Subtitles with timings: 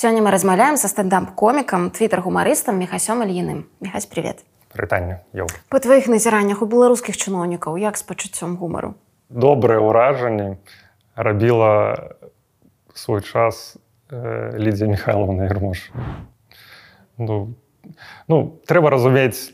[0.00, 4.40] Сёння мы размаўляем са стендап-комікам твиттер-гумарыстам мехасём ільіным мехась привет.
[4.72, 5.20] Прытанне
[5.68, 8.96] по тваіх назіраннях у беларускіх чыноўнікаў як з пачуццём гумару
[9.28, 10.56] добрае ўражанне
[11.12, 12.16] рабіла
[12.94, 13.76] свой час
[14.08, 15.92] э, лідзя михайловна ермош
[17.18, 17.52] ну,
[18.24, 19.52] ну трэба разумець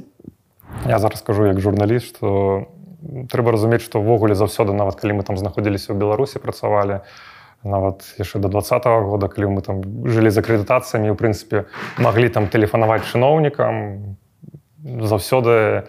[0.86, 2.70] я зараз скажу як журналіст что
[3.02, 7.02] трэба разумець што ўвогуле заўсёды нават калі мы там знаходзіліся ў беларусі працавалі
[7.66, 11.64] нават яшчэ до два -го года калі мы там жылі з акрэдытацыямі у прынцыпе
[11.98, 14.16] маглі там тэлефанаваць чыноўнікам.
[14.86, 15.82] Заўсёды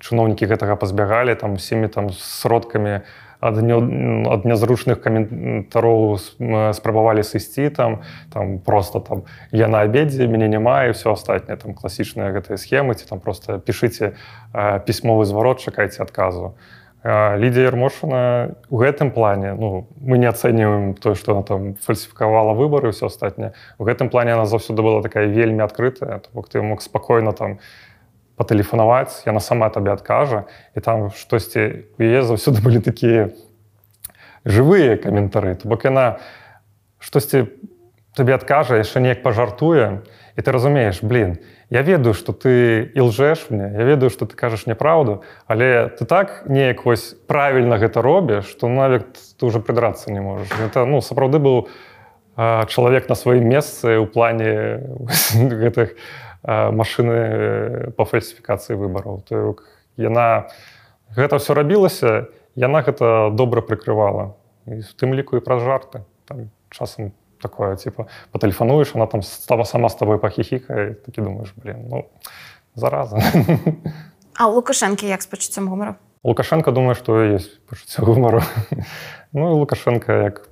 [0.00, 3.00] чыноўнікі гэтага пазбягалі там усімі там сродкамі
[3.44, 6.16] ад ад нязручных каментароў
[6.72, 8.00] спрабавалі сысці там
[8.32, 9.22] там просто там
[9.52, 13.58] я на абедзе мяне няма і все астатняе там класічныя гэтыя схемы ці там просто
[13.58, 14.16] пішыце
[14.88, 16.56] пісьмовы зварот чакайце адказу
[17.04, 22.96] лідія ермошана у гэтым плане ну мы не ацэньваем тое што она там фальсіфікавала выбары
[22.96, 23.52] ўсё астатняе.
[23.76, 27.60] У гэтым плане она заўсёды была такая вельмі адкрытая то бок ты мог спакойна там
[28.40, 33.36] патэлефанаваць яна сама табе адкажа і там штосьці яе заўсёды былі такія
[34.48, 35.60] жывыя каментары.
[35.60, 36.24] То бок яна
[37.04, 37.52] штосьці
[38.16, 40.02] табе адкажа яшчэ неяк пажартуе
[40.34, 41.38] і ты разумееш блин
[41.70, 46.06] я ведаю что ты і лжэш мне я ведаю что ты кажаш няправду але ты
[46.06, 50.48] так неяк вось правільна гэта робіш что нават ты уже прыдрацца не можаш.
[50.60, 51.68] Это ну сапраўды быў
[52.36, 54.82] чалавек на сваім месцы ў плане
[55.62, 55.98] гэтых
[56.46, 59.24] машины по фальсіфікацыі выбараў.
[59.96, 60.50] Яна
[61.14, 64.34] гэта все рабілася яна гэта добра прыкрывала.
[64.66, 66.04] І в тым ліку і праз жарты.
[66.24, 67.12] Там часам
[67.44, 72.04] такое типа патэлефануеш она там сама с тобой пахіхіка такі думаешь блин ну
[72.74, 73.20] зараза
[74.40, 75.94] а лукашэнкі як з пачуццём гумару
[76.24, 78.42] лукашенко думаю что есть пачуццё гумару
[79.32, 80.48] ну лукашенко як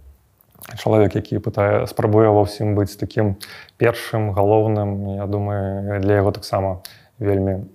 [0.77, 3.37] чалавек які пытае спрабуе ва ўсім быць таким
[3.81, 6.83] першым галоўным я думаю для яго таксама
[7.19, 7.67] вельмі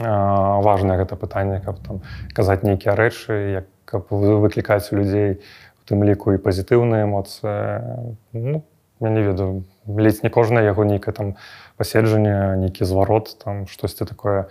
[0.00, 2.00] важное гэта пытанне каб там
[2.32, 8.62] казаць нейкія рэчы як каб выклікаць у людзей у тым ліку і пазітыўныя эмоцыі ну,
[9.00, 11.36] я не ведаю ледзь не кожнае яго нейкае там
[11.76, 14.48] паседжанне нейкі зварот там штосьці такое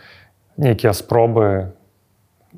[0.58, 1.78] нейкія спробы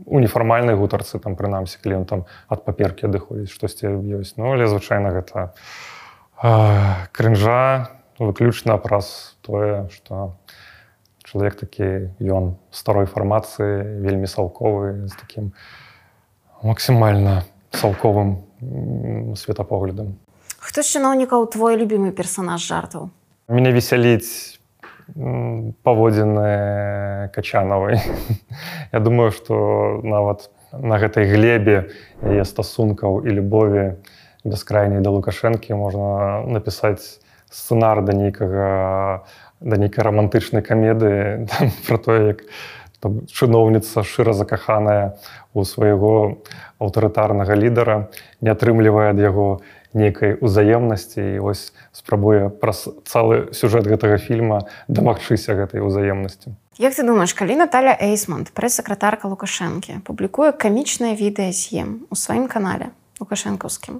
[0.05, 4.37] у нефармальнай гутарцы там прынамсі калі ён там ад паперкі адыходзіць штосьці ёсць.
[4.37, 5.51] Ну але звычайна гэта
[7.11, 10.37] крынжа выключна праз тое что
[11.23, 15.51] чалавек такі ён старой фармацыі вельмі салковы з таким
[16.63, 18.48] максімальна салковым
[19.35, 20.15] светапоглядам
[20.59, 23.09] хто з чыноўнікаў твой любімы персонаж жартаў
[23.47, 24.59] мяне весяліць
[25.83, 28.01] паводзіны качанавай
[28.93, 31.89] Я думаю што нават на гэтай глебе
[32.21, 33.85] яе стасункаў і любові
[34.43, 38.67] бескрайняй да лукашэнкі можна напісаць сцэнар да нейкага
[39.59, 41.47] да нейкай рамантычнай камедыі
[41.87, 42.45] про тое як
[43.05, 45.15] чыноўніца шчыра закаханая
[45.53, 46.43] у свайго
[46.79, 48.09] аўтарытарнага лідара
[48.41, 49.61] не атрымлівае ад яго
[49.93, 56.53] нейкай узаемнасці і вось спрабуе праз цэлы сюжэт гэтага фільма дамагчыся гэтай узаемнасці.
[56.79, 62.95] Як ты думаеш, калі Наталя Эйсмонт, прэс-сакратарка Лукашэнкі, публікуе камічнае відэа з'ем у сваім канале
[63.19, 63.99] лукашэнкаўскім.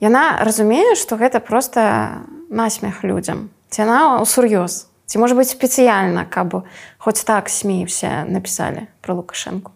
[0.00, 3.50] Яна разумее, што гэта проста насмех людзям.
[3.68, 4.93] Ці яна ў сур'ёз.
[5.06, 6.64] Ці можа быць спецыяльна, каб
[6.98, 9.72] хоць так сміўся напісалі пра Лукашэнку.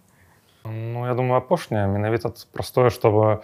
[0.64, 3.40] Ну я думаю апошняе менавіта простое, чтобы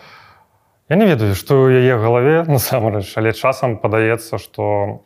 [0.88, 5.00] Я не ведаю, што ў яе галаве насамрэч, але часам падаецца, што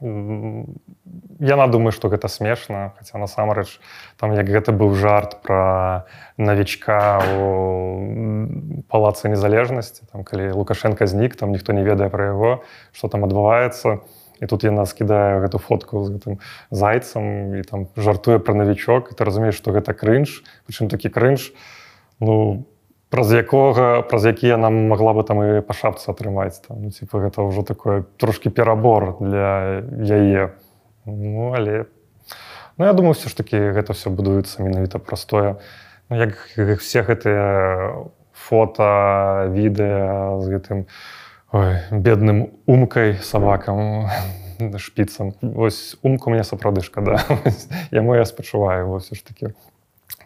[0.00, 3.80] яна думаю, што гэта смешна, хаця насамрэч
[4.20, 6.04] там як гэта быў жарт пра
[6.36, 12.52] навічка у палацы незалежнасці, там, калі Лукашенко знік, там ніхто не ведае пра яго,
[12.92, 14.04] што там адбываецца.
[14.40, 16.40] І тут яна скідае гэту фотку з гэтым
[16.72, 21.52] зайцам і там жартуе пра навічок, і ты разумееш, што гэта крынж, прычым такі крынж.
[22.20, 22.64] Ну,
[23.10, 26.88] праз якога праз якія нам могла бы там і па шапцы атрымаць там.
[26.88, 30.56] Ну, типа гэта ўжо такое трошки перабор для яе.
[31.04, 31.84] Ну, але
[32.78, 35.60] ну, я думаю все ж таки гэта все будуецца менавіта простое.
[36.08, 36.32] Ну, як
[36.80, 38.88] все гэтыя фото
[39.52, 40.78] відэа з гэтым
[41.52, 44.08] ой, бедным умкай сабакам
[44.78, 47.18] шпіцам ось умку мне сапраўды шкада
[47.90, 49.54] яму я спачуваю все ж таки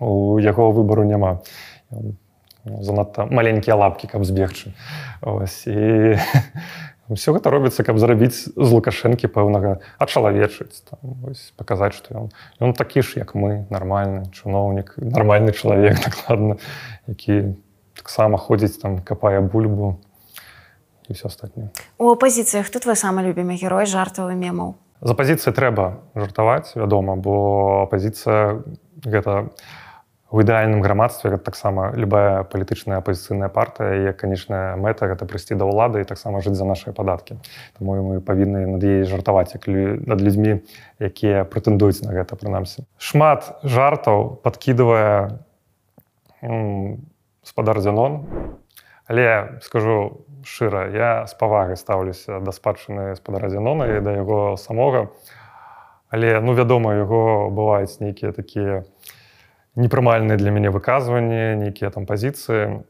[0.00, 1.40] у яго выбору няма
[2.64, 4.72] занадта маленькія лапкі каб збегчы
[5.66, 6.18] і
[7.14, 10.84] все гэта робіцца каб зарабіць з лукашэнкі пэўнага ачалавечыць
[11.56, 12.26] паказаць што ён
[12.60, 16.56] ён такі ж як мы нармальны чыноўнік нармальны чалавек накладна
[17.06, 17.56] які
[17.96, 20.03] таксама ходзіць там капае бульбу
[21.08, 21.68] і все астатніе
[21.98, 27.16] у апазіцыях хто твой самы любімы герой жартаў і мемаў з апазіцыі трэба жартаваць вядома
[27.16, 27.34] бо
[27.88, 28.62] апазіцыя
[29.04, 29.50] гэта
[30.34, 36.02] у ідэальным грамадстве таксама любая палітычная апазіцыйная партыя як канечная мэта гэта прыйсці да ўлады
[36.02, 37.38] і таксама жыць за нашыя падаткі.
[37.78, 40.58] Таму мы павінны над яе жартаваць як над людзьмі
[40.98, 42.82] якія прэтэндуюць на гэта прынамсі.
[42.98, 45.38] Шмат жартаў падкідывае
[47.46, 48.26] спадар дзянон.
[49.06, 55.08] Але скажу шчыра я з павагай стаўлюся да спадчыны спадара дзянона і да яго самога.
[56.12, 58.84] Але ну вядома яго бываюць нейкія такія
[59.74, 62.84] непрымальныя для мяне выказванні нейкія там пазіцыі.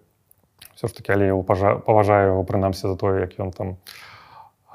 [0.75, 1.31] Все ж таки але
[1.87, 3.77] паважаю яго прынамсі за тое як ён там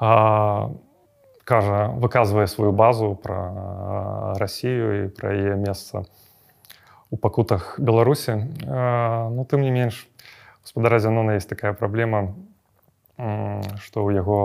[0.00, 0.70] а,
[1.44, 6.08] кажа выказвае сваю базу пра Расію і пра яе месца
[7.10, 8.48] у пакутах беларусі.
[8.64, 10.08] Ну тым не менш
[10.62, 12.34] гаспадара зянона есть такая праблема
[13.80, 14.40] што ў яго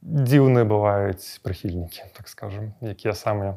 [0.00, 3.56] дзіўныя бываюць прыхільнікі так скажем якія самыя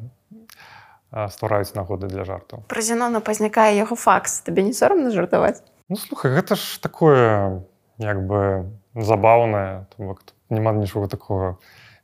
[1.30, 4.42] ствараюць нагоды для жартаў пра зянона пазнікае яго факс.
[4.44, 7.63] Табе не сорамна жартаваць ну слухай гэта ж такое
[7.98, 9.88] як бы забаўнае
[10.50, 11.57] няма нічога такого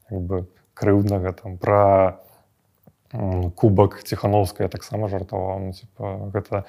[0.10, 2.20] бы крыўднага там пра
[3.56, 5.60] кубак ціхановская таксама жартаваў.
[5.60, 6.66] Ну, типа, гэта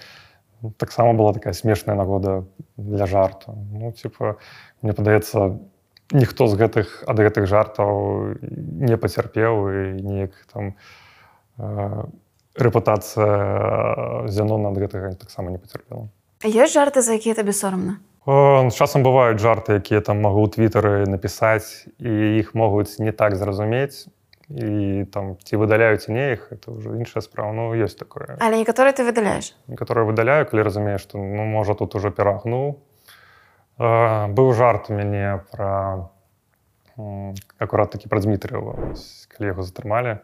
[0.76, 2.44] таксама была такая смешная нагода
[2.76, 3.54] для жарту.
[3.72, 4.36] Ну типа
[4.82, 5.58] мне падаецца
[6.12, 10.74] ніхто з гэтых ад гэтых жартаў не пацярпеў і неяк там
[11.58, 12.04] э,
[12.56, 16.08] рэпутацыя зяно над гэтага таксама не пацярпела.
[16.44, 18.00] Ёсць жарты за якія табе сорамна?
[18.26, 23.36] Ну, часам бываюць жарты якія там магу ў твітары напісаць і іх могуць не так
[23.36, 24.06] зразумець
[24.50, 27.54] і там ці выдаляюць не іх это ўжо іншая справа.
[27.54, 28.34] Ну ёсць такое.
[28.42, 32.82] Але некаторы ты выдаляеш некаторы выдаляю калі разумееш што ну можа тут ужо перагнуў
[33.78, 36.10] быў жарт у мяне пра
[37.58, 38.98] акурат такі пра Дмітрыева
[39.30, 40.18] калі яго затрымалі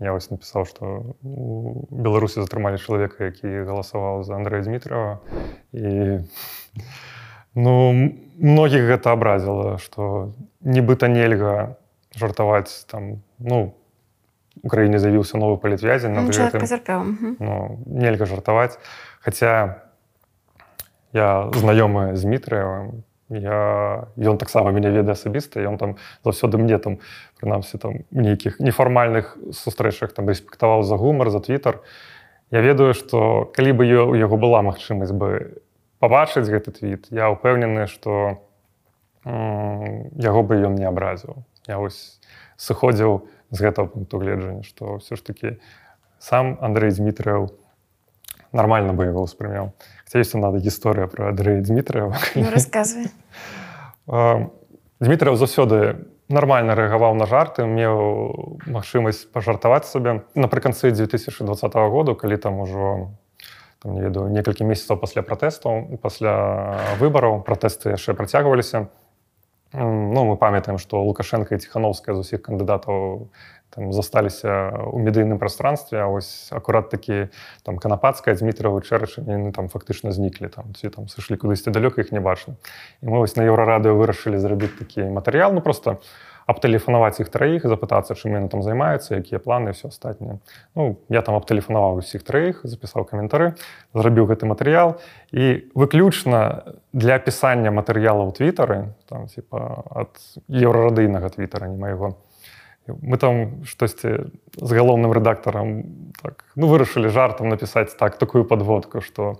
[0.00, 5.24] я вось напісаў што у беларусі затрымалі чалавека які галасаваў за Андрэя Дмітрыева
[5.72, 6.20] і
[7.56, 7.72] ну
[8.36, 11.79] многіх гэта абразіла што нібыта нельга
[12.20, 13.74] жартаваць там ну
[14.68, 16.12] краіне з'явіўся новы палітвязень
[17.40, 18.76] ну, нельга жартаваць.
[19.24, 19.80] Хаця
[21.12, 26.98] я знаёмы з мітрыевым я ён таксама мяне ведае асабіста ён там заўсёды мне там
[27.38, 31.80] прынамсі там нейкіх нефармальных сустрэчах там рэспектаваў за гумар за твиттер
[32.50, 35.62] я ведаю что калі бы у яго была магчымасць бы
[36.02, 38.42] пабачыць гэты твіт я ўпэўнены что
[39.24, 42.18] яго бы ён не абразіў я вось
[42.58, 45.56] сыходзіў з гэтага пункту гледжання што ўсё ж такі
[46.18, 47.54] сам Андрей Дмітрыяў
[48.52, 49.72] нормально бы яго ўспрымеў.
[50.10, 53.08] Ёсць надо гісторыя про Андрея Дмітрыява ну, рассказывай
[55.00, 60.22] Дмітрыяў заўсёды нормально рэагаваў на жарты меў магчымасць пажартаваць сабе.
[60.34, 63.14] Напрыканцы 2020 году калі там ужо
[63.82, 68.90] там, не ведаю некалькі месяцаў пасля пратэстаў пасля выбараў пратэсты яшчэ працягваліся
[69.72, 73.30] Ну мы памятаем, што Лукашенко і ціхановская з усіх кандыдатаў
[73.70, 77.30] засталіся ў медыйным прастранстве, а вось акурат такі
[77.62, 82.10] там канапацкая Дмітравы чэрачамі яны там фактычна зніклі там ці там сышлі кудысьці далёка іх
[82.10, 82.58] не бачна.
[82.98, 86.02] І мы вось на еўрарадыё вырашылі зрабіць такі матэрыял ну просто
[86.50, 90.38] абтэлефанаваць іх траіх запытацца чым яны там займаюцца якія планы все астатніе
[90.74, 93.54] Ну я там абтэлефанаваў усіх траіх запісаў каментары
[93.94, 94.98] зрабіў гэты матэрыял
[95.30, 102.18] і выключна для апісання матэрыялаў твітары там типа ад еўрарадыйнага твітара не майго
[102.86, 105.84] мы там штосьці з галоўным рэдактарам
[106.22, 109.38] так, ну вырашылі жартам напісаць так такую подводку что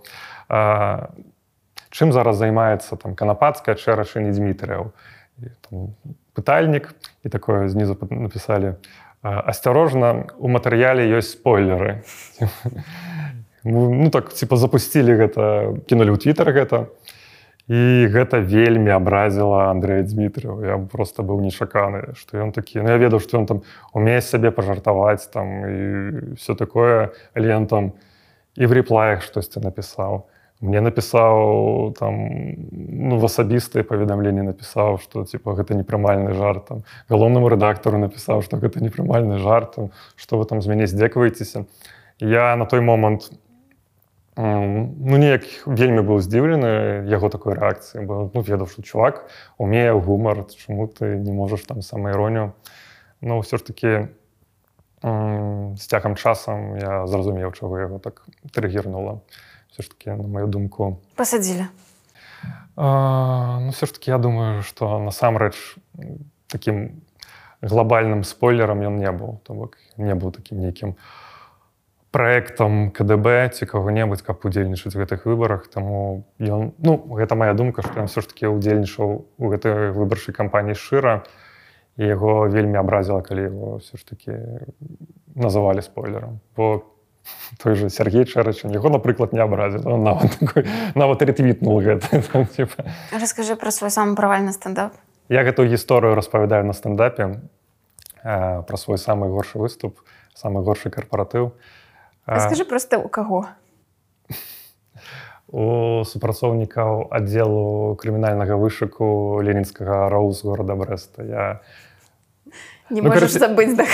[1.91, 4.95] чым зараз займаецца там канапацкая чэрашыні Дмітрыяў
[6.35, 6.95] пытальнік
[7.25, 8.75] і такое знізу напісалі.
[9.23, 12.01] Асцярожна у матэрыяле ёсць спойлеры
[13.65, 15.43] ну так типа запусцілі гэта
[15.85, 16.89] кінулі ў твиттер гэта
[17.69, 20.65] і гэта вельмі абразіла Андрэя Дмітрыева.
[20.65, 24.51] Я просто быў нечаканы што ён такі ну, я ведаў што ён там умее сябе
[24.51, 25.77] пажартаваць там і
[26.41, 27.93] все такое але ён там
[28.57, 30.25] і в рэплаях штосьці напісаў
[30.61, 32.15] мне напісаў там
[32.71, 36.83] ну, в асабістыя паведамленні напісаў што типа гэта непрымальны жарт там.
[37.09, 39.79] Галоўнаму рэдактару напісаў што гэта непрымальны жарт
[40.17, 41.65] што вы там з мяне здзекваецеся.
[42.21, 43.33] Я на той момант
[44.37, 49.27] ну неяк вельмі быў здзіўлены яго такой рэакцыі бо ну, ведаў што чувак
[49.59, 52.53] умее гумар чаму ты не можаш там сама іронію
[53.21, 53.91] ну ўсё ж таки
[55.03, 59.21] з цягам часам я зразумеў чаго яго так трыгернула
[59.73, 60.99] все ж таки на мою думку.
[61.15, 61.67] Посадзілі
[62.77, 65.77] ну все ж таки я думаю что насамрэч
[66.47, 67.03] таким
[67.61, 70.97] глобальным спойлером ён не быў то бок не быў таким нейкім
[72.11, 75.69] проектам КДБ ці кого-небудзь каб удзельнічаць гэтых выборах.
[75.69, 80.35] Тому ён ну гэта моя думка что ён все ж таки удзельнічаў у гэтай выбарчай
[80.35, 81.23] кампаніі шчыра.
[81.97, 84.33] І яго вельмі абразіла калі его все ж таки
[85.35, 86.83] называлі спойлером бо
[87.63, 90.39] той же Сергей Чэрачын яго напрыклад не абразіў нават
[90.95, 92.23] нават ретвітнул гэта
[93.13, 94.95] расскажы про свой самы правальны стендап.
[95.29, 97.41] Я гэтую гісторыю распавядаю на стендапе
[98.23, 100.01] э, про свой самы горшы выступ
[100.35, 101.53] самы горшы карпаратыў
[102.27, 103.47] скажи просто у каго
[105.51, 111.27] у супрацоўнікаў аддзелу крымінальнага вышыку ленінскага роуз города брэста.
[111.27, 111.47] Я
[112.91, 113.87] не ну, можаш забыць да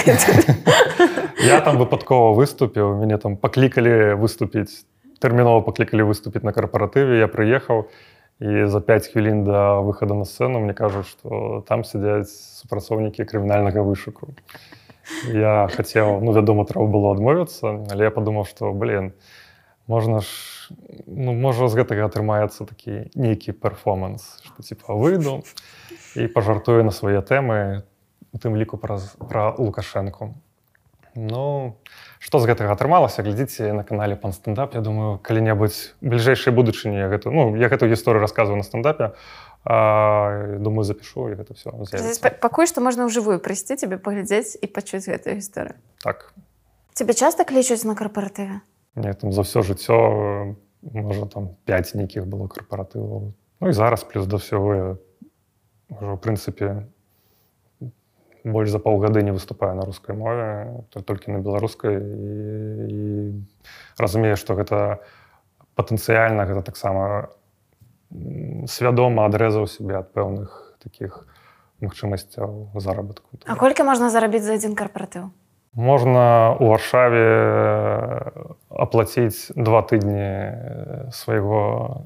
[1.45, 4.85] я там выпадкова выступіў мяне там паклікалі выступіць
[5.21, 7.89] тэрмінова паклікалі выступіць на карпаратыве я прыехаў
[8.41, 13.81] і за 5 хвілін да выхаду на сцэну мне кажуць што там сядзяць супрацоўнікі крымінальнага
[13.81, 14.37] вышуку.
[15.33, 19.13] Я хацеў ну вядома трэба было адмовіцца але я падумаў што блин
[19.87, 20.29] можна ж
[21.07, 25.41] ну можа з гэтага атрымаецца такі нейкі перформанс што типа выйду
[26.17, 27.87] і пажартую на свае тэмы
[28.37, 30.37] у тым ліку праз пра лукашэнку.
[31.17, 31.81] Ну
[32.21, 34.77] што з гэтага атрымалася глядзіце на канале пан стендап.
[34.77, 39.17] Я думаю калі-небудзь бліжэйшай будучыні гэту ну я гэтую гісторыю рассказываю на стендапе
[39.65, 41.73] а, думаю запишу і гэта все
[42.45, 45.81] пакуль што можна ўжывую прыйсці тебе паглядзець і пачуць гэтую гісторыю.
[46.05, 46.37] Так.
[46.93, 48.61] Тебе часто клічуць на карпаратыве
[48.97, 50.57] не там за ўсё жыццё
[50.93, 53.33] можа там 5 нейкіх было карпаратываў.
[53.61, 55.01] Ну і зараз плюс да ўсяго
[55.89, 56.89] ўжо в прынцыпе
[58.47, 61.99] больш за паўгады не выступаю на рускай мове толькі на беларускай.
[61.99, 62.31] І,
[62.87, 63.01] і
[63.99, 65.03] разумею што гэта
[65.75, 67.35] патэнцыяльна гэта таксама
[68.71, 71.27] свядома адрэзаў сябе ад пэўных таких
[71.83, 73.35] магчымасцяў заработку.
[73.45, 75.35] А колькі можна зарабіць за адзін карпаратыў?
[75.77, 77.27] Можна у аршаве
[78.71, 82.01] аплаціць два тыдні свайго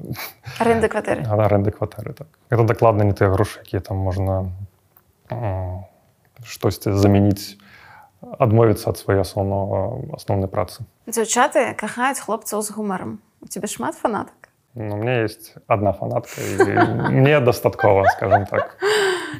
[0.59, 1.23] аренды кватэры.
[1.47, 2.27] Аренды кватэры так.
[2.49, 4.51] Это дакладна не тыя грошы якія там можна
[6.45, 7.57] штосьці замяніць
[8.21, 10.85] адмовіцца ад свае асноўнага асноўнай працы.
[11.09, 14.49] Дзяўчаты кахаюць хлопцаў з гумаром у тебе шмат фанатак?
[14.73, 16.41] Ну, мне есть одна фанатка
[17.09, 18.77] мне дастаткова скажем так.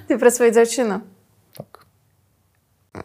[0.07, 1.01] Ты пра сваю дзяўчыну?
[1.53, 1.85] Так.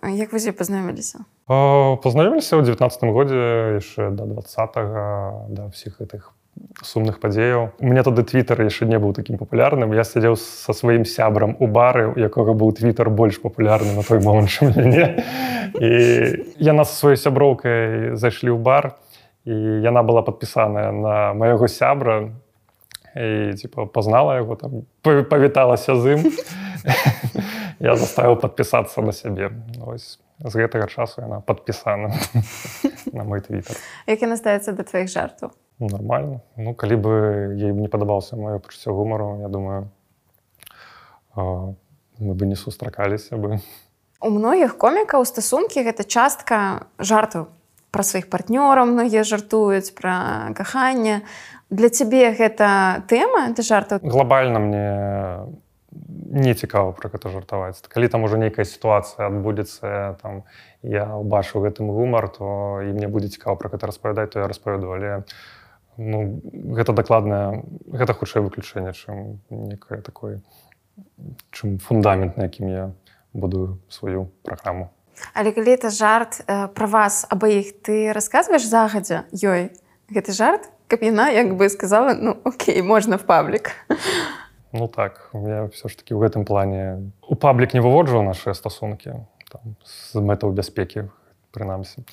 [0.02, 6.34] Як вы пазнаёміліся пазнаёміліся ў девятнадцатым годзе яшчэ до двадцатого да ўсіх гэтых
[6.82, 7.72] сумных падзеяў.
[7.80, 9.92] У меня тады твиттер яшчэ не быў такім папулярным.
[9.96, 14.20] Я сядзеў со сваім сябрам у бары у якога быў твиттер больш папулярны на той
[14.20, 15.24] момант чым мяне.
[15.80, 15.90] І
[16.60, 18.96] яна са сваёй сяброўкай зайшлі ў бар
[19.48, 22.32] і яна была падпісаная на майго сябра
[23.16, 26.20] і типа пазнала яго там павіталася з ім.
[27.80, 29.52] Я заставіў падпісацца на сябе.
[29.84, 32.12] Ось з гэтага часу яна падпісана
[33.12, 33.76] на мой твиттер.
[34.06, 36.40] Як яна ставіцца да тваіх жартаў ну, нормально.
[36.56, 37.12] Ну калі бы
[37.56, 39.88] ей не падабаўся маё пачуццё гумару я думаю
[41.36, 43.60] мы бы не сустракаліся бы
[44.20, 47.46] у многіх комікаў стасункі гэта частка жарту
[47.92, 51.22] пра сваіх партнёраў многія жартуюць пра каханне
[51.70, 54.86] для цябе гэта тэма ты жарту глобальна мне
[56.32, 60.44] не цікава пра гэта жартаваць калі там уже нейкая сітуацыя адбудзецца там
[60.82, 64.92] я ўбачыў гэтым гумар то і мне будзе цікава пра гэта распавядаць то я распавяду
[64.96, 65.24] але
[65.96, 66.40] ну,
[66.76, 70.40] гэта дакладнае гэта хутчэй выключэнне чым некае такое
[71.50, 72.84] чым фундамент на якім я
[73.32, 74.92] буду сваю праграму.
[75.32, 79.72] Але калі это жарт э, пра вас абаіх ты расказваеш загадзя ёй?
[80.12, 83.72] Гэты жарт каб яна як бы сказала ну Окей можна в паблік
[84.72, 89.24] ну так я все ж таки ў гэтым плане у паблік не выводжваў наши стасункі
[89.84, 91.08] з мэтаў бяспекі
[91.50, 92.04] прынамсі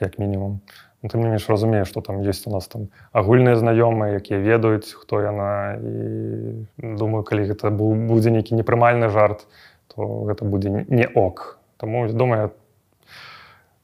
[0.00, 0.60] як мінімум
[1.02, 4.92] Ну, ты мне менш разумееш што там ёсць у нас там агульныя знаёмыя якія ведаюць
[4.92, 9.46] хто яна і думаю калі гэта будзе нейкі непрымальны жарт
[9.88, 11.58] то гэта будзе не ок.
[11.80, 12.52] Таму думаю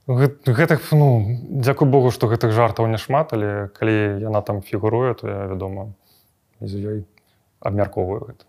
[0.07, 5.47] гэтых ну дзякуй Богу што гэтых жартаў няшмат але калі яна там фігуруе то я
[5.51, 5.97] вядома
[6.61, 6.99] з ёй
[7.61, 8.45] абмяркоўваю гэта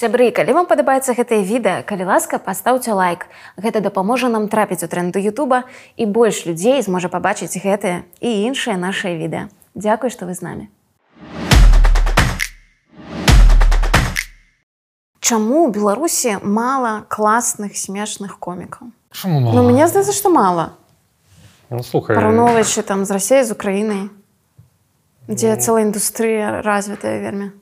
[0.00, 3.26] Сябры, калі вам падабаецца гэтае відэа, калі ласка, пастаўце лайк.
[3.60, 5.68] Гэта дапаможа нам трапіць у тренду Ютуба
[6.00, 9.52] і больш людзей зможа пабачыць гэтыя і іншыя нашыя відэа.
[9.76, 10.64] Дзякуй, што вы з намі.
[15.20, 18.96] Чаму ў Беларусі мала класных смешных комікаў?
[19.28, 20.80] Ну, мне здаецца, што мала.
[21.68, 24.08] Ну, слухай параўноўваючы там з рассеяй з Украінай.
[25.28, 27.59] дзе ну, цэлая індустрыя развітая вельмі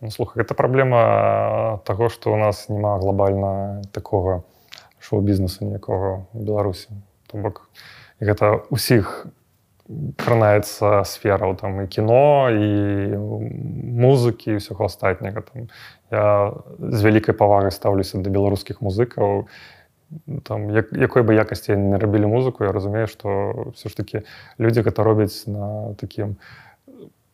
[0.00, 4.42] ну, слухай это праблема таго што у нас няма глобальна такога
[4.98, 6.88] шоу-бізнесу ніякога беларусі
[7.26, 7.68] то бок
[8.20, 9.26] гэта усіх
[10.16, 13.18] кранаецца сфераў там і кіно і
[13.98, 15.66] музыкі ўсяго астатняга там.
[16.14, 19.50] Я з вялікай павагай стаўлюся да беларускіх музыкаў
[20.46, 24.22] там як, якой бы якасці не рабілі музыку я разумею што все ж таки
[24.58, 26.38] людзі гэта робяць на такім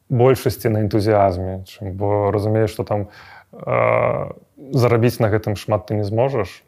[0.08, 3.08] большасці на энтузіазме бо разумею што там
[3.52, 4.32] э,
[4.72, 6.62] зарабіць на гэтым шмат ты не зможаш.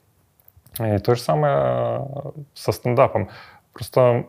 [0.78, 2.06] І тое ж самае
[2.54, 3.28] са стендапам.
[3.72, 4.24] Просто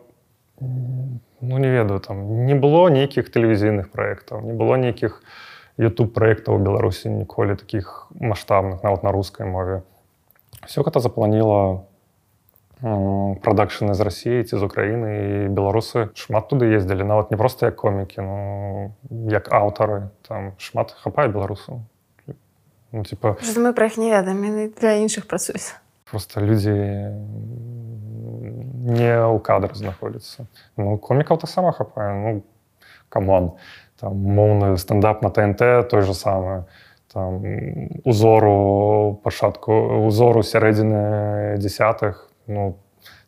[1.40, 5.22] ну не ведаю там не было нейкіх тэлевізійных праектаў не было нейкіх
[5.80, 9.82] youtube праектаў у беларусі ніколі таких маштабных нават на рускай мове.
[10.66, 11.88] Все гэта запланіла
[12.80, 17.04] прадакшаны з рассіі ці з Україніны і беларусы шмат туды ездзілі.
[17.04, 18.36] Нават не проста як комікі ну
[19.28, 20.08] як аўтары.
[20.26, 21.84] Там шмат хапае беларусу
[22.92, 25.74] ну, типа мы пра іх не ведаем для іншых працуюць.
[26.10, 26.74] просто людзі
[28.90, 30.46] не ў кадры знаходзяцца.
[30.76, 32.42] Ну комікаў таксама хапае ну
[33.08, 33.52] камон
[34.00, 36.64] там моўны стендап на тнт той же самое
[37.12, 37.42] там
[38.04, 42.76] узору пачатку узору сярэдзіны десятых ну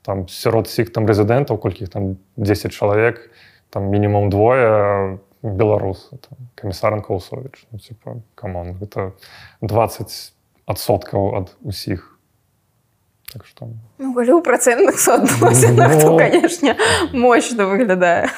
[0.03, 3.31] там сярод всіх там рэзідэнтаў колькі там 10 чалавек
[3.71, 6.11] там мінімум двое беларус
[6.55, 9.13] камісаран каусович ну, типа камон гэта
[9.63, 10.35] 20
[10.67, 12.09] адсоткаў ад усіх
[13.33, 13.67] Так что...
[13.97, 16.19] Ну, у процентных соотносинах, ну...
[16.19, 16.77] конечно,
[17.15, 18.29] мощно выглядае.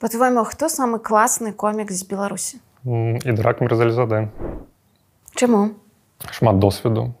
[0.00, 2.60] По-твоему, хто самы класны комік з Беларусі?
[2.84, 4.28] І драк Мірзалізаде.
[5.34, 5.70] Чаму?
[6.30, 7.14] Шмат досведу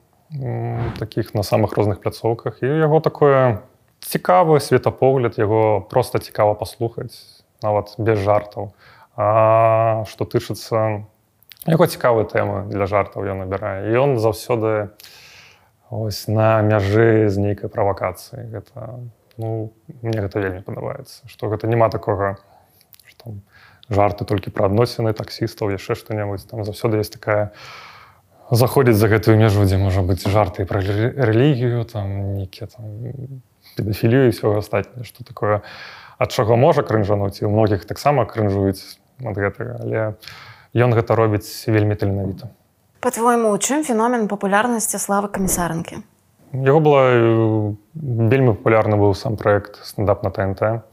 [0.98, 3.62] такіх на самых розных пляцоўках і яго такое
[4.00, 8.72] цікавы светапогляд яго просто цікава паслухаць нават без жартаў
[9.16, 11.04] А што тычыцца
[11.68, 14.96] яго цікавыя тэмы для жартаў ён набірае і ён заўсёды
[15.92, 19.04] ось на мяжы з нейкай правакацыі гэта
[19.36, 22.40] ну мне гэта вельмі падабаецца што гэта няма такога
[23.04, 23.36] што
[23.92, 26.48] жарты толькі пра адносіны таксістаў яшчэ што-небудзь.
[26.48, 27.91] Там заўсёды есть такая у
[28.52, 32.84] заходзіць за гэтую мяжу дзе можа быць жарты пра рэлігію там нейкія там
[33.76, 35.64] педафілію ўсё астатняе што такое
[36.20, 40.20] ад чаго можа крынжануць і у многіх таксама крынжуюць ад гэтага але
[40.76, 42.52] ён гэта робіць вельмі таленавіта.
[43.00, 46.04] По-твойму у чым феномен папулярнасці славы камісарынкі
[46.52, 47.08] яго была
[47.96, 50.84] вельмі папулярны быў сам проект стендап на тнт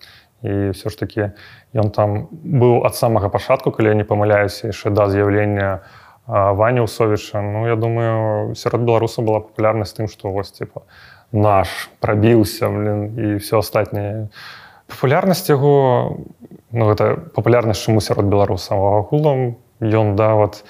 [0.48, 1.36] і все ж таки
[1.76, 5.99] ён там быў ад самага пачатку калі я не памыляюся яшчэ да з'яўлення у
[6.30, 10.86] Ваня Усовіча Ну я думаю сярод беларуса была папулярнасць тым што вось типа
[11.34, 14.30] наш прабіўся і все астатняе
[14.86, 16.22] папулярнасць яго
[16.70, 20.62] ну, гэта папулярнасць чаму сярод беларусаў агулам ён да вот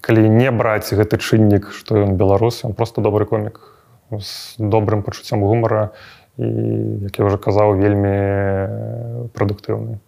[0.00, 3.60] калі не браць гэты чыннік што ён беларус ён просто добры комік
[4.08, 5.92] з добрым пачуццём гумара
[6.40, 6.48] і
[7.04, 10.00] як я уже казаў вельмі прадуктыўны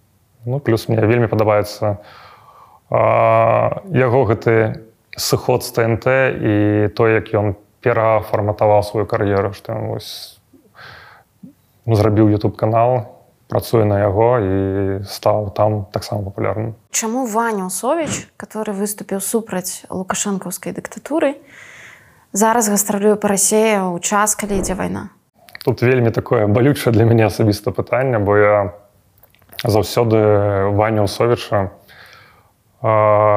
[0.49, 2.01] ну плюс мне вельмі падабаецца
[2.90, 6.55] яго гэты сыход з тнт і
[6.94, 9.99] то як ён перафарматаваў сваю кар'еру што ён
[11.87, 13.16] зрабіў youtube канал
[13.49, 14.55] працуе на яго і
[15.07, 16.75] стаў там таксама папулярным.
[16.90, 21.38] Чаму ваню сович который выступіў супраць лукашэнкаўскай дыктатуры
[22.33, 25.11] зараз гастралюю па рассея ў час калі ідзе вайна?
[25.64, 28.75] Тут вельмі такое балючае для мяне асабіста пытанне бо я
[29.62, 31.70] заўсёды ваню совіча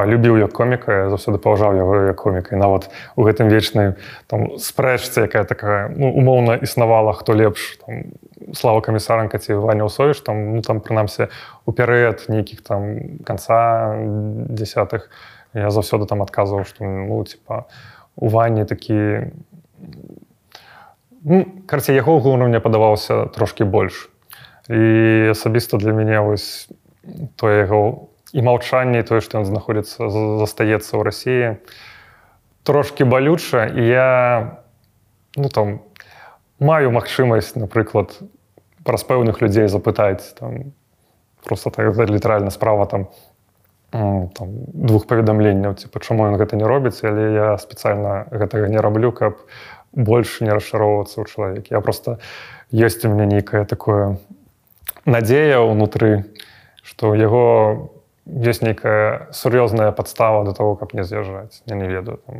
[0.05, 2.55] любіў як коміка заўсёды паважаў яго як коміка.
[2.55, 3.95] І нават у гэтым вечнай
[4.27, 8.13] там спрэчцы якая такая ну, умоўна існавала хто лепш там,
[8.53, 11.33] слава камісаранка ці ваня ўсовіш там ну, там прынамсі
[11.65, 13.97] у перыяд нейкіх там канца
[14.49, 15.09] десятых
[15.53, 17.65] я заўсёды там адказваў што ну типа
[18.15, 19.33] у ванні такі
[21.23, 24.09] ну, карці яго гуну мне падаваўся трошки больш.
[24.69, 26.69] І асабіста для мяне вось
[27.35, 31.47] то яго у і маўчанне тое што ён знаходіцца застаецца ў рассіі
[32.63, 34.09] трошки балюча і я
[35.35, 35.81] ну там
[36.59, 38.13] маю магчымасць напрыклад
[38.83, 40.75] праз пэўных людзей запытаць там
[41.43, 43.07] просто так літаральна справа там
[43.91, 49.11] там двух паведамленняў ці пачаму ён гэта не робіць але я спецыяльна гэтага не раблю
[49.11, 49.41] каб
[49.93, 52.19] больш не расчароўвацца ў чалавек я просто
[52.69, 54.21] ёсць у мяне нейкае такое
[55.05, 56.29] надзея ўнутры
[56.85, 57.97] што яго
[58.29, 62.35] есть нейкая сур'ёзная подстава до того каб не з'язджаць я не ведаю там,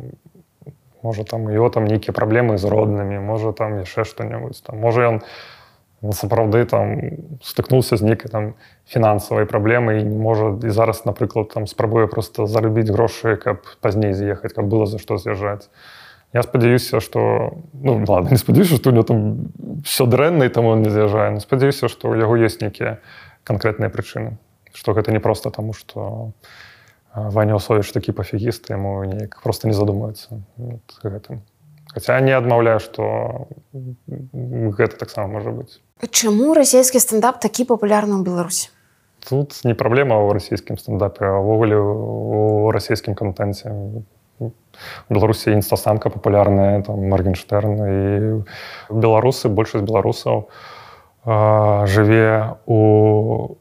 [1.02, 4.78] можа там его там нейкія праблемы з роднымі можа там яшчэ што-небудзь там.
[4.78, 5.22] Можа ён
[6.12, 6.96] сапраўды там
[7.44, 8.54] стыкнуўся з нейкай там
[8.88, 14.12] фінансавай праблемай і не можа і зараз напрыклад там спрабуе просто зарабіць грошы каб пазней
[14.12, 15.68] з'ехаць каб было за што з'язджаць
[16.32, 19.52] я спадзяюся что ну ладно не спадзяюся что у него там
[19.84, 23.00] все дрэнна і там он не з'язджае спадзяюся что у яго есть нейкія
[23.44, 24.38] канкрэтныя прычыны
[24.72, 26.32] что гэта не просто таму что
[27.14, 30.42] ванёсович такі пафігіст яму неяк просто не задумаецца
[31.02, 31.42] гэтым
[31.90, 33.48] Хаця не адмаўляю, што
[34.78, 35.82] гэта таксама можа быць.
[36.06, 38.70] Чаму расійскі стендап такі папулярны ў Беларусі?
[39.26, 43.74] Тут не праблема ў расійскім стендапе, а ўвогуле у расійскім кантэнце.
[45.10, 47.98] Беларусі інстасамка папулярная там Маргенштерн і
[48.88, 50.46] беларусы, большасць беларусаў
[51.90, 53.58] жыве у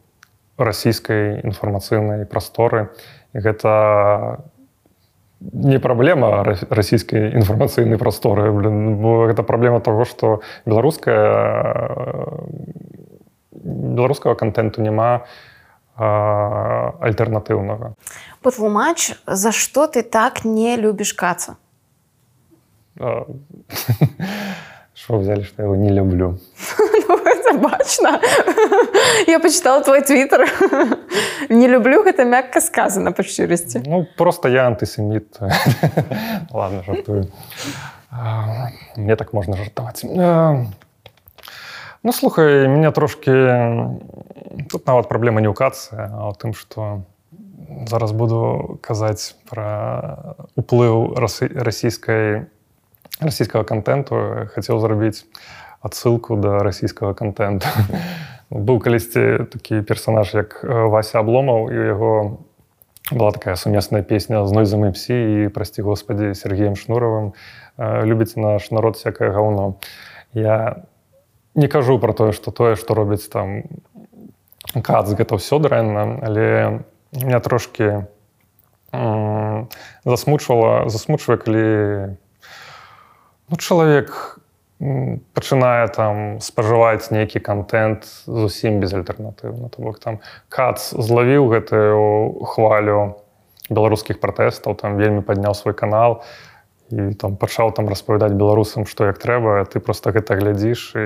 [0.60, 2.92] расійскай інфармацыйнай прасторы.
[3.34, 4.44] Гэта
[5.40, 12.28] не праблема расійскай інфармацыйнай прасторы гэта праблема того что беларуская
[13.52, 15.24] беларускага контенту няма
[15.96, 17.96] альтэрнатыўнага
[18.44, 21.56] патлумач за што ты так не любіш каца
[24.94, 26.38] що взяли что его не люблю
[27.54, 28.20] ну, бачна
[29.28, 30.50] я почитала твой твиттер.
[31.50, 35.40] Не люблю гэта мякка сказана па шчырасці ну просто я антысеміт
[36.52, 37.28] ладно жартую.
[38.98, 40.04] Мне так можна жартаваць
[42.04, 43.32] ну слухай меня трошки
[44.70, 47.04] тут нават праблема не ў кацы а ў тым что
[47.88, 52.48] зараз буду казаць пра уплыў расійскай
[53.20, 55.28] расійскага контенту хацеў зрабіць
[55.82, 57.68] адсылку да расійскага контенту
[58.50, 62.14] быў калісьці такі персонаж як вася абломаў і у яго
[63.12, 67.34] была такая сумесная песня з нойзам псі і прасці господі сергеем шнуравым
[67.78, 69.80] любіць наш народ всякое гаўно
[70.34, 70.84] я
[71.56, 73.64] не кажу про тое что тое что робіць там
[74.82, 78.06] кац гэта ўсё дрэнна але меня трошки
[80.06, 81.66] засмучвала засмучвае калі
[83.50, 84.39] ну, чалавек
[84.80, 93.20] пачынае там спажываць нейкі контент зусім безальтэрнатыўна то бок там кац злавіў гэтую хвалю
[93.68, 96.24] беларускіх пратэстаў там вельмі падняў свой канал
[96.96, 101.06] і там пачаў там распавядаць беларусам што як трэба ты просто гэта глядзіш і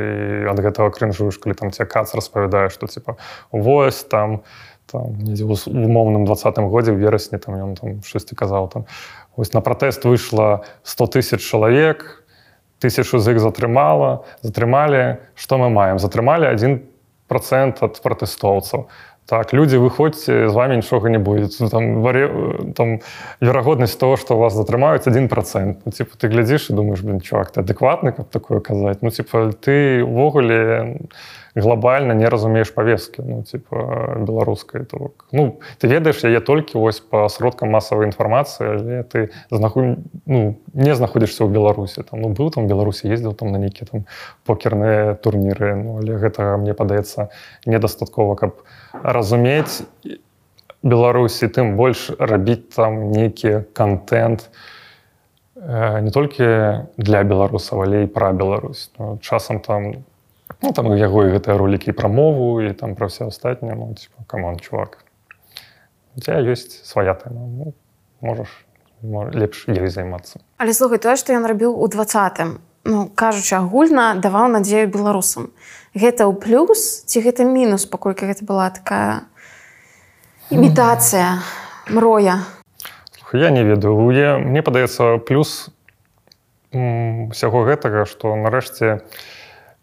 [0.54, 3.18] ад гэтага крынжуеш калі там ця кац распавядае што типа
[3.52, 4.46] вось там
[4.86, 8.86] там умоўным двадцатым годзе верасні там ён там штосьці казаў там
[9.36, 12.23] ось на пратэст выйшла 100 тысяч чалавек
[12.84, 16.00] тысячу з іх затрымала затрымалі что мы маем?
[16.00, 16.84] Затрымалі один
[17.32, 18.92] процент ад пратэстоўцаў.
[19.26, 22.28] Так людзі выходзьце з вами нічога не ну, там варе,
[22.76, 23.00] там
[23.40, 25.80] верагоднасць того что вас затрымаюць один процент.
[25.86, 29.56] Ну, типа ты глядзіш і думаешь блин чувак ты адэкватны каб такое казаць ну типа
[29.56, 31.10] ты увогуле не
[31.56, 37.30] глобальна не разумееш павескі ну типа беларускай то ну ты ведаеш яе толькі вось по
[37.30, 42.68] сродкам масавай інфармацыі але ты знаху ну не знаходзішся ў беларусі там ну быў там
[42.68, 44.06] беларусі ездзіў там на нейкі там
[44.46, 47.30] покерныя турніры ну але гэта мне падаецца
[47.66, 48.66] недастаткова каб
[49.04, 49.86] разумець
[50.82, 54.50] беларусі тым больш рабіць там нейкі контент
[56.02, 58.92] не толькі для беларусаў але і пра Беларусь.
[58.98, 60.04] Ну, часам там
[60.64, 63.92] Ну, там у яго і гэтыя ролікі пра мову і там пра ўсе астатнія ну,
[64.32, 65.04] камон чувак
[66.24, 67.74] ця ёсць свая тэма ну,
[68.24, 68.48] можаш
[69.36, 74.52] лепш ёй займацца але слухай тое што ён рабіў у двадцатым ну кажучы агульна даваў
[74.52, 75.52] надзею беларусам.
[75.96, 79.28] Гэта ў плюс ці гэта мінус паколькі гэта была такая
[80.52, 81.40] імітацыя
[81.88, 82.44] мроя?
[83.34, 84.12] Я не ведаю.
[84.12, 85.72] Я, мне падаецца плюс
[86.74, 88.96] усяго гэтага што нарэшце я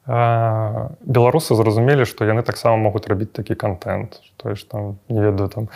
[0.06, 5.68] беларусы зразумелі што яны таксама могуць рабіць такі контент то есть там не ведаю там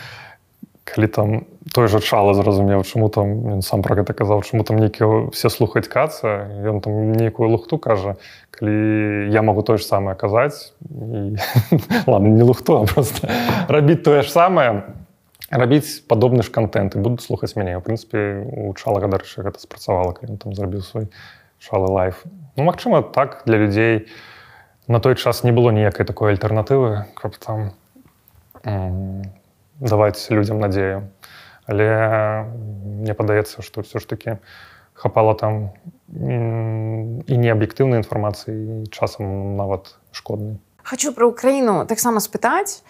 [0.85, 1.29] калі там
[1.73, 5.49] той жа чала зразумеў чаму там ён сам про гэта казаў чаму там нейкі все
[5.49, 8.17] слухаць каца ён там нейкую лухту кажа
[8.51, 11.37] калі я могу тое ж самае казаць і...
[12.07, 13.29] ладно не лухту а просто
[13.69, 14.85] рабіць тое ж самае
[15.51, 17.79] рабіць падобны ж контент і буду слухаць мяне.
[17.79, 21.09] В прынпе у чала гадарчы гэта спрацавала калі там зрабіў свой
[21.59, 22.25] шалы лайф
[22.57, 24.07] Ну, магчыма, так для людзей
[24.87, 27.75] на той час не было ніякай такой альтэрнатывы, каб там
[29.81, 31.11] даваць людзям надзею.
[31.67, 32.47] Але
[33.03, 34.39] мне падаецца, што ўсё ж такі
[34.95, 35.75] хапала там
[36.15, 40.63] і неаб'ектыўнай інфармацыі часам нават шкоднай.
[40.87, 42.87] Хачу пра ўкраіну таксама спытаць,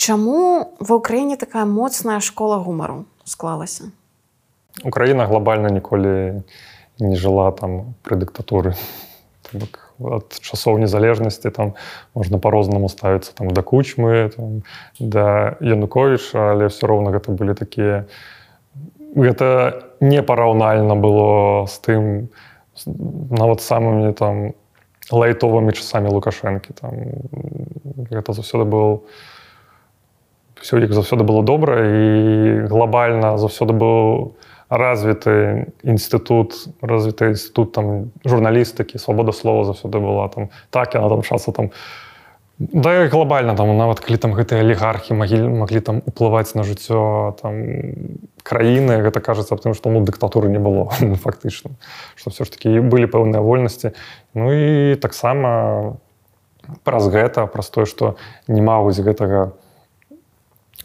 [0.00, 3.92] чаму ва ўкраіне такая моцная школа гумару склалася.
[4.80, 6.42] Украіна глобальна ніколі не
[6.98, 8.74] жыла там пры дыктатуры
[10.02, 11.74] ад часоў незалежнасці там
[12.14, 14.62] можна по-рознаму ставіцца там да кучмы там,
[14.98, 18.04] да януковіча але все роўна гэта былі такія
[19.14, 22.02] гэта непараўнальна было з тым
[23.30, 24.52] нават самымі там
[25.10, 26.92] лайтовымі часамі лукашэнкі там.
[28.10, 29.04] Гэта заўсёды был
[30.60, 34.32] все іх заўсёды было добра і глобальна заўсёды быў
[34.72, 37.86] развіты інстытут развіты інстытут там
[38.24, 41.70] журналістыкі свабода слова заўсёды была там так яна там часу там
[42.58, 47.60] да глобальна там нават калі там гэтыя алігархі магіль маглі там уплываць на жыццё там
[48.42, 50.88] краіны гэта кажацца потому что ну дыктатуры не было
[51.24, 51.76] фактычна
[52.16, 53.92] что все ж таки былі пэўныя вольнасці.
[54.32, 55.96] Ну і таксама
[56.84, 58.16] праз гэта праз тое что
[58.48, 59.52] не маюць гэтага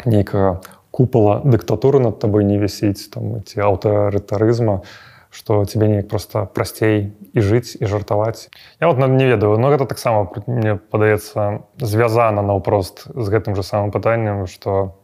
[0.06, 0.60] нейкага
[0.97, 4.81] купола дыктатуры над табой не вісіць там ці аўтарытарызма
[5.29, 8.49] что тебе неяк просто прасцей і жыць і жартаваць
[8.81, 13.93] я вот не ведаю но гэта таксама мне падаецца звязана наўпрост з гэтым же самым
[13.93, 14.97] пытаннем что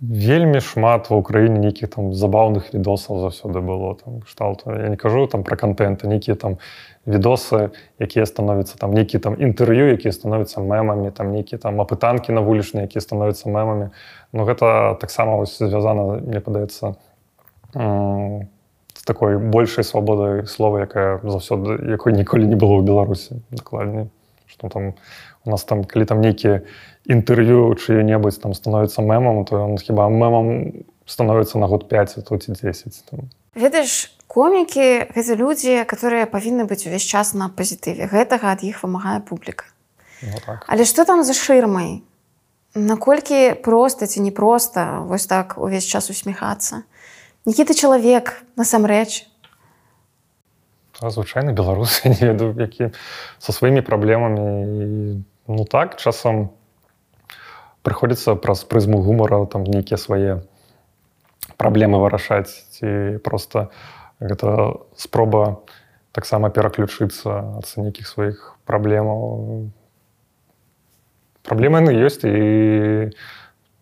[0.00, 5.26] вельмі шмат ва ўкраіне нейкіх там забаўных відосаў заўсёды было там кшталту я не кажу
[5.26, 6.58] там про контент нейкія там
[7.06, 12.40] відосы якія становяцца там нейкі там інтэрв'ю якія становяцца мемамі там нейкі там апытанкі на
[12.40, 13.94] вулічныя якія становяцца мемамі
[14.34, 16.98] но гэта таксама звязана мне падаецца
[17.74, 24.10] з такой большай свабодай слова якая заўсёды якой ніколі не было ў беларусі дакладней
[24.46, 24.94] что там
[25.46, 26.66] у нас там калі там нейкія
[27.06, 32.52] інтэрв'ю чые-небудзь там становіцца мемам то он хіба мемам становіцца на год 5 тут і
[32.52, 33.30] 10 там.
[33.54, 39.22] ведаеш комікі гэта людзі которые павінны быць увесь час на пазітыве гэтага ад іх вымагае
[39.22, 39.70] публіка
[40.22, 40.66] ну, так.
[40.66, 42.02] але что там за шырмай
[42.74, 46.82] наколькі проста ці непроста вось так увесь час усміхацца?
[47.46, 49.26] Які ты чалавек насамрэч?
[51.00, 52.90] Звычайны беларусы не ведаю які
[53.38, 55.24] со сваімі праблемамі.
[55.46, 56.50] Ну так часам
[57.84, 60.42] прыходзіцца праз прызму гумара там нейкія свае
[61.60, 63.68] праблемы вырашаць ці просто
[64.24, 65.60] гэта спроба
[66.16, 69.68] таксама пераключыцца ад нейкіх сваіх праблемаў
[71.44, 73.12] праблемы яны ёсць і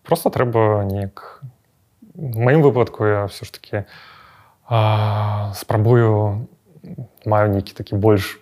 [0.03, 1.41] просто трэба неяк.
[2.15, 3.87] Маім выпадку я все ж таки
[5.55, 6.47] спрабую
[7.25, 8.37] маю нейкі такі больш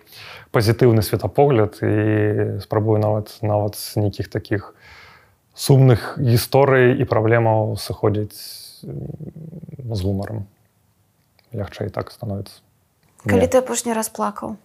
[0.50, 4.74] пазітыўны светапогляд і спрабую нават нават з нейкіх таких
[5.54, 10.50] сумных гісторый і праблемаў сыходзіць з гумаром
[11.54, 12.58] лягчэй так становіцца.
[13.22, 14.58] Калі ты апошні раз плакаў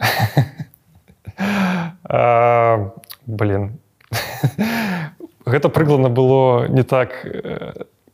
[3.26, 3.78] блин
[5.46, 7.24] гэта прыкладна было не так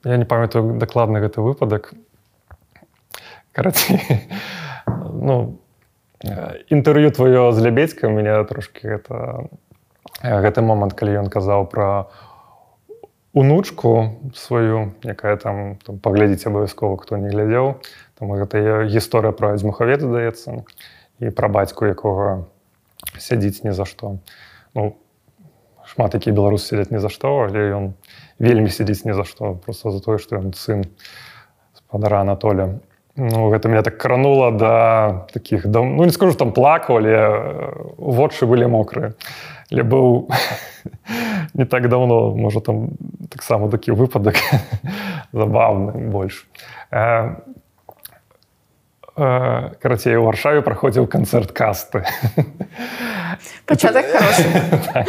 [0.04, 1.92] я не памятаю дакладны гэты выпадак.
[5.20, 5.58] Ну
[6.70, 9.48] інтэрв'ю твоё з лябедзька меня трошки гэта
[10.22, 12.06] гэты момант калі ён казаў пра
[13.34, 17.82] унучку сваю якая там, там паглядзіць абавязкова хто не глядзеў.
[18.18, 20.64] Там гэта гісторыя пра дзьмухавед здаецца
[21.18, 22.46] і пра бацьку якога
[23.18, 24.18] сядзіць ні за што
[24.74, 24.96] ну
[25.88, 27.92] шмат які беларус сядзяць ні за што але ён
[28.38, 30.84] вельмі сядзіць ні за што просто за тое што ён сын
[31.76, 32.78] спадара Анатоля
[33.20, 37.18] Ну гэта меня так кранула да таких да, ну не скажу там плакаў але
[37.98, 39.18] вочы былі мокрыя.
[39.74, 40.30] Я быў
[41.54, 42.94] не так давно можа там
[43.28, 44.38] таксама такі выпадак
[45.32, 46.46] забаўны больш.
[46.92, 47.42] Э,
[49.18, 52.04] карацей у варшаве праходзіў канцэрт касты
[53.66, 54.06] пачатак
[54.92, 55.06] так.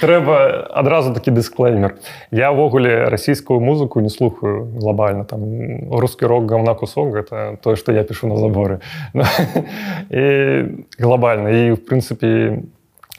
[0.00, 1.96] трэба адразу такі дысклеймер
[2.30, 5.40] я ўвогуле расійскую музыку не слухаю глобальна там
[5.88, 8.84] рускі рок гаўна кусок гэта тое што я пішу на заборы
[10.12, 10.24] і
[11.00, 12.60] глобальна і в прынцыпе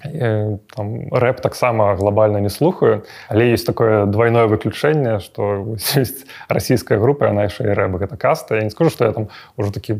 [0.04, 7.26] там рэп таксама глобальна не слухаю але есть такое двойное выключэнне что есть расійская група
[7.26, 8.56] яна яшчэ і рэб гэта каста.
[8.56, 9.96] Я не скажу что я там уже такі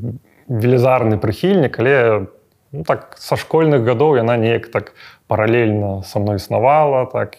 [0.48, 2.28] велізарны прыхільнік але
[2.74, 4.94] ну, так са школьных гадоў яна неяк так
[5.28, 7.38] паралельна со мной існавала так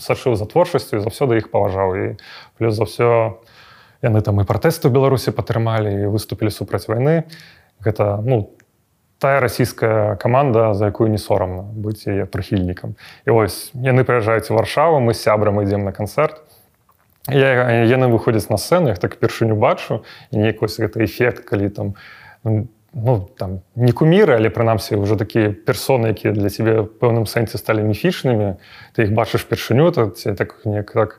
[0.00, 1.94] сачыў за творчасцю заўсёды іх паважаў.
[1.96, 2.04] І
[2.58, 3.38] плюс за ўсё
[4.02, 7.28] яны там і пратэсты беларусі падтрымалі і выступілі супраць вайны.
[7.84, 8.55] Гэта ну
[9.18, 12.96] тая расійская каманда за якую не сорамна быць яе прыхільнікам.
[13.24, 16.42] І вось яны прыязджаюць варшаву мы сябрам ідзем на канцэрт.
[17.28, 21.94] Я яны выходзяць на сцэну их так першыню бачу і нейкось гэты эфект калі там
[22.44, 27.88] ну там не куміры але прынамсі ўжо такія персоны якія для цябе пэўным сэнсе сталі
[27.88, 28.60] міфічнымі.
[28.92, 31.18] Ты іх бачыш першыню так так неяк так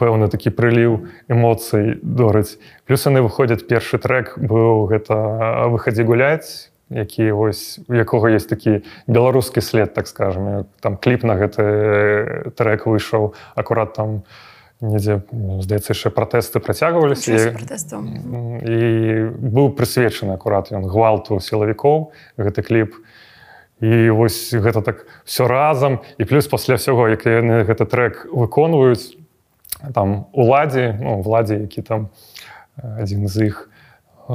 [0.00, 2.56] пэўны такі прыліў эмоцый дорыць
[2.88, 8.82] плюс яны выходзяць першы трек быў гэта выхадзе гуляць які вось у якога есть такі
[9.06, 14.22] беларускі след так скажем там кліп на гэты трек выйшаў акурат там
[14.80, 15.22] недзе
[15.62, 17.54] здаецца яшчэ пратэсты працягваліся
[18.66, 18.78] і
[19.38, 22.98] быў прысвечаны акурат ён гвалту сілавікоў гэты кліп.
[23.80, 26.04] І вось гэта так все разам.
[26.18, 29.16] І плюс пасля ўсяго як яны гэты трек выконваюць
[29.94, 32.08] там уладзе ну, владзе які там
[32.76, 33.69] адзін з іх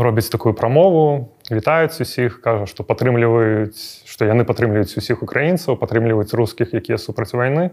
[0.01, 6.73] робіць такую прамову вітаюць усіх кажа што падтрымліваюць што яны падтрымліваюць усіх украінцаў падтрымліваюць рускіх
[6.73, 7.71] якія супраць вайны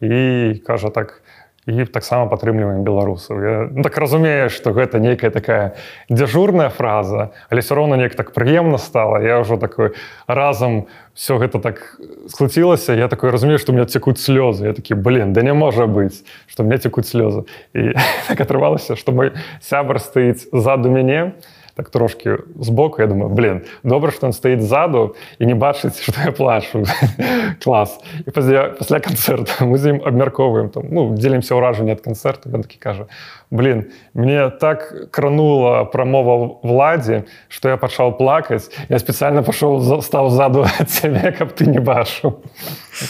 [0.00, 1.20] і кажа так
[1.68, 5.76] і таксама падтрымліваем беларусаў я ну, так разумею што гэта нейкая такая
[6.08, 9.92] дзяжурная фраза але все роўно неяк так прыемна стала я ўжо такой
[10.26, 12.00] разам все гэта так
[12.32, 16.24] склацілася я такой разумею што меня цекуць слёзы я такі блин да не можа быць
[16.48, 17.44] што мне цекуць слёзы
[17.76, 17.92] і
[18.32, 23.62] так атрымалася што мой сябар стаіць ззаду мяне і так трошки збоку я думаю блин
[23.84, 26.82] добра что он стаіць ззаду і не бачыць что я плачу
[27.62, 28.00] клас.
[28.26, 32.66] І пасля, пасля канцэрта мы з ім абмярковваем там ну дзелімся ўражанне ад канцэрта ён
[32.66, 33.06] такі кажа
[33.54, 40.66] блин мне так кранула прамова владзе что я пачаў плакаць я спецыяльна пашоў стаў ззаду
[40.66, 42.42] ад цябе каб ты не бачыў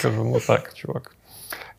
[0.02, 1.16] кажу ну так чувак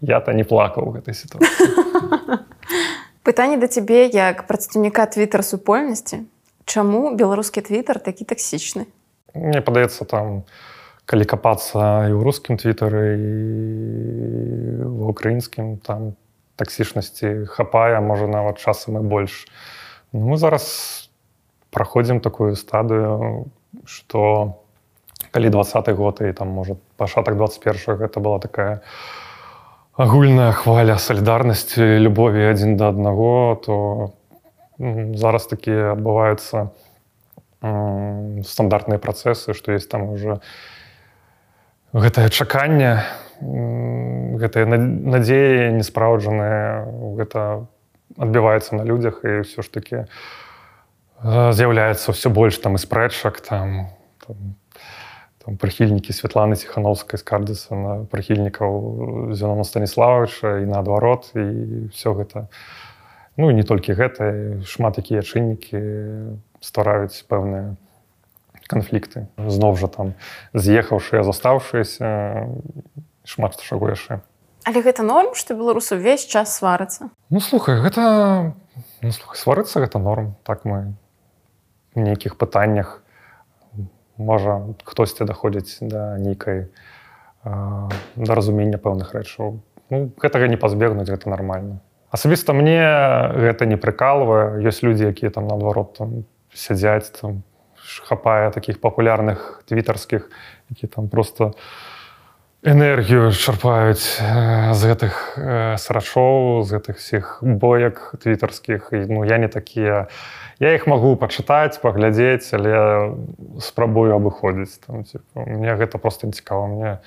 [0.01, 2.41] я-то не плакаў гэтай сітуацыі
[3.29, 6.25] пытанне да цябе як прадстаўніка твиттер супольнасці
[6.69, 8.85] Чаму беларускі твиттер такі таксічны?
[9.33, 10.45] Мне падаецца там
[11.09, 13.17] калі капацца і ў рускім твиттары
[14.85, 16.13] в украінскім там
[16.61, 19.49] таксічнасці хапае можа нават часам і больш
[20.13, 21.09] ну, мы зараз
[21.73, 23.49] праходзім такую стадыю
[23.89, 24.61] что
[25.33, 28.85] калі двадцаты год і там можа пачатак 21 гэта была такая
[29.97, 33.75] агульная хваля салідарнасці любові адзін да аднаго то
[34.79, 36.71] зараз такі адбываюцца
[38.47, 40.39] стандартныя працэсы што есть там уже
[41.91, 43.03] гэтае чаканне
[44.39, 46.87] гэтыя надзеі неспраўджаныя
[47.19, 47.67] гэта
[48.15, 49.97] адбіваецца на людзях і ўсё ж таки
[51.19, 53.91] з'яўляецца ўсё больш там і спрэчак там,
[54.23, 54.55] там,
[55.43, 62.47] там прыхільнікі святланы ціхановскай скардзіцца на прыхільнікаў зянона станіславовича і наадварот і все гэта.
[62.47, 62.78] у
[63.39, 65.79] Ну не толькі гэта шмат якія чыннікі
[66.59, 67.79] ствараюць пэўныя
[68.67, 69.31] канфлікты.
[69.39, 70.11] Зноў жа там
[70.51, 72.51] з'ехаўшы застаўшыеся
[73.23, 74.19] шмат чаго яшчэ.
[74.67, 77.15] Але гэта норм што беларусы ўвесь час сварацца?
[77.31, 78.51] Ну слухай гэта
[78.99, 80.99] ну, сварыцца гэта норм так мы
[81.95, 82.99] нейкіх пытаннях.
[84.19, 86.67] Можа хтосьці даходзіць да нейкай
[87.47, 89.63] да разумення пэўных рэчаў.
[89.89, 91.79] Ну, гэтага не пазбегнуць гэта нармальна
[92.11, 92.81] асабіста мне
[93.35, 94.61] гэта не прыкалвае.
[94.65, 97.43] Ёсць людзі якія там наадварот там сядзяць там
[98.05, 100.29] хапае таких папулярных твітарскіх
[100.69, 101.53] які там просто
[102.63, 104.19] энергію чарпаюць
[104.75, 105.15] з гэтых
[105.79, 108.91] срачоў з гэтых всех боек твітарскіх.
[108.91, 110.07] Ну я не такія.
[110.59, 113.15] Я іх магу пачытаць паглядзець але
[113.63, 116.67] спрабую абыходзіць там типа, мне гэта просто не цікава.
[116.67, 116.97] Мне не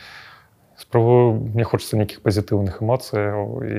[0.83, 3.77] спрабую мне хочется нейкіх пазітыўных эмоцыяў і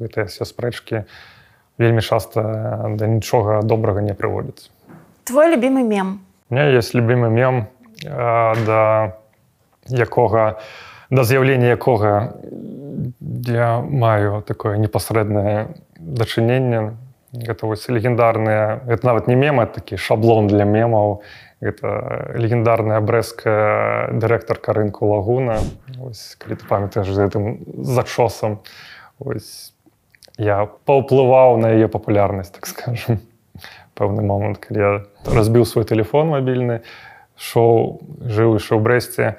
[0.00, 1.04] гэтыя все спрэчкі
[1.76, 2.42] вельмі часта
[2.96, 4.72] да нічога добрага не прыводзіць
[5.24, 6.20] твой любимы мем?
[6.50, 7.68] У меня есть любимы мем
[8.02, 9.12] да
[9.88, 10.58] якога
[11.10, 12.34] да з'яўлення якога
[13.46, 15.68] я маю такое непасрэднае
[15.98, 16.96] дачыненне
[17.32, 21.22] гэта вось легендарныя это нават не мема такі шаблон для мемаў
[21.60, 25.60] это легендарная брэская дырэктарка рынку лагуна.
[26.02, 28.60] Ось, калі ты памятаеш за гэтым зачосам
[29.22, 29.72] ось,
[30.36, 33.22] я паўплываў на яе папулярнасць так скажем
[33.96, 34.90] пэўны момант калі я
[35.24, 36.82] разбіў свой телефон мабільны
[37.36, 39.36] шоу жыў ішоў брэсце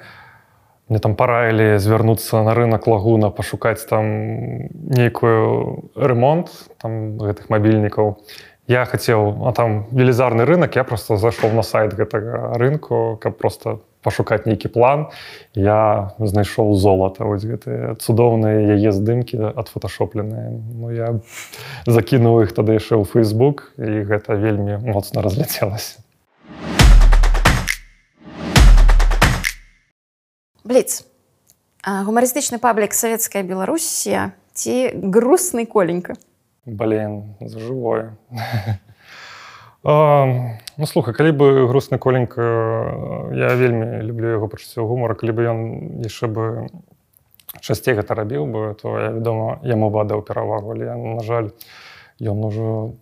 [0.94, 4.06] мне там параілі звярнуцца на рынок лагуна пашукаць там
[4.70, 8.22] нейкую ремонт там гэтых мабільнікаў
[8.70, 13.82] я хацеў а там велізарны рынок я просто зайшоў на сайт гэтага рынку каб просто
[14.04, 15.08] пашукаць нейкі план.
[15.56, 21.18] Я знайшоў золата вось гэтыя цудоўныя яе здымкі адфоташопленыя Ну я
[21.90, 26.03] закінуў іх тады яшчэ ў фейсбук і гэта вельмі моцна разляцелася
[30.64, 31.04] бліц
[31.84, 36.16] гумарыстычны паблік савецкая беларусія ці грустны коленька.
[36.64, 38.16] Блин за жывое
[39.84, 42.40] ну слухай калі бы грустны коленька
[43.36, 45.60] я вельмі люблю яго пачуццё гумара калі бы ён
[46.00, 46.44] яшчэ бы
[47.60, 51.52] часцей гэта рабіў бы то я вядома яму бадаў перавагу але на жаль
[52.16, 52.96] ён ужо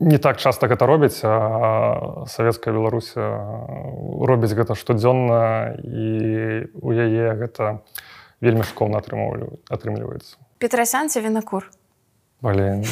[0.00, 6.08] не так часта гэта робіць савецкая Беларусь робіць гэта штодзённа і
[6.80, 7.84] у яе гэта
[8.40, 10.40] вельмі школна атрымліваецца.
[10.58, 11.68] Петрасянце вінакур?
[12.40, 12.84] Блин,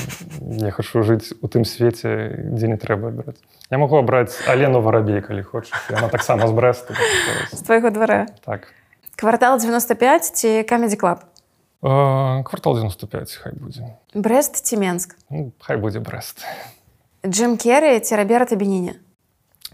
[0.60, 3.40] я хочу жыць у тым свеце дзе не трэба браць.
[3.72, 6.92] Я могу абраць алену варабей калі хочаш она таксама з брэсту.
[7.56, 8.28] З твайго двара.
[8.44, 8.68] Так.
[9.16, 11.24] Квартал 95 ці камедзі клаб?
[11.80, 13.96] Квартал 95 хай будзе.
[14.12, 15.16] Брест ці менск?
[15.30, 16.44] Ну, хай будзе брест
[17.26, 18.94] Джим керы ці рабера табініне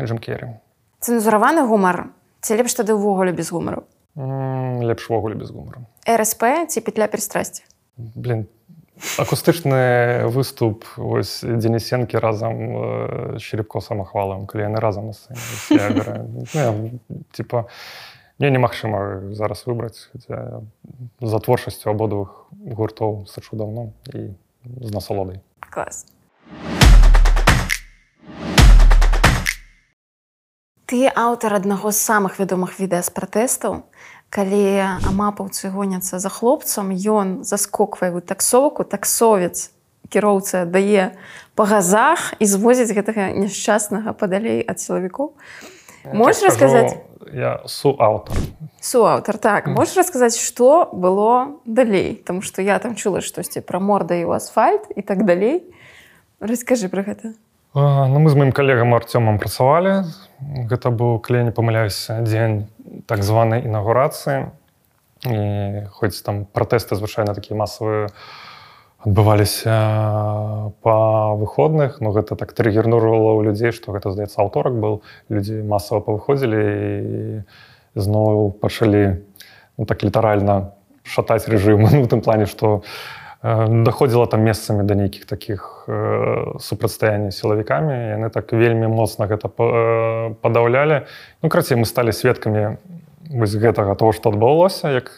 [0.00, 0.60] Джим керы
[1.04, 2.08] цэнзураваны гумар
[2.40, 3.84] ці лепш тады ўвогуле без гумару
[4.16, 8.46] лепш увогуле без гумару рсп ці петля перастрасці блин
[9.20, 15.12] акустычны выступ вось дзенісенкі разам з черепко самахвалам калі яны разам
[16.54, 16.98] ну,
[17.32, 17.68] типа
[18.38, 20.08] мне немагчыма зараз выбраць
[21.20, 24.32] за творчасцю абодвых гуртоў сачу даўно і
[24.64, 26.06] з насалодай клас
[30.86, 33.82] ты аўтар аднаго з самых вядомых відэа з пратэстаў
[34.34, 34.64] калі
[35.06, 39.70] амапаўцы гоняцца за хлопцам ён заскоквае у таксовку таксовец
[40.10, 41.14] кіроўца дае
[41.54, 45.34] па газах і звозіць гэтага няшчаснага падалей ад сілавікоў.
[46.12, 46.94] Можешь так расказаць?
[47.32, 48.36] я суаўтар.
[48.80, 49.66] Суаўтар так.
[49.66, 52.14] Можешь расказаць што было далей?
[52.14, 55.64] Там што я там чула штосьці пра морда і ў асфальт і так далей.
[56.38, 57.32] Расскажы пра гэта
[57.74, 60.06] ну мы з маім калегам арцёмам працавалі.
[60.70, 62.70] Гэта быў калі не памыляюся дзень
[63.10, 64.54] так званай інаўгурацыі
[65.26, 65.38] і
[65.90, 68.14] хоць там пратэсты звычайна такія масавыя
[69.02, 69.74] адбываліся
[70.86, 70.96] па
[71.34, 76.62] выходных но гэта так трыгернурвала ў людзей што гэта здаецца аўторак был людзі масава павыходзілі
[76.62, 77.42] і
[77.98, 79.24] зноў пачалі
[79.78, 80.72] ну, так літаральна
[81.02, 81.84] шатаць рэжым.
[82.04, 82.82] У тым плане што
[83.44, 91.04] даходзіла там месцамі да нейкіх такіх э, супрацьстаяння сілавікамі яны так вельмі моцна гэта падаўлялі
[91.44, 92.80] ну крацей мы сталі сведкамі
[93.28, 95.12] вось гэтага того што адбылося як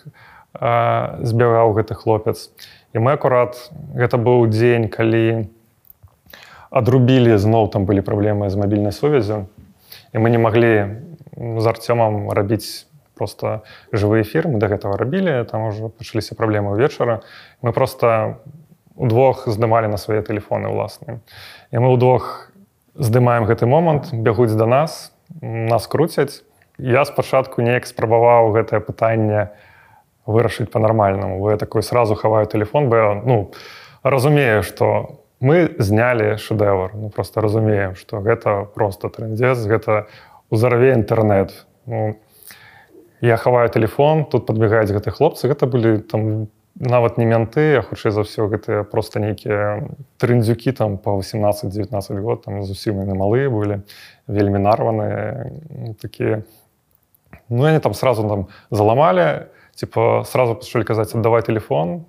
[0.58, 2.50] э, збегаў гэты хлопец.
[2.90, 5.46] І мы акурат гэта быў дзень калі
[6.70, 9.46] адрубілі зноў там былі праблемы з мабільнай сувязю
[10.10, 10.98] і мы не маглі
[11.36, 17.24] з арцёмам рабіць просто жывыя фірмы да гэтага рабілі там ужо пачаліся праблемы ўвечара
[17.64, 18.38] мы просто
[18.94, 21.24] удвох здымалі на свае тэлефоны ўласныя
[21.72, 22.52] і мы ўдвох
[22.94, 26.42] здымаем гэты момант бягуць да нас нас круцяць.
[26.78, 29.56] Я спачатку неяк спрабаваў гэтае пытанне
[30.26, 33.52] вырашыць па-нармальнаму вы такой сразу хаваю телефон бо ну
[34.02, 40.08] разумею что мы знялі шэдэвр ну просто разумеем что гэта просто трендец гэта
[40.50, 42.18] узараве інтэрнет ну,
[43.21, 48.11] я хаваю телефон тут подбегаюць гэты хлопцы гэта былі там нават не менты а хутчэй
[48.11, 53.83] за ўсё гэтыя просто нейкія трындзюкі там по 18-19 год там зусім яны малыя былі
[54.27, 55.51] вельмі нарваныя
[56.01, 56.43] такія
[57.49, 62.05] ну они там сразу там заламалі типа сразу пачалі казаць аддавай телефон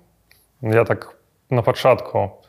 [0.61, 1.15] я так
[1.49, 2.41] на пачатку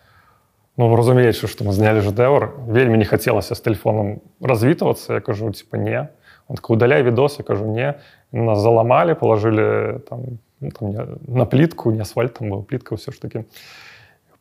[0.77, 5.77] ну разумеючы што мы знялі жадэвр вельмі не хацелася з тэлефоном развітвацца я кажу типа
[5.77, 6.09] не
[6.49, 7.95] он так удаляй відос я кажу не
[8.32, 10.20] нас заламалі положили там,
[10.62, 10.96] ну, там
[11.28, 13.46] на плітку не асфальт там был плітка все ж таки.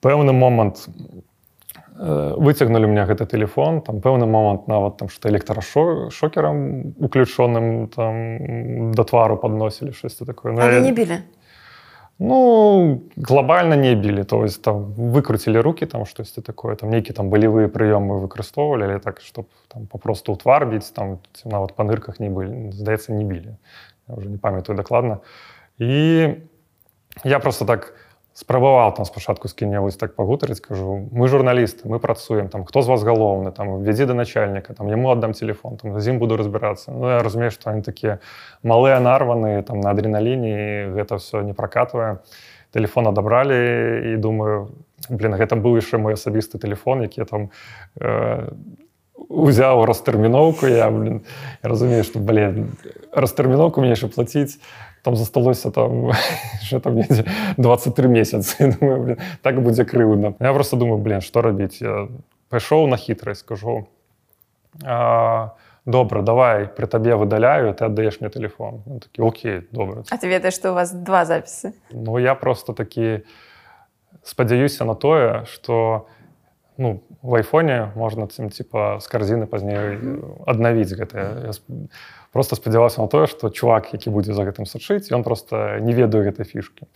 [0.00, 0.88] Пэўны момант
[1.98, 9.04] э, выцягнули меня гэты телефон там пэўны момант нават там что электрошокером уключоным там до
[9.04, 10.52] твару подносили шесть такое.
[10.52, 10.80] Ну, я...
[10.80, 11.22] не били
[12.18, 17.30] Ну глобальна не білі то есть там выкруцілі руки там штосьці такое там нейкі там
[17.30, 22.28] балевыя прыёмы выкарыстоўвалі але так чтоб там попросту ўтвар біць там нават па нырках не
[22.28, 23.54] былі здаецца не білі
[24.08, 25.22] уже не памятаю дакладна
[25.78, 26.42] і
[27.24, 28.07] я просто так не
[28.38, 32.82] спрабаваў там спачатку з кіне вось так пагутарыць кажу мы журналісты мы працуем там хто
[32.82, 36.38] з вас галоўны там вядзі да начальніка там яму аддам телефон там з ім буду
[36.38, 38.22] разбірацца Ну я разумею што они такія
[38.62, 42.22] малыя нарваны там на адреналіне гэта все не пракатвае.
[42.70, 44.70] Телефон адабралі і думаю
[45.10, 47.50] блин гэта быў яшчэ мой асабісты телефон які там
[47.98, 48.54] э,
[49.28, 51.26] узяў растэрміноўку я блин
[51.62, 52.70] я разумею што блин
[53.10, 54.62] растэрміноўку мне яшчэ плаціць
[55.02, 56.12] там засталося там
[56.62, 57.02] що там
[57.56, 62.08] 23 месяцы думаю, блин, так будзе крыўна я просто думаю блин что рабіць я
[62.48, 63.86] пайшоў на хітрасць скажу
[64.84, 65.54] а,
[65.86, 70.28] добра давай при табе выдаляю ты аддаеш мне телефон ну, такі Окей добра А ты
[70.28, 73.20] ведаеш что у вас два запісы Ну я просто такі
[74.22, 76.06] спадзяюся на тое что
[76.76, 79.98] ну в айфоне можна цим типа з карзіны пазней
[80.46, 81.52] аднавіць гэта
[82.31, 86.25] просто спадзяваўся на тое што чувак які будзе за гэтым сачыць ён просто не ведаю
[86.25, 86.89] гэтай фішки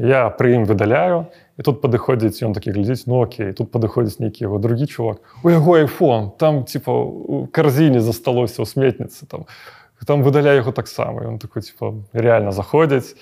[0.00, 1.28] я пры ім выдаляю
[1.60, 5.52] і тут падыходзіць ён такі глядзіць ну окей тут падыходзіць нейкі яго другі чувак у
[5.52, 9.44] яго iphone там типа у карзіне засталося ў сметніцы там
[10.06, 13.12] там выдаляе яго таксама ён такой типа реально заходзяць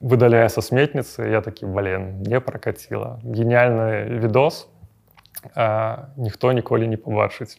[0.00, 4.68] выдаляе са сметніцы я такі блин не пракаціла гениальны відос
[6.16, 7.56] ніхто ніколі не пабачыць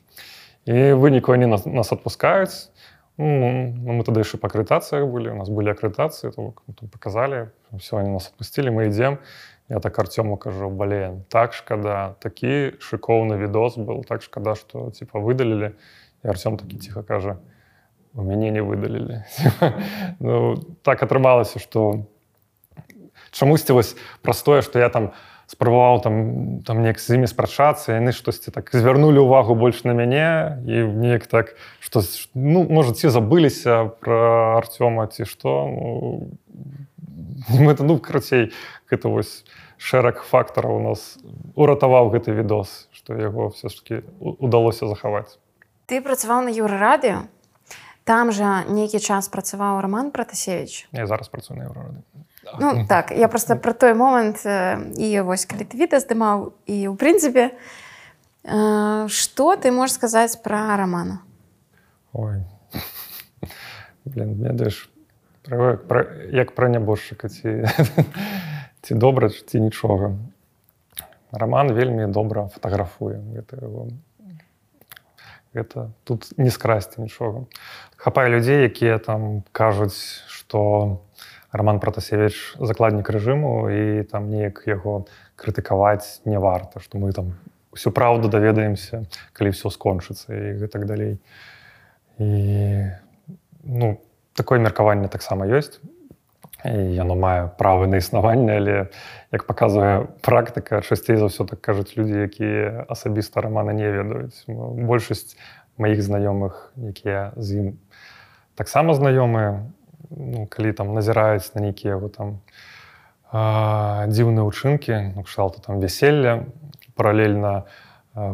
[0.66, 2.70] і выніку они нас, нас отпускаюць
[3.18, 6.32] ну, мы тады яшчэ па акрэдытацыях былі у нас былі акрэдытацыі
[6.92, 9.18] показалі все они нас отпусцілі мы ідзем
[9.68, 15.18] я так арцёму кажу блин так шкада такі шыкоўны відос был так шкада что типа
[15.18, 15.74] выдалілі
[16.24, 17.38] і Арцём такі ціха кажа
[18.14, 19.22] у мяне не выдалілі
[20.20, 22.06] ну, так атрымалася что
[23.30, 25.12] чамусьці вось простое что я там
[25.48, 26.14] спрабаваў там
[26.62, 31.24] там неяк з імі спрачацца яны штосьці так звярнулі ўвагу больш на мяне і неяк
[31.24, 32.04] так што
[32.36, 35.64] ну можа ці забыліся про Арцёма ці што
[37.48, 38.52] ну, это ну карацей
[38.92, 39.48] гэта вось
[39.80, 41.16] шэраг фактараў у нас
[41.56, 45.40] уратаваў гэты відос што яго все ж таки удалося захаваць.
[45.88, 47.24] Ты працаваў на еўрарадыё
[48.04, 52.04] там жа нейкі час працаваў роман пратасевич я зараз працую на еўрарадыё
[52.58, 54.46] Ну так я просто про той момант
[54.98, 57.56] і вось калі ты відэа здымаў і ў прынцыпе
[59.08, 61.20] што ты можаш сказаць пра романа?
[62.12, 62.44] Ой.
[64.04, 64.88] Блин ведаеш
[66.32, 67.64] як пра нябожчыка ці
[68.82, 70.16] ці добра ці нічога
[71.32, 73.88] роман вельмі добра фатаграфуе гэта его
[75.54, 77.46] гэта тут не скрасці нічога.
[77.96, 81.00] Хапае людзей якія там кажуць что
[81.52, 87.34] роман протасевич закладнік рэжыму і там неяк яго крытыкаваць не варта что мы там
[87.72, 91.18] всю праўду даведаемся калі все скончыцца і гэтак далей.
[92.18, 92.90] І
[93.64, 94.00] ну
[94.34, 95.78] такое меркаванне таксама ёсць.
[96.64, 98.76] Яно мае правы на існаванне але
[99.30, 104.42] як паказвае практыка часцей за ўсё так кажуць людзі якія асабіста романа не ведаюць.
[104.48, 105.38] Большасць
[105.78, 107.66] маіх знаёмых якія з ім
[108.58, 109.70] таксама знаёмыя
[110.10, 112.40] ну, калі там назіраюць на нейкія яго там
[113.28, 116.48] дзіўныя ўчынкі ну, кшталту там вяселля
[116.96, 117.68] паралельна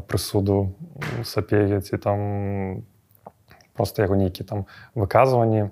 [0.09, 0.75] прысуду
[1.25, 2.85] сапея ці там
[3.75, 5.71] просто яго нейкі там выказванні.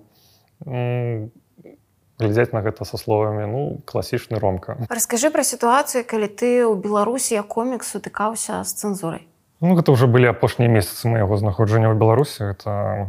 [2.23, 4.77] Глядзець на гэта са словамі ну класічны ромка.
[4.91, 9.27] Расскажы пра сітуацыю калі ты ў беларусі як комік сутыкаўся з цэнзурай.
[9.63, 12.53] Ну гэта ўжо былі апошнія месяцы майго знаходжання ў беларусі.
[12.53, 13.09] Это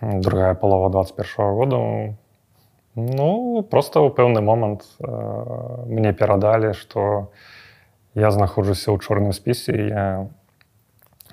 [0.00, 2.16] другая палова 21 года.
[2.94, 7.28] Ну просто ў пэўны момант э, мне перадалі что
[8.14, 10.06] я знаходжуся ў чорным спісе я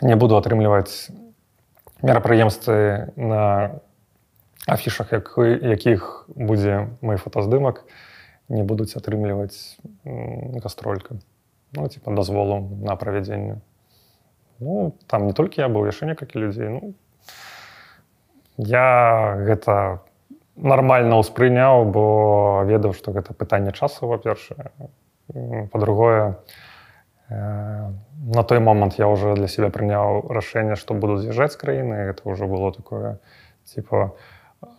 [0.01, 1.07] не буду атрымліваць
[2.03, 3.79] мерапрыемствы на
[4.67, 7.87] афішах як, якіх будзе мой фотаздымак
[8.49, 9.79] не будуць атрымліваць
[10.59, 11.15] гастролька.
[11.71, 13.61] Ну, типа дазволу на правядзенне
[14.59, 16.93] ну, там не толькі я быў яшчэ некалькі людзей ну,
[18.57, 20.01] я гэта
[20.55, 24.71] нармальна ўспрыняў бо ведаў што гэта пытанне часу во-першае.
[25.71, 26.37] По-другое
[27.29, 27.91] э,
[28.35, 31.93] на той момант я уже для себя прыняў рашэнне што буду з'язджаць з краіны.
[31.93, 33.17] Это уже было такое
[33.65, 34.13] типа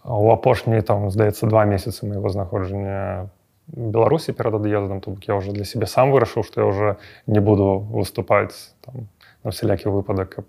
[0.05, 3.29] у апошні там здаецца два месяцы моего знаходжання
[3.67, 6.97] беларусі перад ад'ездам то бок я уже для себе сам вырашыў что я уже
[7.27, 9.09] не буду выступаць там
[9.43, 10.45] на всялякі выпадак каб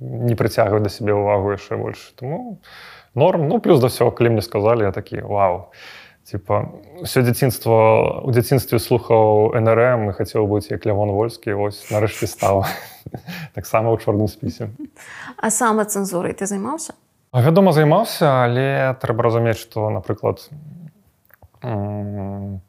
[0.00, 2.58] не прыцягваць да сябе ўвагу яшчэ больш тому
[3.14, 3.48] норм.
[3.48, 5.70] Ну плюс да все калі мне сказали я такі вау
[6.24, 6.72] типа
[7.04, 12.64] все дзяцінства у дзяцінстве слухаў нрм і хацеў быць як лявон вольскі ось нарэшце стаў
[13.56, 14.72] таксама ў чорным спісе
[15.36, 16.96] а сама цэнзурай ты займаўся
[17.34, 20.38] Вядома, займаўся, але трэба разумець, што, напрыклад,
[21.64, 22.60] у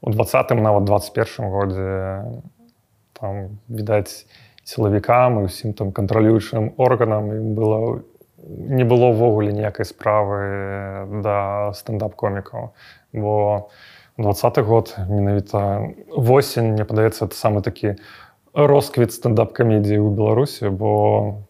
[0.00, 2.24] двадцатым нават 21 годзе
[3.12, 4.24] там відаць
[4.70, 8.06] сілавікам і ўсім там кантралюючым органам было
[8.46, 10.38] не было ўвогуле ніякай справы
[11.22, 12.72] да стендап-комікаў.
[13.12, 13.68] Бо
[14.16, 17.98] двадцаты год менавіта восень мне падаецца это самы такі
[18.54, 21.42] росквіт стендап-камедіі ў Беларусі, бо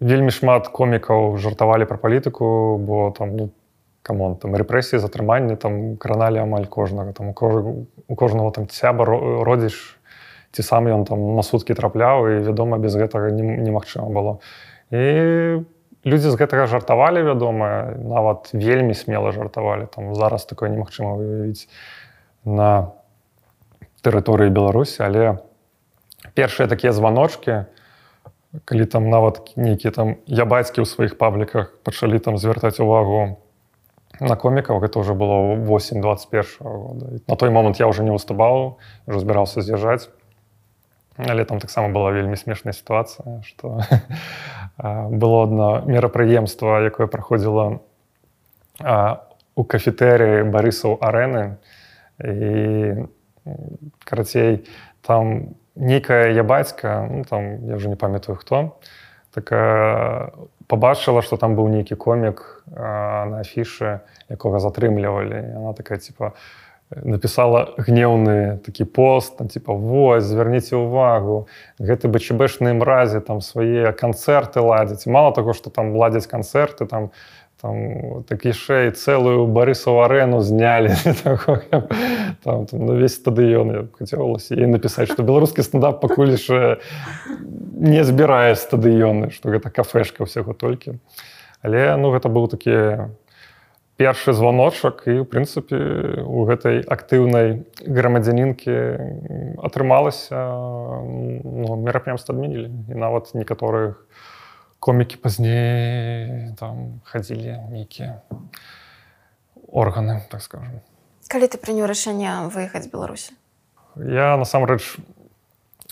[0.00, 3.50] вельмі шмат комікаў жартавалі пра палітыку бо там ну
[4.02, 9.97] камон там рэпрэсіі затрыманні там краналі амаль кожнага там у кожнага там цяба родзіш
[10.58, 14.42] ці сам ён там на суткі трапляў і вядома без гэтага немагчыма было.
[14.90, 15.62] І
[16.02, 19.86] людзі з гэтага жартавалі вядома нават вельмі смела жартавалі.
[19.86, 21.70] Там зараз такое немагчыма выявіць
[22.42, 22.98] на
[24.02, 25.38] тэрыторыі беларусі але
[26.34, 27.66] першыя такія званочки
[28.64, 33.38] калі там нават нейкія там я бацькі ў сваіх пабліках пачалі там звяртаць увагу
[34.20, 37.06] на комікаў гэта уже было 8 21 года.
[37.26, 40.08] На той момант я уже не выступаў уже збіраўся з'язджаць
[41.18, 43.82] але там таксама была вельмі смешная сітуацыя что
[45.10, 47.80] было одно мерапрыемства якое праходзіла
[49.58, 51.58] у кафетэры барысаў арэны
[52.22, 53.08] і
[54.04, 54.68] карацей
[55.02, 58.78] там нейкая я бацька ну, там я уже не памятаю хто
[59.34, 60.30] такая
[60.68, 64.00] побачыла что там быў нейкі комік на афішы
[64.30, 66.32] якога затрымлівалі она такая типа
[66.90, 74.60] написала гнеўны такі пост там типа вось звярніце увагу гэты бчбэшны мразе там свае канцэрты
[74.60, 77.10] ладзяць мало того что там ладзяць канцэрты там
[77.60, 84.66] там так яшчэ і цэлую барысаў арэну знялі там, там ну, весь стадыён хацелася і
[84.70, 86.78] напісаць што беларускі стандап пакуль яшчэ
[87.76, 91.02] не збірае стадыёны што гэта кафешка ўсяго толькі.
[91.60, 93.10] Але ну гэта быў такі
[93.98, 100.38] першы званочак і в прынцыпе у гэтай актыўнай грамадзянінкі атрымалася
[101.02, 103.98] ну, мерапрыемства адменілі і нават некаторых
[104.78, 108.22] комікі пазней там хадзілі нейкія
[109.66, 110.78] органы так скажем
[111.26, 113.34] калі ты прыняў рашэнне выехаць беларусі?
[113.98, 115.02] Я насамрэч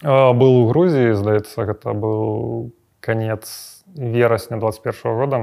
[0.07, 2.70] был у Грузіі здаецца гэта быў
[3.02, 3.50] конец
[3.98, 5.38] верасня 21 -го года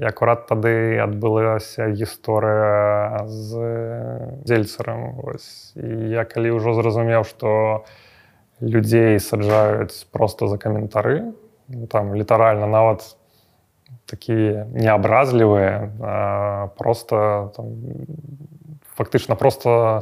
[0.00, 3.50] і акурат тады адбылася гісторыя з
[4.48, 5.20] дзельцарам
[5.76, 7.84] і я калі ўжо зразумеў што
[8.64, 11.36] людзей саджаюць просто за каментары
[11.68, 13.16] ну, там літаральна нават
[14.08, 15.92] такія неабразлівыя
[16.80, 17.76] просто там,
[18.96, 20.00] фактычна просто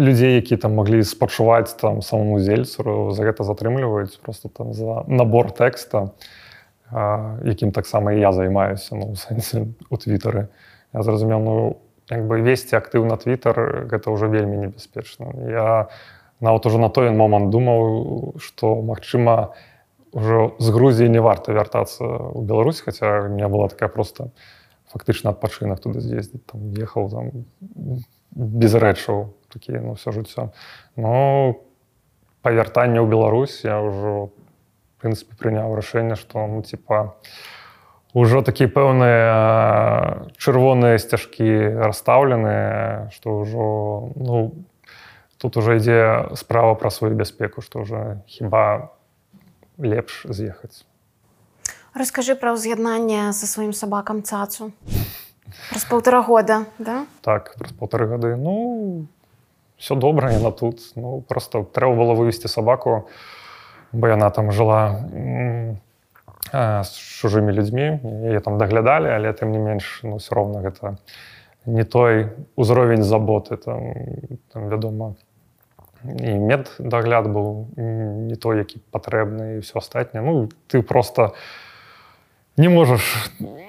[0.00, 5.52] людзей які там маглі спачуваць там самому зельцару за гэта затрымліваюць просто там за набор
[5.52, 6.16] тэкста
[6.92, 10.48] якім таксама і я займаюся ну, сэнсе у твітары
[10.94, 11.56] я зразумеў ну
[12.10, 15.34] як бы весці актыўна твітар гэта ўжо вельмі небяспечна.
[15.50, 15.88] Я
[16.40, 19.56] нават ужо на той момант думаў што магчыма
[20.14, 24.30] ўжо з Грузіі не варта вяртацца ў Беларусь хаця меня была такая просто
[24.86, 27.24] фактычна адпачынак туды з'ездзіць там ехаў там
[28.30, 30.54] без рэчаў такія ну все жыццё.
[30.94, 31.58] Но
[32.42, 34.30] па вяртанне ў Беларусь я ўжо
[35.02, 37.16] прынцыпе прыняў рашэнне што ну типа
[38.16, 41.46] ўжо такія пэўныя чырвоныя сцяжкі
[41.84, 43.66] расстаўленыя што ўжо
[44.16, 44.52] ну
[45.36, 48.92] тут уже ідзе справа пра сваю бяспеку што уже хіба
[49.78, 50.84] лепш з'ехаць
[51.96, 54.68] Раскажы пра ўз'яднанне са сваім сабакам цацу.
[55.72, 57.08] Праз полтора года да?
[57.24, 59.08] Так праз полторы гады ну
[59.80, 60.84] все добра яна тут.
[60.92, 63.08] Ну просто трэба было вывесці сабаку
[63.96, 65.08] бо яна там жыла
[66.52, 67.86] з чужымі людзьмі
[68.28, 70.96] яе там даглядалі але тым не менш ну все роўна гэта
[71.66, 73.92] не той узровень заботы там,
[74.52, 75.14] там вядома.
[76.04, 80.22] І мед дагляд быў не той які патрэбны і все астатняе.
[80.22, 81.34] Ну ты просто
[82.56, 83.02] не можаш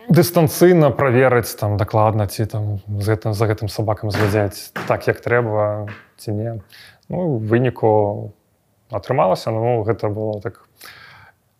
[0.10, 5.90] дыстанцыйна праверыць там дакладна ці там з гэтым за гэтым сабакам звядзяць так як трэба
[6.18, 6.62] ці не.
[7.10, 8.34] Ну выніку
[8.92, 10.64] атрымалася ну гэта было так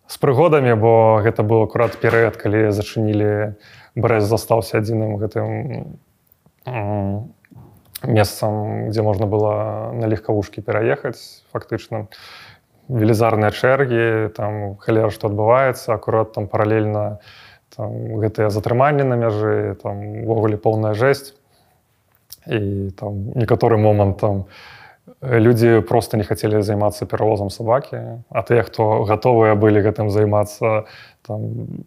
[0.08, 3.54] з прыгодамі бо гэта быў акурат перыяд калі зачынілі
[3.96, 5.48] брэз застаўся адзіным гэтым
[8.04, 12.06] месцам дзе можна было на легкавушкі пераехаць фактычна.
[12.88, 17.20] Велізарныя чэргі там халера што адбываецца акурат там паралельна
[17.76, 21.34] гэтыя затрыманні на мяжы тамвогуле поўная жэсць.
[22.46, 24.46] І там некаторы момант там
[25.22, 30.88] людзі просто не хацелі займацца перавозам сабакі а тыя хто гатовыя былі гэтым займацца
[31.22, 31.84] там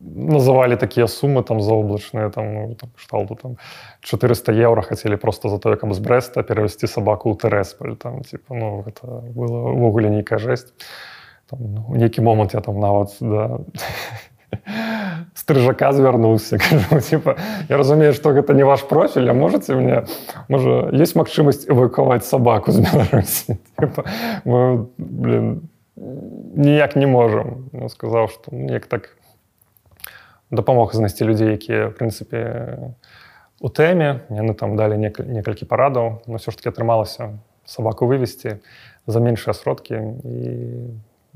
[0.00, 3.56] называлі такія сумы там заоблачныя там, ну, там шталту там
[4.00, 8.54] 400 еўра хацелі просто за тое каб з брэста перавесці сабаку ў тэрэсполь там типа
[8.54, 9.04] ну гэта
[9.36, 10.72] было ўвогуле нейкая жэсць.
[11.50, 13.60] У ну, нейкі момант я там нават да,
[15.34, 16.58] стрыжака звярнуўся
[17.10, 17.36] типа
[17.68, 20.04] я разумею што гэта не ваш профіль а можете мне
[20.48, 23.58] можа есть магчымасць эвакаваць сабаку з беларусі
[26.56, 29.16] ніяк не можам сказаў што неяк так
[30.50, 32.94] дапамог знайсці людзей якія прынцыпе
[33.60, 38.58] у тэме яны там далі некалькі парадаў но ўсё ж таки атрымалася сабаку вывесці
[39.06, 39.94] за меншыя сродкі
[40.24, 40.38] і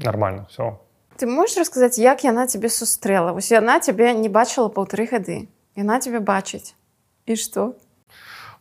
[0.03, 0.79] нормально все
[1.17, 5.49] ты можешь расказаць як яна тебе сустрэла вось яна цябе не бачыла паўтары гады.
[5.77, 6.75] Яна тебе бачыць.
[7.27, 7.75] І что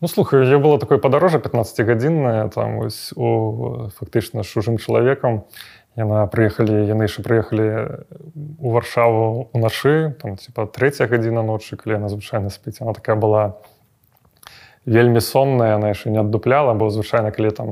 [0.01, 5.45] Ну, слухай я было такое падарожжа 15 гадзіннае там ось у фактычна чужым чалавекам.
[5.95, 7.67] Яна прыехалі яны яшчэ прыехалі
[8.59, 12.81] у варшаву уначы там типа третья гадзіна ночы калі яна звычайна спіць.
[12.81, 13.63] Она такая была
[14.85, 17.67] вельмі сонная яна яшчэ не аддупляла бо звычайна калі там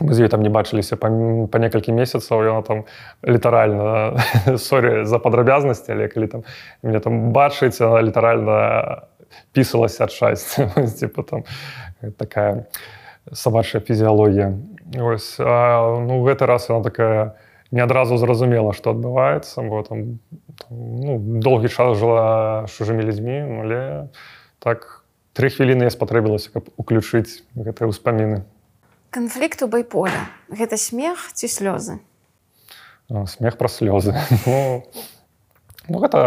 [0.00, 1.10] мы з ёй там не бачыліся па,
[1.50, 2.84] па некалькі месяцаў яна там
[3.22, 4.16] літаральна
[4.56, 6.40] сорі за падрабязнасці але калі там
[6.82, 9.08] мне там бачыць она літаральна
[9.52, 10.70] пісалася ад шчасця
[11.00, 11.44] типа там
[12.16, 12.66] такая
[13.32, 14.54] сабачая фізіялогія.
[14.96, 17.36] Ось а, ну гэты раз она такая
[17.70, 20.18] не адразу зразумела што адбываецца бо там,
[20.56, 24.08] там ну, доўгі час жыла чужымі людзьмі але
[24.58, 25.04] так
[25.36, 28.48] тры хвіліны я спатрэбілася каб уключыць гэтыя ўспаміны
[29.10, 30.28] канфлікт у байполя.
[30.48, 31.98] Гэта смех ці слёзы?
[33.26, 34.14] Смех пра слёзы.
[34.46, 34.84] Ну,
[35.88, 36.20] ну гэта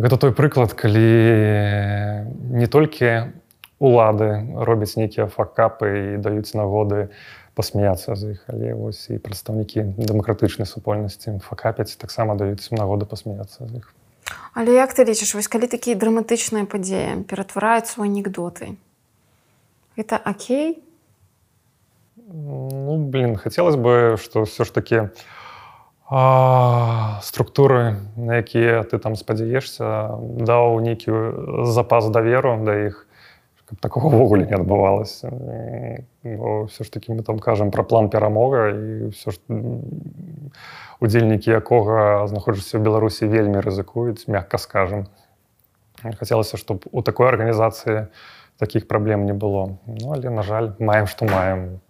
[0.00, 1.04] гэта той прыклад калі
[2.56, 3.36] не толькі
[3.80, 7.12] улады робяць нейкія факапы і даюць нагоды
[7.54, 13.84] пасмяяцца з іх але вось і прадстаўнікі дэмакратычнай супольнасці факапяць таксама даюць нагоды пасмяяцца з
[13.84, 13.92] іх.
[14.54, 18.80] Але як ты лічыш вось калі такія драматычныя падзеі ператвараюць у анекдоты
[20.00, 20.82] это Окей?
[22.32, 25.10] Ну блин хацелось бы что все ж таки
[26.08, 33.06] а, структуры на якія ты там спадзяешься даў нейкі запас даверу да іх
[33.66, 35.30] каб такого ўвогуле не адбывалася
[36.22, 39.36] все ж таки мы там кажам про план перамога і ж
[41.00, 45.08] удзельнікі якога знаходжуся ў беларусі вельмі рызыкуюць мягка скажем.
[46.00, 48.06] Хацелася чтобы у такой арганізацыі
[48.60, 49.78] таких праблем не было.
[49.86, 51.80] Ну але на жаль маем што маем.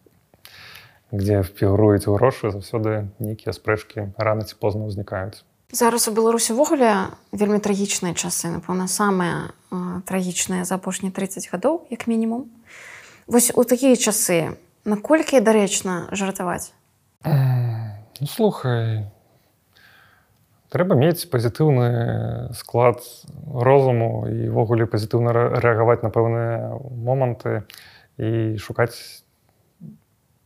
[1.10, 5.42] Где фігуруюць грошы заўсёды нейкія спрэчкі рано ці позна ўзнікаюць.
[5.74, 8.46] Зараз у беларусі увогуле вельмі трагічныя часы.
[8.54, 9.50] Напэўна самыя
[10.06, 12.46] трагічныя за апошнія 30 гадоў як мінімум.
[13.26, 14.54] Вось у такія часы
[14.86, 16.70] наколькі дарэчна жартаваць?
[17.26, 19.10] Ну, слухай
[20.70, 23.02] трэба мець пазітыўны склад
[23.50, 27.66] розуму івогуле пазітыўна рэагаваць на пэўныя моманты
[28.16, 29.26] і шукаць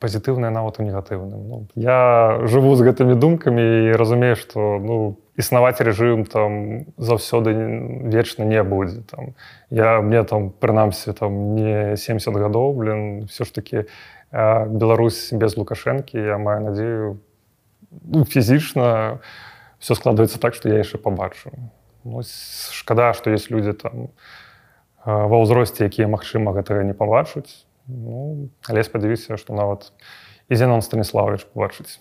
[0.05, 1.43] пазітыўнае нават у негатыўным.
[1.49, 7.53] Ну, я жыву з гэтымі думкамі і разумею што ну існаваць рэжым там заўсёды
[8.13, 9.05] вечна не будзе.
[9.09, 9.33] Там
[9.71, 13.85] я мне там прынамсі там не 70 гадоў блин все ж таки
[14.33, 17.21] Беларусь без лукашэнкі я маю надзею
[18.03, 19.21] ну, фізічна
[19.85, 21.53] все складваецца так што я яшчэ пабачу
[22.09, 22.25] ну,
[22.73, 24.09] шкада што есть людзі там
[25.05, 29.93] ва ўзросце якія магчыма гэтага не пабачуць Ну, але спадзяюся, што нават
[30.49, 32.01] і Зенон Станіславович побачыць.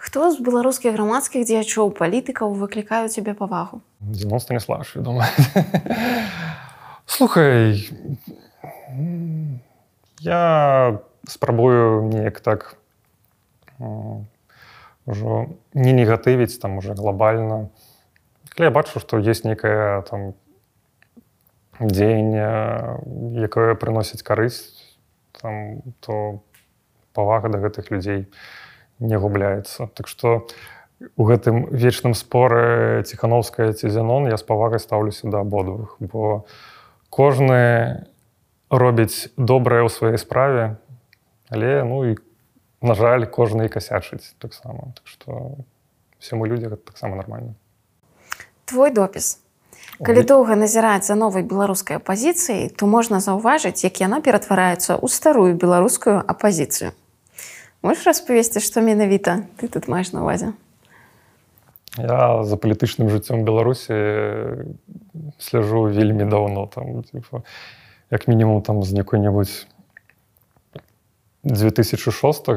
[0.00, 3.84] Хто з беларускіх грамадскіх дзеячоў палітыкаў выклікаю цябе павагу?
[4.00, 5.28] Зенон Станіславович вядома.
[7.06, 7.84] Слухай
[10.20, 12.80] я спрабую неяк так
[15.06, 17.70] ўжо не негатывіць там уже глобальна.
[18.50, 20.34] Калі я бачу, што есть некая там
[21.80, 24.76] дзеянне, якое прыносіць карысць
[25.40, 26.42] там, то
[27.12, 28.28] павага да гэтых людзей
[28.98, 29.88] не губляецца.
[29.96, 30.46] Так што
[31.16, 36.44] у гэтым вечным споры ціхановская ці зянон я з павагай стаўлюся да абодвух, бо
[37.08, 38.04] кожны
[38.68, 40.76] робіць добрае ў сваёй справе,
[41.48, 42.20] але ну і
[42.82, 44.92] на жаль, кожны касячыць таксама.
[44.96, 45.58] Так што
[46.18, 47.54] все мы людзі таксама нармальна.
[48.64, 49.40] Твой допіс
[50.00, 55.52] Калі доўга назіраць за новай беларускай апазіцыяй, то можна заўважыць, як яна ператвараецца ў старую
[55.60, 56.96] беларускую апазіцыю.
[57.84, 60.56] Можаш распавесці, што менавіта ты тут маеш на увазе.
[62.00, 63.92] Я за палітычным жыццём Беларусі
[65.36, 67.44] сляжу вельмі даўно там типа,
[68.08, 69.68] як мінімум там з якой-небудзь
[71.44, 72.48] 2006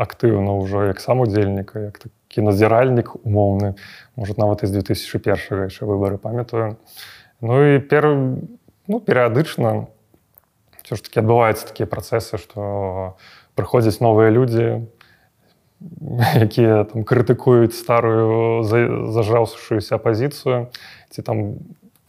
[0.00, 3.76] актыўна ўжо як сам удзельніка як такі назіральнік умоўны
[4.16, 6.76] может нават з 2001 яшчэ выбары памятаю.
[7.40, 8.08] Ну і пер
[8.88, 9.86] ну перыядычна
[10.82, 13.16] все ж таки адбываюцца такія працэсы што
[13.54, 14.88] прыходзяць новыя людзі
[16.36, 20.72] якія там крытыкуюць старую зажаўшуюся апозіцыю
[21.12, 21.60] ці там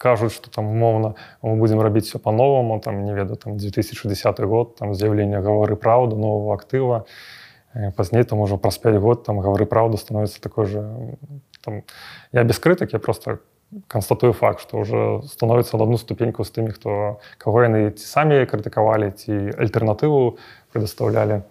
[0.02, 4.74] кажуць что там умоўна мы будем рабіць все по-новому там не ведаю там 2010 год
[4.76, 7.06] там з'яўлення гавары праўду нового актыва.
[7.96, 11.16] Пазней там ужо праз 5 год там гавары праўду становится такой же
[11.64, 11.82] там
[12.32, 13.38] я без крытык я просто
[13.86, 18.44] констатую факт что уже становится на одну ступеньку з тымі хто каго яны ці самі
[18.44, 20.36] крытыкавалі ці альтэрнатыву
[20.72, 21.42] предоставлялі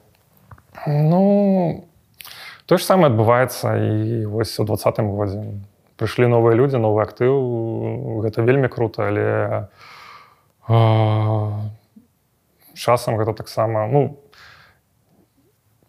[0.85, 1.85] ну
[2.65, 5.41] то ж самое адбываецца і вось у двадцатым годзе
[6.01, 9.69] прыйшлі новыя людзі новы актыў гэта вельмі круто але
[12.73, 14.17] часам гэта таксама ну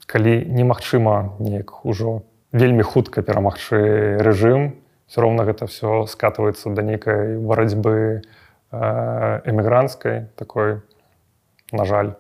[0.05, 2.21] калі немагчыма неяк ужо
[2.53, 4.77] вельмі хутка перамагчы рэжым
[5.09, 8.21] все роўна гэта все скатываецца да нейкай барацьбы
[8.73, 10.81] эмігранцкай такой
[11.73, 12.15] на жаль.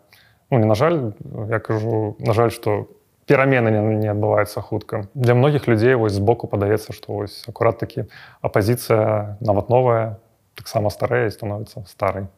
[0.50, 1.12] Ну не на жаль
[1.48, 2.88] я кажу на жаль что
[3.26, 5.08] перамены не, не адбываецца хутка.
[5.14, 8.06] Для многіх людзей вось збоку падаецца што вось акурат такі
[8.42, 10.18] апазіцыя нават новая
[10.54, 12.28] таксама старэя становіцца старай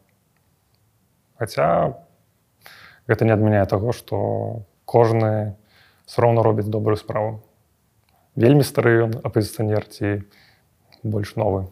[1.39, 1.99] Хаця
[3.09, 5.57] гэта не адмяняе таго што кожны
[6.17, 7.41] роўна робіць добрую справу.
[8.37, 10.23] Вельмі стары ён апазіцыянер ці
[11.03, 11.67] больш новы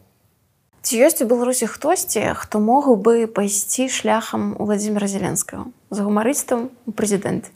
[0.82, 6.92] ці ёсць у беларусі хтосьці хто могаў бы пайсці шляхам владимира зеленскага з гумарыстам у
[6.92, 7.50] прэзідэнт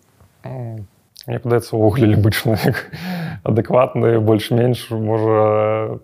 [1.27, 2.91] мне падаецца увогуле любы чалавек
[3.51, 6.01] адэкватны больш-менш можа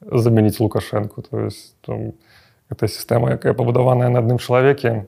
[0.00, 5.06] замяніць лукашэнку то есть гэта сістэма якая пабудаваная на адным чалавеке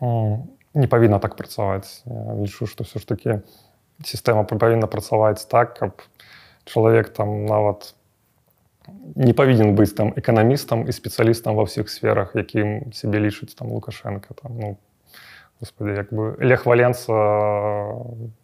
[0.00, 3.40] не павінна так працаваць лічу што все ж таки
[4.04, 6.02] сістэма павінна працаваць так каб
[6.64, 7.94] чалавек там нават
[9.14, 14.34] не павінен быць там эканамістам і спецыялістам ва ўсіх сферах якім сябе лічыць там лукашенко
[14.34, 14.76] там ну
[15.62, 17.14] господи як бы лег валенца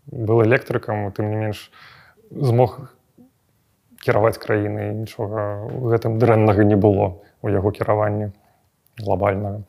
[0.07, 1.73] был электрыкам тым не менш
[2.31, 2.95] змог
[3.99, 8.31] кіраваць краіны нічога гэтым дрэннага не было у яго кіраванні
[9.03, 9.66] глобальнага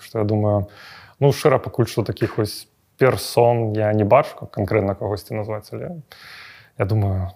[0.00, 0.72] что я думаю
[1.20, 2.64] ну шчыра пакуль што таких вось
[2.96, 6.00] персон я не бачу конкретно кагосьці назваць але
[6.80, 7.28] я думаю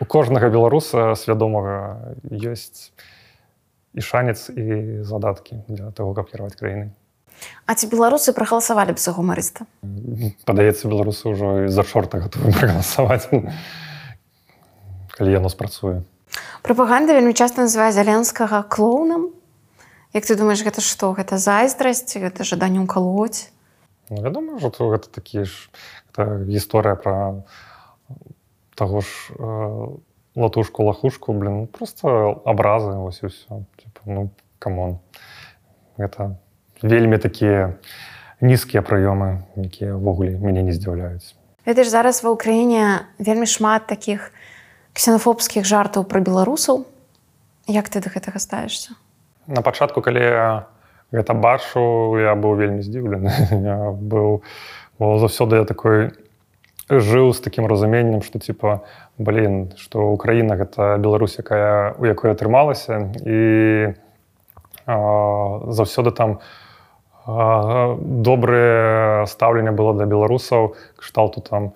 [0.00, 2.92] у кожнага беларуса свядомага ёсць
[3.96, 6.92] і шанец і задаткі для того каб кіраваць краіны
[7.66, 9.66] А ці беларусы прагаласавалі б за гумарыста?
[10.44, 13.28] Падаецца беларусы ўжо за чорта готовы прагаласаваць
[15.12, 16.02] калі яно спрацуе.
[16.64, 19.30] Прапаганда вельмі часта называе зяленскага клоунам
[20.12, 23.48] Як ты думаешь гэта што гэта зайздрасць гэта жаданне укалоць
[24.12, 25.72] ну, вядома што гэта такі ж
[26.20, 27.44] гісторыя пра
[28.76, 29.88] таго ж э,
[30.36, 33.64] латушку лахушку блин ну, просто абразы вось усё
[34.04, 34.28] ну
[34.62, 34.98] камон.
[35.96, 36.36] Гэта
[36.82, 37.78] вельмі такія
[38.42, 41.34] нізкія прыёмы якія ўвогуле мяне не здзіўляюць.
[41.62, 44.34] Ж зараз ва ўкраіне вельмі шмат такіх
[44.92, 46.84] ксенофобскіх жартаў пра беларусаў.
[47.70, 48.98] Як ты да гэтага ставішся?
[49.46, 50.66] На пачатку калі
[51.14, 53.30] гэта бачу я быў вельмі здзіўлены.
[54.10, 54.42] Быў
[54.98, 56.10] заўсёды я такой
[56.90, 58.82] жыў з такім разуменнем што типа
[59.18, 63.14] блин што Украіна гэта Беларусь якая у якой атрымалася.
[63.22, 63.94] І
[64.82, 66.42] заўсёды там
[67.26, 71.72] добрае стаўленне было для беларусаў кшталту там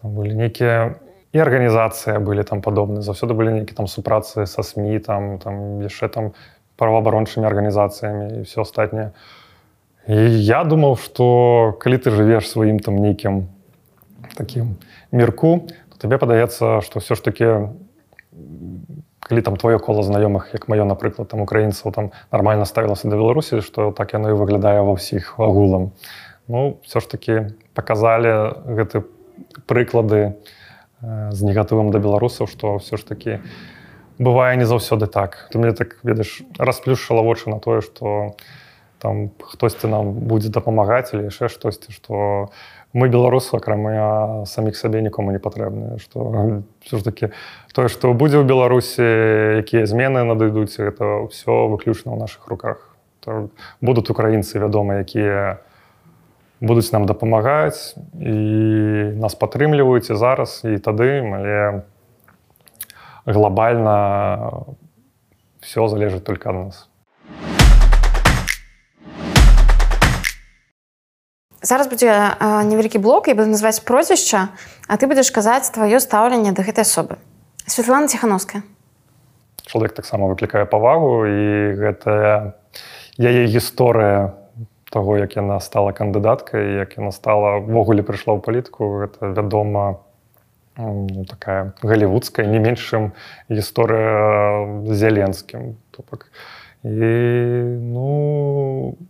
[0.00, 0.98] там былі нейкія
[1.34, 6.08] і арганізацыя былі там падобны заўсёды былі нейкі там супрацы са сМ там там яшчэ
[6.08, 6.32] там
[6.76, 9.10] праваабарончымі арганізацыямі і все астатняе.
[10.08, 13.46] І я думаў, што калі ты жывеш сваім там нейкім
[14.34, 14.76] такім
[15.12, 17.70] мірку, то табе падаецца, што ўсё ж такі
[19.24, 23.60] калі там твоё кола знаёмых, як маё, напрыклад, там украінцаў там нармальна ставілася да Беларусі,
[23.60, 25.92] што так яно і выглядае ва ўсіх агулам.
[26.48, 29.08] Ну ўсё ж такі паказалі гэты
[29.66, 30.36] прыклады
[31.04, 33.40] з негатывам да беларусаў, што ўсё ж такі,
[34.18, 38.36] бывае не заўсёды так ты мне так ведаеш расплюшала вочы на тое что
[39.02, 42.48] там хтосьці нам будзе дапамагаць или яшчэ штосьці что
[42.94, 47.28] мы беларусы акрамя саміх сабе нікому не патрэбныя что все ж таки
[47.74, 49.04] тое что будзе ў беларусі
[49.60, 53.50] якія змены надыдуць это все выключна ў наших руках то
[53.84, 55.60] будуць украінцы вядома якія
[56.64, 61.82] будуць нам дапамагаць і нас падтрымліваюць зараз і тады але мы
[63.26, 64.66] глобально
[65.60, 66.88] все залежит только от нас.
[71.64, 72.36] Зараз будзе
[72.68, 74.52] невялікі блок і буду называць прозвішча,
[74.84, 77.16] а ты будзеш казаць тваё стаўленне да гэтай асобы.
[77.64, 78.60] Святлана ціхановская.
[79.64, 82.12] Чалавек таксама выклікае павагу і гэта
[83.16, 84.36] яе гісторыя
[84.92, 90.04] таго, як яна стала кандыдаткай, як яна стала ўвогуле прыйшла ў палітыку, гэта вядома,
[90.76, 93.16] ну, такая галівудская не меншым
[93.48, 96.28] гісторыя зяленскім тупак
[96.84, 97.08] і
[97.80, 99.00] ну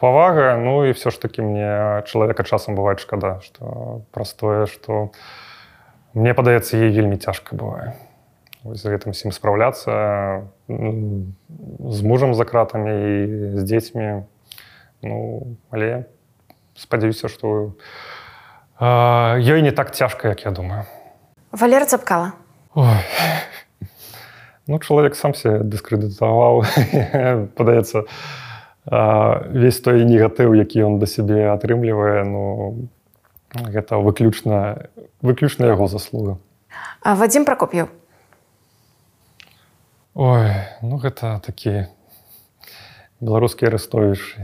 [0.00, 5.12] павага ну і все ж таки мне чалавека часам бывае шкада что простое что
[6.14, 7.94] мне падаецца ей вельмі цяжка бывае.
[8.64, 14.26] За гэтым всім спраўляцца з мужам за кратамі і з дзецьмі.
[15.02, 16.08] Ну але
[16.74, 17.76] спадзяюся что
[18.80, 20.84] ёй не так цяжка як я думаю.
[21.52, 22.32] Валера цапкала.
[24.70, 26.62] Ну чалавек сам се дыскрэдытаваў.
[27.58, 28.06] Падаецца
[28.90, 32.42] весь той негатыў, які ён да сябе атрымлівае ну
[33.54, 34.90] гэта выключна
[35.22, 36.38] выключна яго заслуга.
[37.04, 37.86] Вадзім пракоп'ю
[40.14, 40.50] Ой
[40.82, 41.86] ну гэта такі
[43.20, 44.36] беларускі арестовіш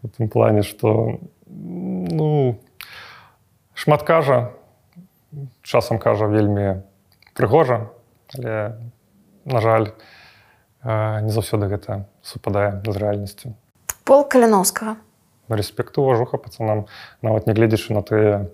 [0.00, 2.58] в тым плане что ну
[3.74, 4.56] шмат кажа
[5.62, 6.80] часам кажа вельмі
[7.36, 7.92] прыгожа
[8.32, 8.80] але
[9.44, 9.92] на жаль
[10.84, 13.54] не заўсёды гэта супадае з рэальнасцю
[14.08, 14.96] пол каляновскага
[15.48, 16.86] рэспекту уважуха пацанам.
[17.22, 18.48] Нават нягледзячы на тыя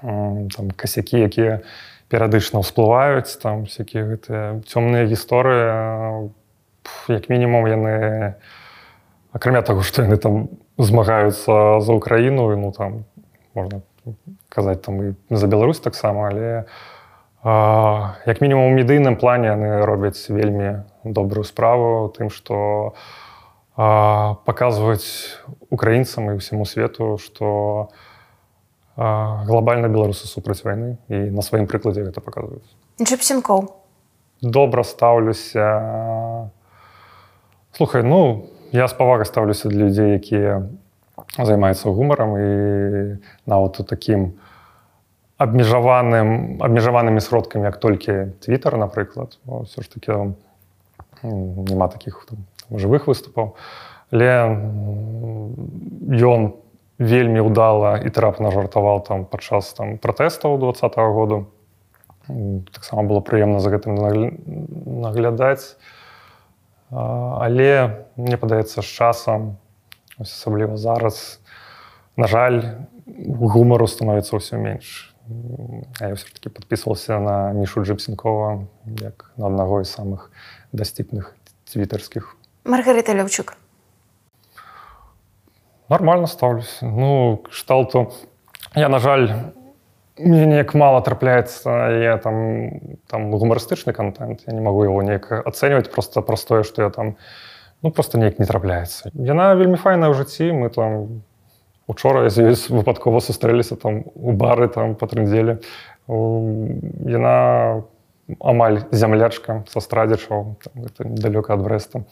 [0.00, 1.60] там касякі якія
[2.10, 6.32] перыядычна ўсплываюць там всякие гэтыя цёмныя гісторыі
[7.12, 7.94] як мінімум яны
[9.30, 10.48] акрамя таго што яны там
[10.80, 13.04] змагаюцца за ўкраіну ну там
[13.54, 13.84] можна
[14.48, 16.64] казаць там і за Беларусь таксама але
[17.44, 22.94] а, як мінімум у медыйным плане яны робяць вельмі добрую справу тым што
[23.76, 25.40] паказваюць
[25.70, 27.88] украінцам і ўсяму свету што
[28.96, 32.66] глобальна беларусы супраць вайны і на сваім прыкладзе гэта паказваюць.
[33.00, 33.80] Джипсенкоў
[34.42, 36.50] добра стаўлюся.
[37.72, 40.68] Слухай ну я з павагай стаўлюся для людзей якія
[41.38, 42.50] займаюцца гумарам і
[43.46, 44.36] нават у такім
[45.40, 49.38] абмежаваным абмежаванымі сродкамі як толькі твиттер напрыклад.
[49.64, 50.36] Все ж таки
[51.22, 53.54] няма таких там, жывых выступаў
[54.10, 54.30] але
[56.10, 56.52] ён
[56.98, 61.46] вельмі удала і трапна жартаваў там падчас там пратэстаў два -го году
[62.74, 63.94] таксама было прыемна за гэтым
[65.00, 65.76] наглядаць.
[66.90, 69.56] Але мне падаецца з часам
[70.18, 71.40] асабліва зараз
[72.16, 72.62] на жаль
[73.26, 75.14] гумару становіцца ўсё менш.
[76.00, 78.66] Я все-таки подписывался на мішу джипсенкова
[79.00, 80.30] як на аднаго з самых
[80.72, 81.34] дасціпных
[81.70, 83.56] твітарскіх маргарита левчук.
[85.88, 86.78] Нормально ставлюсь.
[86.82, 88.12] Ну кшталту
[88.74, 89.30] я на жаль
[90.18, 95.90] мне неяк мало трапляецца я там там гумарыстычны контент я не могу его неяк ацэньваць
[95.90, 97.16] просто простое что я там
[97.82, 101.22] ну просто неяк не трапляецца яна вельмі файная ў жыцці мы там
[101.86, 105.58] учора выпадкова сустрэліся там у бары там па трындзелі
[106.06, 107.82] яна
[108.38, 110.56] амаль зямлячка са страдзічаў
[111.00, 112.04] далёка ад брэста.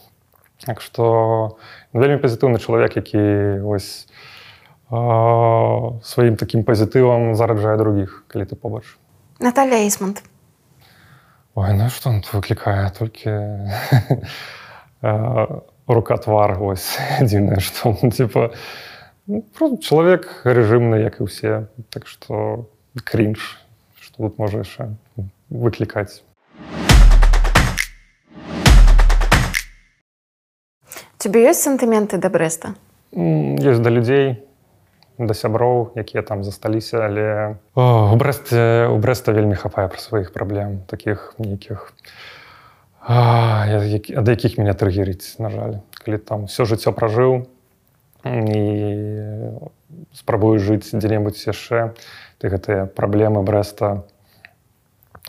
[0.64, 1.58] Так што
[1.92, 4.10] вельмі пазітыўны чалавек які вось
[4.88, 8.84] сваім такім пазітывам зараджае другіх калі ты побач.
[9.38, 10.22] Наталя ісмонт
[11.54, 13.30] Ой ну што выклікае толькі
[15.88, 18.50] рука твар вось адзінае што типа
[19.26, 19.42] ну,
[19.82, 22.66] чалавек рэжымны як і ўсе так што
[23.04, 23.58] крінж
[24.00, 24.94] што тут можа яшчэ
[25.50, 26.22] выклікаць
[31.18, 32.74] Цябе ёсць сантыменты да брэста
[33.12, 34.38] ёсць да людзей
[35.18, 40.84] да сяброў якія там засталіся але у брэсце у брэста вельмі хапае пра сваіх праблем
[40.86, 41.92] таких нейкіх
[43.08, 45.80] ад якіх мяне трыгерыць на жаль.
[46.04, 47.48] Калі там все жыццё пражыў
[48.28, 48.60] і
[50.12, 51.96] спрабую жыць дзе-небудзь яшчэ
[52.38, 54.04] ты гэтыя праблемы брэста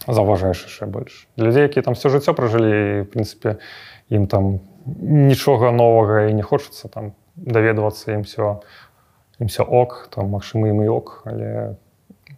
[0.07, 1.27] заўважаеш яшчэ больш.
[1.37, 3.59] Людзей якія там все жыццё пражылі в прынцыпе
[4.09, 8.61] ім там нічога новага і не хочацца там даведвацца ім все
[9.39, 11.75] імся ок там магчыма і ок але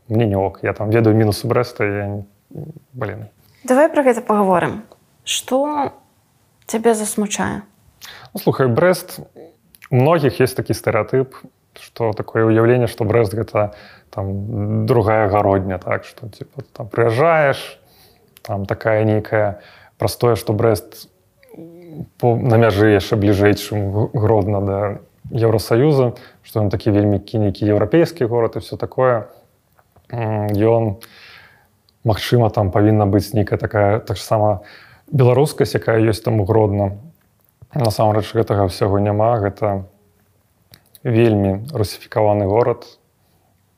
[0.07, 0.59] мне не ок.
[0.63, 2.23] Я там ведаю мінусу брэста я
[2.93, 3.29] блин
[3.63, 4.83] давай про гэта паговорым.
[5.23, 5.93] Что
[6.65, 7.61] цябе засмучае?
[8.33, 9.19] Ну, слухай брест
[9.91, 11.35] многіх есть такі стэеатып
[11.79, 13.73] что такое ўяўленне что брест гэта
[14.09, 17.79] там другая гародня так что типа там прыязджаеш
[18.41, 19.61] там такая нейкая
[19.97, 21.09] простое что брест
[22.17, 24.79] по на мяжы яшчэ бліжэй чым гродна да
[25.31, 29.27] еўросаюза что ён такі вельмі кінейкі еўрапейскі горад і все такое.
[30.11, 30.99] Ён
[32.03, 34.65] Мачыма там павінна быць нейкая такая так сама
[35.13, 36.97] беларускасць якая ёсць там угродна
[37.77, 39.85] насамрэч гэтага ўсяго няма гэта
[41.03, 42.85] вельмі русіфікаваны горад.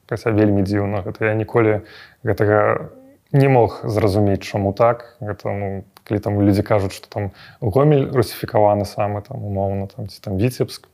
[0.10, 1.32] Хаця вельмі дзіўна гэта.
[1.32, 1.82] Я ніколі
[2.22, 2.92] гэтага
[3.34, 5.18] не мог зразумець чаму так.
[5.24, 5.68] Гэта ну
[6.04, 7.24] калі там людзі кажуць што там
[7.62, 10.88] гомель русіфікаваны самы там умоўна там ці там віцебск.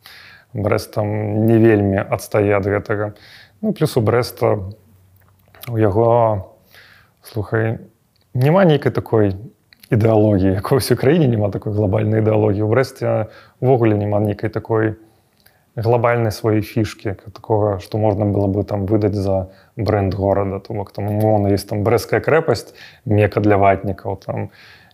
[0.53, 3.13] Брест там не вельмі адстае ад гэтага.
[3.61, 4.71] Ну плюс у бреста
[5.67, 6.55] у яго
[7.21, 7.79] слухай
[8.33, 9.35] няма нейкай такой
[9.89, 12.63] ідэалогіі якой усёй краіне няма такой глобальнай ідэалогіі.
[12.63, 14.95] У брэсце увогуле няма нейкай такой
[15.79, 20.91] глобальнай сваёй фішкі такога што можна было бы там выдаць за бренд горада то бок
[20.91, 22.75] там умоўна есть там брэская крэпасць
[23.05, 24.49] мека для ватнікаў там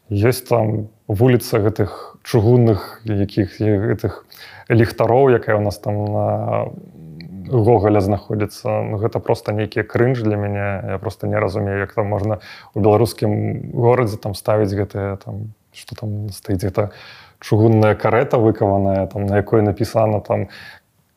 [0.10, 4.26] ёсць там вуліца гэтых чыгунных якіх гэтых
[4.70, 6.28] ліхтароў якая у нас там на
[7.50, 10.98] гоголя знаходзіцца ну, гэта просто нейкі крынж для мяне.
[10.98, 12.40] Я просто не разумею як там можна
[12.74, 16.90] у беларускім горадзе там ставіць гэтыя там что там стаіць это
[17.40, 20.48] чугунная карета выкаваная там на якой напісана там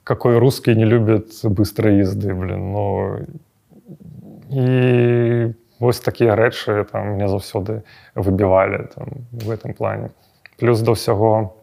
[0.05, 3.19] какой русский не любит быстрой езды блин но
[4.51, 7.83] і вось такія рэчы там мне заўсёды
[8.14, 10.11] выбівалі там в этом плане
[10.59, 11.55] плюс до ўсяго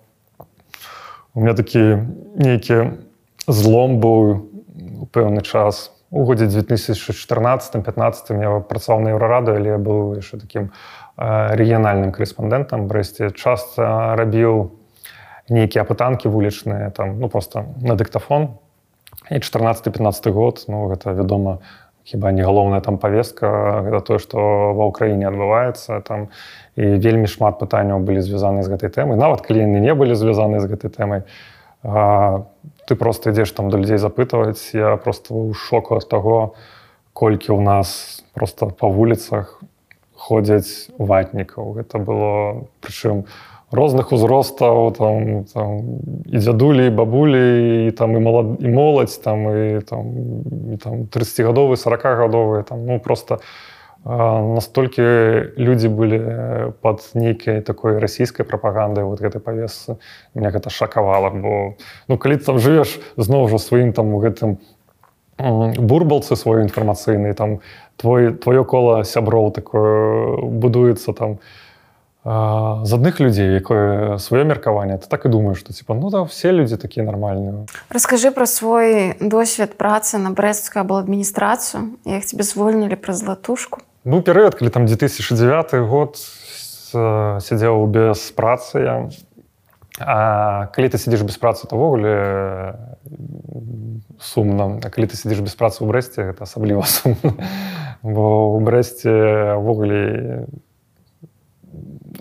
[1.36, 2.00] у меня такі
[2.40, 2.96] нейкі
[3.48, 4.48] злом быў
[5.02, 5.92] у пэўны час.
[6.10, 10.72] У годзе 2014 15 я працаваў на еўрараду але я быў яшчэ таким
[11.18, 14.76] рэгіянальным корэспандэнтам брэсце часта рабіў
[15.50, 18.58] нейкія апытанкі вулічныя там ну просто на дыктафон
[19.30, 21.60] і 14-15 год ну гэта вядома
[22.06, 24.38] хіба не галоўная там повестка гэта тое што
[24.78, 26.30] ва ўкраіне адбываецца там
[26.78, 29.18] і вельмі шмат пытанняў былі звязаны з гэтай тэмай.
[29.18, 31.26] Нават калі яны не былі звязаны з гэтай тэмай
[31.82, 32.46] а,
[32.86, 34.70] ты просто ідзеш там да людзей запытваць.
[34.78, 36.54] Я просто ў шоку ад таго
[37.14, 39.64] колькі ў нас просто па вуліцах
[40.26, 41.78] ходзяць ватнікаў.
[41.78, 48.48] Гэта было прычым у розных узростаў там, там і дзядулі бабулі і там і малад
[48.62, 50.06] і моладзь там і там,
[50.74, 53.40] і, там 30гадовы 40гадовыя там ну просто
[54.06, 55.02] настолькі
[55.58, 56.20] людзі былі
[56.82, 59.98] под нейкай такой расійскай прапагандай вот гэтай павесцы.
[60.36, 61.74] Меня гэта шакавала бо
[62.08, 64.62] ну калі там жывеш зноў жа сваім там у гэтым
[65.38, 67.60] бурбалцы свой інфармацыйны там
[67.98, 71.40] твой твоё кола сяброў такое будуецца там.
[72.26, 76.52] З адных людзей якое сваё меркаванне ты так і думаю что типа ну да все
[76.52, 82.98] людзі такія нармальныя расскажы пра свой досвед працы на брэсцкую або адміністрацыю як тебе звольнілі
[82.98, 86.18] праз латушку быў перыяд калі там 2009 год
[87.46, 88.96] сядзеў без працы я
[90.00, 92.76] А калі ты сидзіш без працы то-вогуле
[94.20, 97.32] сумна А калі ты сидзіш без працы ў брэсце это асабліва сумна
[98.04, 100.48] бо у брэсцевогуле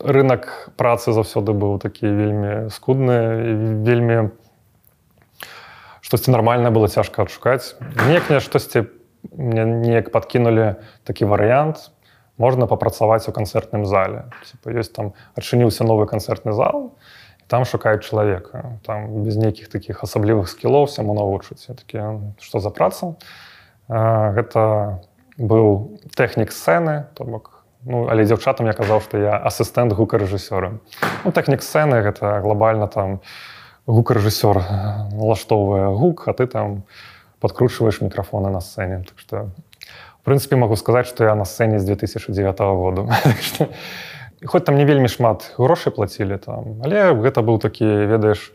[0.00, 4.30] рынок працы заўсёды быў такі вельмі скудны вельмі
[6.00, 7.74] штосьці нармальна было цяжка адшукаць
[8.06, 8.86] неяк мне штосьці
[9.34, 11.90] мне неяк подкінули такі варыянт
[12.38, 14.30] можна папрацаваць у канцэртным зале
[14.66, 16.94] ёсць там адчыніўся новы канцэртны зал
[17.54, 23.14] там шукаюць чалавека там без нейкіх таких асаблівых скілоў сяму навучыць такі што за праца
[23.86, 24.98] гэта
[25.38, 30.80] быў тэхнік сцэны то бок Ну, але дзяўчатам я казаў, што я асістэнт гукарэжысёра.
[31.24, 33.20] Ну, тэхнік сцэны гэта глобальна там
[33.84, 34.56] гукарэжысёр
[35.12, 36.88] налаштоўвае гук, а ты там
[37.44, 39.04] падкручваеш мікрафоны на сцэне.
[39.04, 39.36] Так што
[40.16, 42.32] в прынцыпе магу сказаць, што я на сцэне з 2009
[42.80, 43.04] году.
[44.46, 48.52] Хоць там не вельмі шмат грошай плацілі там, але гэта быў такі ведаеш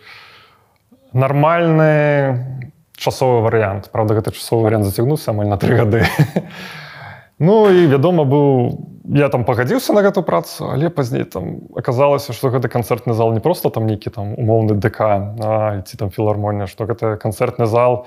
[1.13, 2.69] нармальны
[2.99, 3.89] часовы варыянт.
[3.91, 6.05] Праўда, гэты часовы варыянт зацягнуўся амаль на тры гады.
[7.39, 8.83] Ну і вядома быў
[9.15, 13.39] я там пагадзіўся на гэту працу але пазней там аказалася што гэты канцэртны зал не
[13.39, 15.33] просто там нейкі там умоўны ДК
[15.87, 18.05] ці там філармонія што гэта канцэртны зал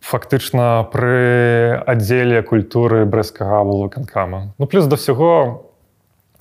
[0.00, 5.63] фактычна пры аддзеле культуры брэскага вулканкама ну плюс да ўсяго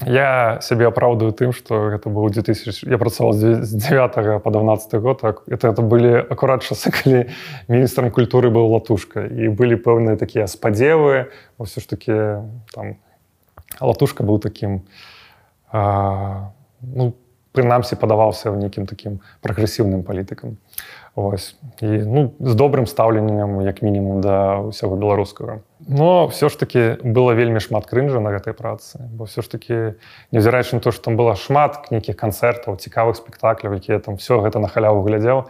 [0.05, 5.21] я сябе апраўдаю тым што гэта быў 2000 я працаваў з 9 по 12 год
[5.21, 7.29] так это это былі акурат часы калі
[7.67, 9.25] міністрам культуры быў латушка.
[9.25, 12.13] І былі пэўныя такія спадзевы ўсё ж таки
[12.73, 12.97] там
[13.79, 14.85] латушка быў таким
[15.73, 17.13] ну,
[17.53, 20.57] прынамсі падаваўся ў нейкім такім прагрэсіўным палітыкам
[21.15, 21.55] Ось.
[21.81, 27.31] і ну, з добрым стаўленнем як мінімум да ўсяго беларускага но все ж таки было
[27.34, 28.99] вельмі шмат крынжа на гэтай працы.
[29.11, 29.95] Бо все ж таки
[30.31, 34.60] невзіраючы на то что там было шмат нейкіх канцэртаў цікавых спектакляў якія там все гэта
[34.60, 35.49] на халяву глядзеў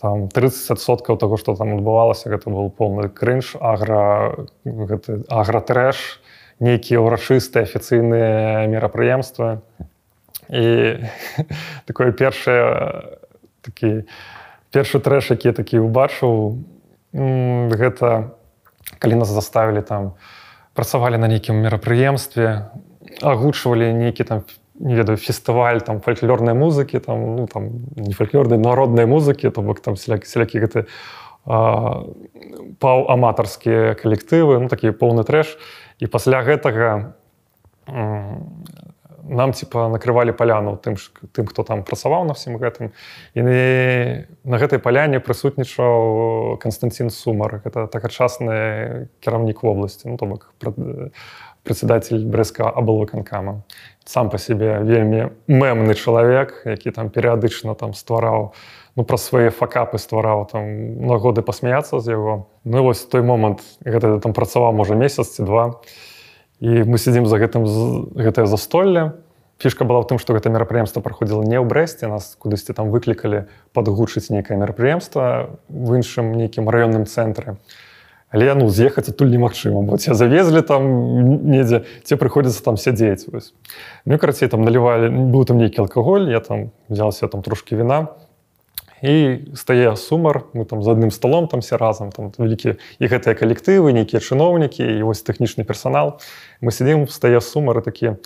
[0.00, 4.34] там 30соткаў того что там адбывалася гэта был полный крынж агра
[4.64, 6.20] агратрэш
[6.58, 9.60] нейкія ўрачыстыя афіцыйныя мерапрыемствы.
[10.50, 10.98] І
[11.88, 13.18] такое першае
[13.62, 14.08] такі
[14.72, 16.58] першы трэш які такі убачыў
[17.12, 18.34] гэта
[18.98, 20.12] калі нас заставілі там
[20.74, 22.70] працавалі на нейкім мерапрыемстве
[23.22, 24.44] агучвалі нейкі там
[24.80, 29.80] не ведаю фестываль там фальклорнай музыкі там ну там не фальклорнай народнай музыкі то бок
[29.80, 30.86] там селякі селякі гэты
[31.44, 32.98] паў
[39.30, 40.98] нам типа накрывалі паляну тым
[41.32, 42.90] тым хто там працаваў на всім гэтым.
[43.34, 43.40] І
[44.44, 47.62] на гэтай паляне прысутнічаў Константин сумар.
[47.64, 50.50] Это такачасны кіраўнік вобласці ну, то бок
[51.62, 53.62] председатель брэска абалвыканкама
[54.04, 58.52] сам по сябе вельмі мемны чалавек які там перыядычна там ствараў
[58.96, 60.66] ну пра свае факапы ствараў там
[61.06, 62.50] на годы пасмяяцца з яго.
[62.64, 65.78] Ну вось той момант гэта там працаваў можа месяц ці два.
[65.86, 66.09] і
[66.60, 67.64] мы сядзім за гэтым
[68.14, 69.16] гэтае застолле.
[69.60, 73.44] Фішка была ў тым што гэта мерапрыемства праходзіла не ў брэсце нас кудысьці там выклікалі
[73.76, 77.60] падгучыць нейкае мерапрыемства в іншым нейкім раённым цэнтры.
[78.32, 80.84] Але ну з'ехаць адтуль немагчыма бо ці завезлі там
[81.44, 83.52] недзе ці прыходзіцца там сядзець вось.
[84.08, 88.16] Ну карацей там налівалі быў там нейкі алкаголь я там взялся там трошки віна
[89.02, 93.34] і стае сумар мы там з адным столом там все разам там вялікі і гэтыя
[93.34, 96.20] калектывы нейкія чыноўнікі і вось тэхнічны персонал.
[96.60, 98.16] Мы сядзім стае сумары такія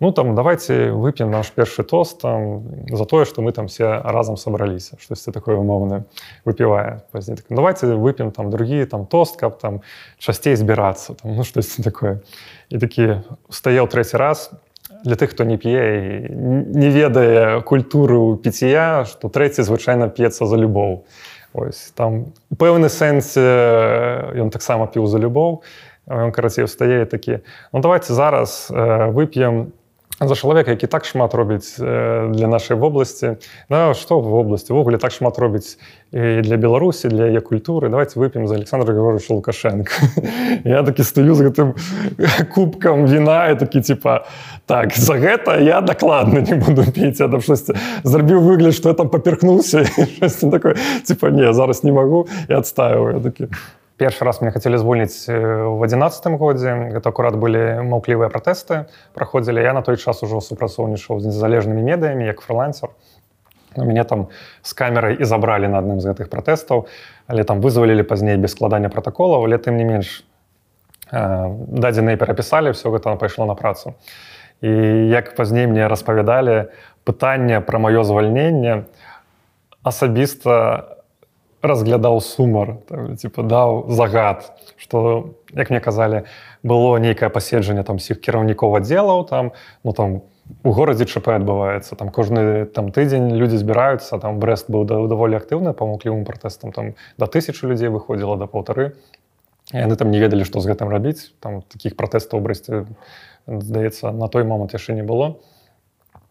[0.00, 4.36] ну там давайте вып'ем наш першы тост там за тое что мы там все разам
[4.36, 6.04] сабраліся штосьці такое умоўна
[6.44, 9.82] выпівае пазней так, давайте вып'ем там другие там тост каб там
[10.18, 12.20] часцей збірацца там ну штосьці такое
[12.70, 13.20] і такі
[13.50, 14.50] стаяў трэці раз
[15.04, 21.04] для тых хто не п'е не ведае культуру піція что трэці звычайна п'ецца за любоў.
[21.52, 25.62] Ось там у пэўны сэнс ён таксама піў за любоў.
[26.06, 29.72] Карацей стае такі ну давайте зараз э, вып'ем
[30.20, 33.36] за чалавека які так шмат робіць для нашай вобласці.
[33.68, 34.72] На што в вобласці?
[34.72, 35.78] Ввогуле так шмат робіць
[36.12, 37.88] і для беларусі для яе культуры.
[37.88, 39.92] Давайте вып'ем за александра григоровича лукашенко
[40.64, 41.74] я такі стаю з гэтым
[42.54, 44.24] кубкам віна і такі типа
[44.66, 47.74] так за гэта я дакладна не буду піць я там штосьці
[48.04, 49.84] зрабіў выгляд что я там паперхнуўся
[50.50, 53.48] такое типа не зараз не магу і адстаиваю такі
[54.00, 56.96] першы раз мне хацелі звольніць в адзінацатым годзе.
[56.96, 59.60] Гэта акурат былі маўклівыя пратэсты праходзілі.
[59.60, 62.96] Я на той час ужо супрацоўнічаў з незалежнымі медыямі як фрылансер.
[63.76, 64.32] Мяне там
[64.64, 66.88] з камерай і забралі на адным з гэтых пратэстаў
[67.28, 70.24] але там вызвалілі пазней без складання пратаколаў але тым не менш
[71.12, 73.94] дадзеныя перапісалі все гэта пайшло на працу.
[74.64, 74.72] І
[75.12, 76.72] як пазней мне распавядалі
[77.04, 78.88] пытанне пра маё звальненне
[79.84, 80.99] асабіста
[81.62, 82.78] разглядаў сумар
[83.20, 86.24] типа даў загад что як мне казалі
[86.62, 89.52] было нейкае паседжанне там сіх кіраўнікоў аддзелаў там
[89.84, 90.22] ну там
[90.64, 95.38] у горадзе чп адбываецца там кожны там тыдзень людзі збіраюцца там брест быў да, даволі
[95.38, 98.96] актыўны памоклівым пратэстам там да тысячи людзей выходзіла да паўтары.
[99.70, 102.86] Яны там не ведалі што з гэтым рабіць там таких пратэстаў брэсце
[103.46, 105.38] здаецца на той момант яшчэ не было.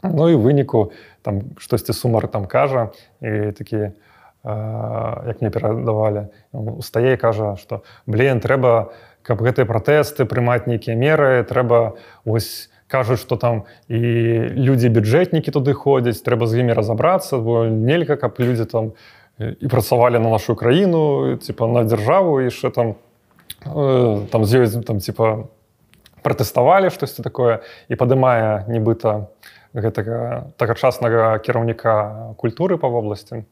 [0.03, 0.91] Ну і выніку
[1.21, 2.91] там штосьці сумар там кажа
[3.21, 3.93] і такія
[4.43, 11.99] як мне перадавалі устае кажа что блин трэба каб гэтыя пратэсты прымаць нейкія меры трэба
[12.23, 13.99] ось кажуць что там і
[14.55, 18.91] людзі бюджэтнікі туды ходзяць трэба з імі разаобрацца бо нельга каб людзі там
[19.39, 22.95] і працавалі на нашу краіну типа на дзяржаву яшчэ там
[24.31, 25.51] там з ёй там типа
[26.23, 27.59] пратэставалі штосьці такое
[27.91, 29.27] і падымае нібыта
[29.75, 33.43] гэтага тагачаснага кіраўніка культуры па вобласці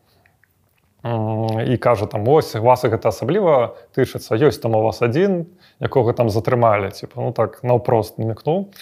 [1.03, 5.45] і кажа там ось вас гэта асабліва тычыцца ёсць там у вас адзін
[5.79, 8.73] якога там затрымалі типа ну так наўпрост намікнуў.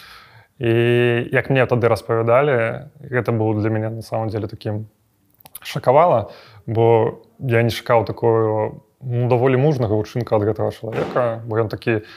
[0.57, 0.71] І
[1.35, 4.87] як мне тады распавядалі гэта быў для мяне на самом деле таким
[5.61, 6.31] шакавала
[6.65, 12.07] бо я не шукаў такую ну, даволі мужнага учынка ад гэтага чалавека бо ён такі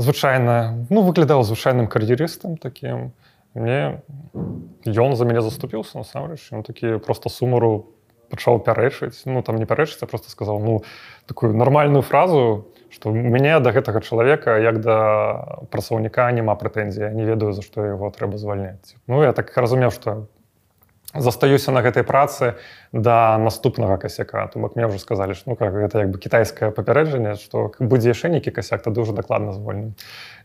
[0.00, 3.12] звычайна ну выглядаў звычайным кар'ерыстам таким
[3.52, 4.00] мне
[4.84, 6.52] ён за мяне заступіўся насамрэч.
[6.52, 7.95] Ён такі просто сумару по
[8.30, 10.82] пачаў пярэчыць ну там не пярэчыцца просто сказаў ну
[11.26, 17.52] такую нармальную фразу что мяне да гэтага чалавека як да працаўніка няма прэтэнзія не ведаю
[17.52, 18.96] за што яго трэба звальняць.
[19.06, 20.26] Ну я так разумеў что
[21.14, 22.56] застаюся на гэтай працы
[22.92, 24.46] да наступнага касяка.
[24.48, 28.16] То бок мне ўжо сказалі что ну как гэта як бы кітайскае папярэджанне что будзе
[28.16, 29.94] яшчэ нейкі касяк то дуже дакладна звольным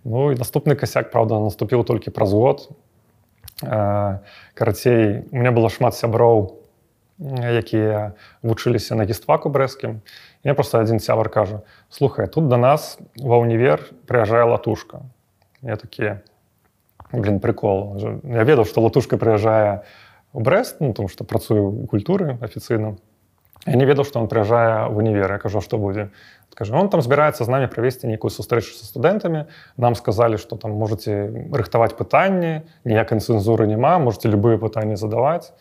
[0.04, 2.70] Ну і наступны касяк правда наступіў толькі праз год.
[3.62, 6.61] Карацей у меня было шмат сяброў у
[7.22, 10.02] якія вучыліся на гістфаку брэскім
[10.44, 15.06] я просто адзін сябар кажа слухай тут до нас ва ўнівер прыязджае латушка
[15.62, 16.22] я такія
[17.14, 19.86] блин прикол я ведаў что латушка прыязджае
[20.34, 22.98] у брест ну там что працую у культуры афіцыйна.
[23.68, 26.10] Я не ведаў что он прыязджае в універ я кажу что будзе?
[26.50, 29.46] Скажем он там збіраецца з нами правесці нейкую сустрэчу са студэнтамі.
[29.78, 35.52] Нам сказалі что там можете рыхтаваць пытанні ніякай цэнзуры няма можете любые пытанні задаваць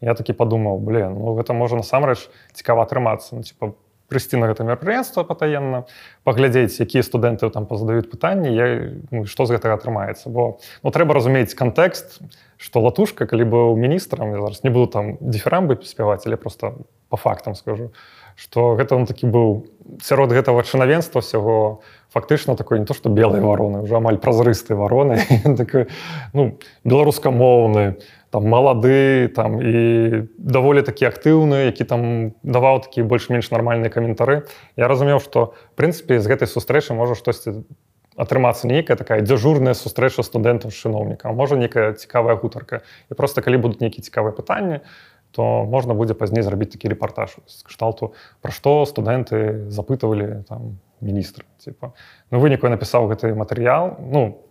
[0.00, 3.74] я такі подумаў блин ну гэта можа насамрэч цікава атрымацца ну, типа
[4.08, 5.84] прыйсці на гэта мерапрыемства патаенна
[6.24, 8.66] паглядзець якія студэнты там пазадаюць пытанні я
[9.10, 10.30] ну, што з гэтага атрымаецца.
[10.30, 12.22] Бо ну, трэба разумець кантэкст
[12.56, 16.74] што латушка калі быў міністрам я зараз не буду там диферамбы спяваць але просто
[17.08, 17.92] по фактам скажу
[18.36, 19.66] что гэта он такі быў
[20.02, 21.82] сярод гэтага чынавенства ўсяго
[22.12, 25.18] фактычна такой не то что белыя вароны уже амаль празрысты вароны.
[25.56, 25.88] Такой
[26.32, 27.98] ну беларускамоўны
[28.36, 32.02] там малады там і даволі такі актыўны які там
[32.44, 34.44] даваў такі больш-менш нармальныя каментары
[34.76, 37.64] я разумеў что прынцыпе з гэтай сустрэчы можа штосьці
[38.12, 43.56] атрымацца нейкая такая дзяжурная сустрэча студэнтаў з чыноўніка можа некая цікавая гутарка і просто калі
[43.56, 44.84] будуць нейкія цікавыя пытанні
[45.32, 48.12] то можна будзе пазней зрабіць такі рэпартаж з кшталту
[48.44, 51.92] пра што студэнты запытывалі там міністр типа.
[52.30, 54.44] Ну выніку напісаў гэты матэрыял ну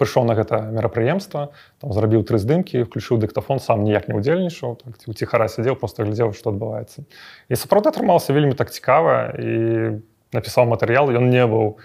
[0.00, 4.96] прыйшоў на гэта мерапрыемства там зрабіў тры здымкі включыў дыктафон сам ніяк не удзельнічаў так,
[5.04, 7.04] у ціхара сядзеў просто глядзеў што адбываецца.
[7.52, 10.00] І сапраўды атрымаўся вельмі так цікава і
[10.32, 11.76] напісаў матэрыял ён не быў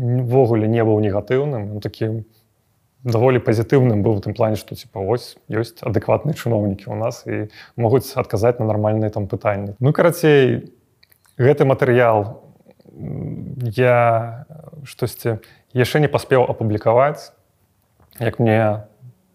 [0.00, 2.24] ввогуле не быў негатыўным такім
[3.04, 7.50] даволі пазітыўным быў у тым плане што типа ось ёсць адэкватныя чыноўнікі у нас і
[7.76, 9.74] могуць адказаць на нармальныя там пытанні.
[9.82, 10.72] Ну карацей
[11.36, 12.46] гэты матэрыял
[13.76, 14.46] я
[14.86, 15.42] штосьці
[15.74, 17.34] яшчэ не паспеў апублікаваць
[18.18, 18.84] як мне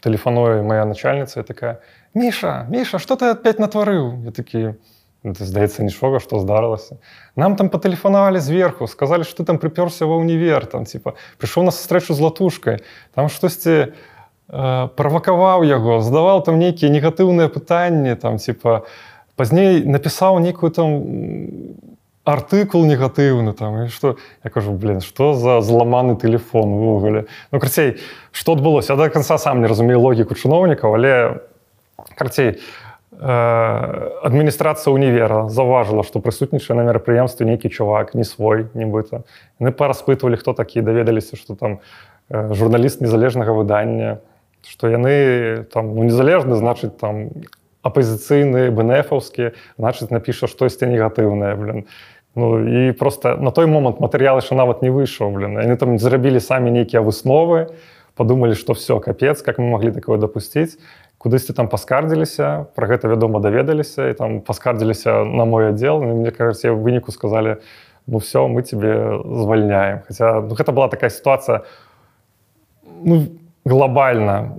[0.02, 1.82] тэлефануе моя начальніца такая
[2.14, 4.78] міша міша что ты опять натварыў я такі
[5.24, 6.98] здаецца нічога што здарылася
[7.36, 12.14] нам там патэлефанавалі зверху сказалі что там прыпёрся ва ўнівер там типа прыйшоў на сустрэчу
[12.14, 12.78] з латушкай
[13.14, 13.94] там штосьці
[14.50, 18.86] э, правакаваў яго задаваў там нейкія негатыўныя пытанні там типа
[19.36, 20.90] пазней напісаў нейкую там
[22.28, 27.26] артыкул негатыўны там і что я кажу блин что за зламаны телефон увогуле?
[27.52, 27.98] Ну крацей
[28.32, 28.96] что адбылося?
[28.96, 31.40] До конца сам не разумею логіку чыноўнікаў але
[32.16, 32.60] карцей
[33.12, 33.32] э,
[34.28, 39.24] адміністрацыя універа заўважыла што прысутнічае на мерапрыемстве нейкі чувак не свой нібыта.
[39.64, 41.80] Яны параспытвалі хто такі даведаліся что там
[42.30, 44.20] э, журналіст незалежнага выдання
[44.68, 47.32] что яны там ну, незалежны значыць там
[47.88, 51.86] апозіцыйны бнфаўскі значыць напіша штосьці негатыўнае блин
[52.38, 56.38] Ну і просто на той момант матэрыял яшчэ нават не выйшаў блин яны там зрабілі
[56.38, 57.74] самі нейкія высновы
[58.14, 60.78] подумалі што все капец как мы могли такое допусціць
[61.18, 66.78] кудысьці там паскардзіліся про гэта вядома даведаліся і там паскардзіліся на мой аддзел мне кажется
[66.78, 67.58] выніку сказали
[68.06, 71.66] ну все мы тебе звальняем хотя ну, гэта была такая сітуацыя
[73.02, 73.34] ну,
[73.66, 74.54] глобальна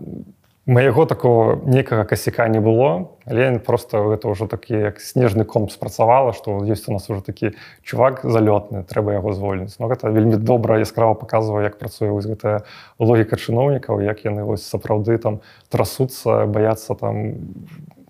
[0.68, 6.36] Маго такого некага касяка не было, але просто гэта ўжо такі як снежны комп спрацавала,
[6.36, 9.80] што ёсць у нас уже такі чувак залётны, трэба яго звольніць.
[9.80, 12.68] Но гэта вельмі добра яскрава паказвае, як працуе вось гэтая
[13.00, 15.40] логіка чыноўнікаў, як яны вось сапраўды там
[15.72, 17.48] трасуцца, баяцца там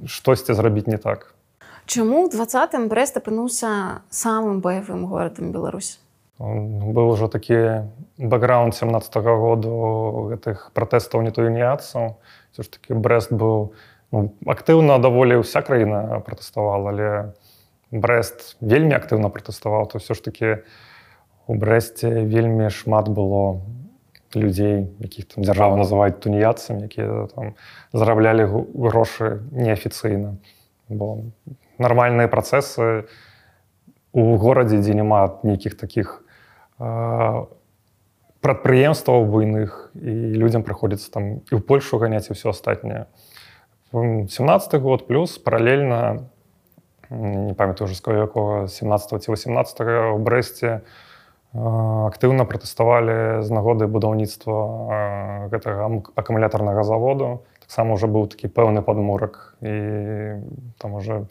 [0.02, 1.38] штосьці зрабіць не так.
[1.86, 6.02] Чаму ў двадцатым брест апынуўся самым баявым горадам Беларусь?
[6.38, 9.70] быў ужо такі бэкграунд 17 -го году
[10.30, 11.30] гэтых пратэстаў не
[12.58, 13.70] все ж таки брест быў
[14.10, 17.10] ну, актыўна даволі ўся краіна пратэставала але
[17.94, 20.66] брест вельмі актыўна пратэставаў то все ж таки
[21.46, 23.62] у брэсце вельмі шмат было
[24.34, 27.54] людзей якіх там дзяржава называюць туніяцамі якія там
[27.94, 30.34] зараблялі грошы неафіцыйна
[30.90, 31.30] бо
[31.78, 33.06] нармальныя працэсы
[34.10, 36.26] у горадзе дзе няма нейкіх таких
[38.40, 43.10] прадпрыемстваў буйных і людзям прыходзіцца там і ў польшу ганяць і ўсё астатняе.
[43.92, 46.30] 17 год плюс паралельна
[47.10, 49.80] не памятаю уже скажу якога 17 ці 18
[50.14, 50.84] у брэсце
[51.56, 57.42] актыўна пратэставалі з нагоды будаўніцтва гэтага акумулятарнага заводу.
[57.58, 59.74] Таксама уже быў такі пэўны падмурак і
[60.78, 61.26] там уже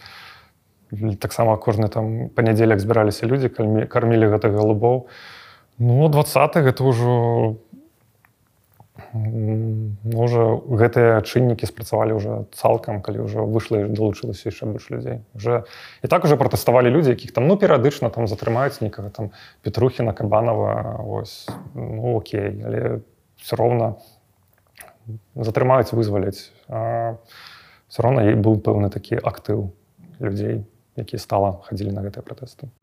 [1.21, 3.47] таксама кожны там панядзелек збіраліся людзі
[3.87, 5.07] кармілі гэтых галубоў.
[5.07, 5.36] і
[5.79, 7.57] Ну 20 гэта ўжо
[9.13, 15.21] можа гэтыя чыннікі спрацавалі ўжо цалкам калі ўжо выйшла далучылася яшчэ больш людзей.
[15.37, 15.63] Уже
[16.01, 19.31] і так уже пратэставалі людзі якіх там ну перыядычна там затрымаюць нікага там
[19.61, 22.99] петрухіна кабанова ось ну, Окей але
[23.37, 23.95] все роўна
[25.35, 26.51] затрымаюць вызваляць.
[26.67, 29.71] Все роўна ей быў пэўны такі актыў
[30.19, 30.65] людзей
[30.97, 32.73] які стала хадзілі на гэтыя пратэсты.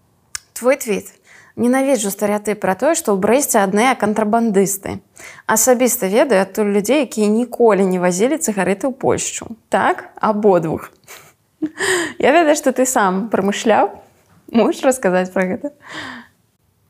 [0.55, 1.11] Твой твіт
[1.57, 4.99] ненавіджу стэеатып пра тое што ў брэсце адныя кантрабандысты
[5.47, 10.91] асабіста ведаю адтуль людзей якія ніколі не вазілі цыгарыты ў польшчу так абодвух
[12.19, 13.95] я ведаю што ты сам прамышляў
[14.51, 15.71] можешь расказаць пра гэта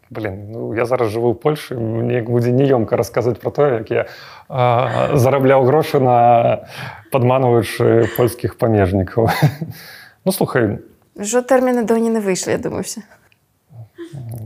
[0.09, 4.03] блин ну, я зараз жыву ў польльшы мне будзе неёмка расказаць пра тое як я
[4.49, 6.65] а, зарабляў грошы на
[7.13, 9.29] падманваючы польскіх памежнікаў
[10.25, 10.81] ну слухай.
[11.15, 13.05] Жо тэрміны доні не выйшлі я думаўся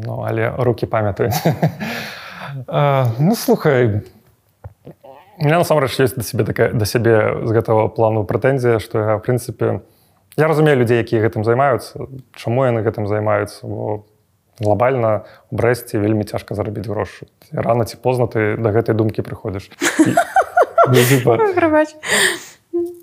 [0.04, 1.42] Ну але руки памятаюць.
[3.18, 4.02] Ну слухай
[5.38, 9.22] меня насамрэч ёсць да сябе такая да сябе з гэтага плану прэтэнзія што я в
[9.22, 9.80] прынцыпе
[10.38, 12.08] я разумею людзей якія гэтым займаюцца.
[12.34, 13.66] Чаму яны гэтым займаюцца?
[13.66, 14.06] Бо
[14.58, 17.26] глобальна у брэсце вельмі цяжка зарабіць грошы.
[17.52, 19.70] Рано ці позна ты да гэтай думкі прыходзіш.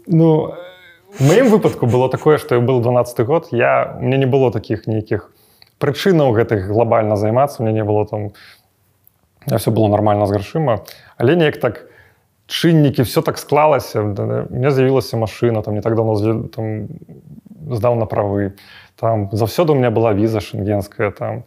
[0.08, 0.56] Ну
[1.20, 4.88] в маім выпадку было такое што я был 12 год я мне не было таких
[4.88, 5.32] нейкіх
[5.80, 7.64] прычынаў гэтых глобальна займацца.
[7.64, 8.32] Мне не было там
[9.58, 10.82] все было нормально з грашыма.
[11.18, 11.86] Але неяк так
[12.48, 14.02] чыннікі все так склалася.
[14.02, 16.88] Мне з'явілася машина там не так давно там
[17.70, 18.54] здаў на правы.
[18.96, 21.44] Там заўсёды у меня была віза шенгенская там.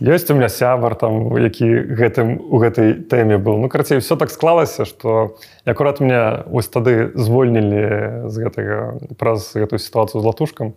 [0.00, 3.58] Ёсць у меня сябар там які гэтым у гэтай тэме быў.
[3.58, 9.78] Ну карацей все так склалася что акурат мне вось тады звольнілі з гэтага праз гэтую
[9.78, 10.74] сітуацыю з латушкам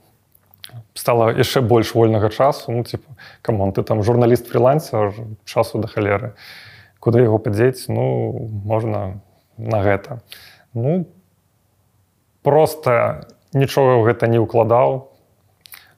[0.95, 2.71] стала яшчэ больш вольнага часу.
[2.71, 5.11] Ну типа камон ты там журналіст фриланса
[5.45, 6.33] часу да халеры.
[6.99, 7.85] Куды яго падзець?
[7.91, 9.19] Ну можна
[9.57, 10.23] на гэта.
[10.73, 11.05] Ну
[12.41, 15.11] просто нічога ў гэта не ўкладаў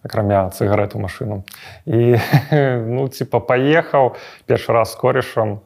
[0.02, 1.46] акрамя цыгарету машыну.
[1.86, 2.18] І
[2.98, 4.18] ну типа паехаў
[4.50, 5.62] першы раз з корішам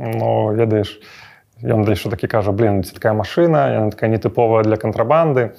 [0.00, 1.00] но ведаеш
[1.60, 5.52] ён да яшчэ такі кажа блин такая машына яна такая нетыповая для кантрабанды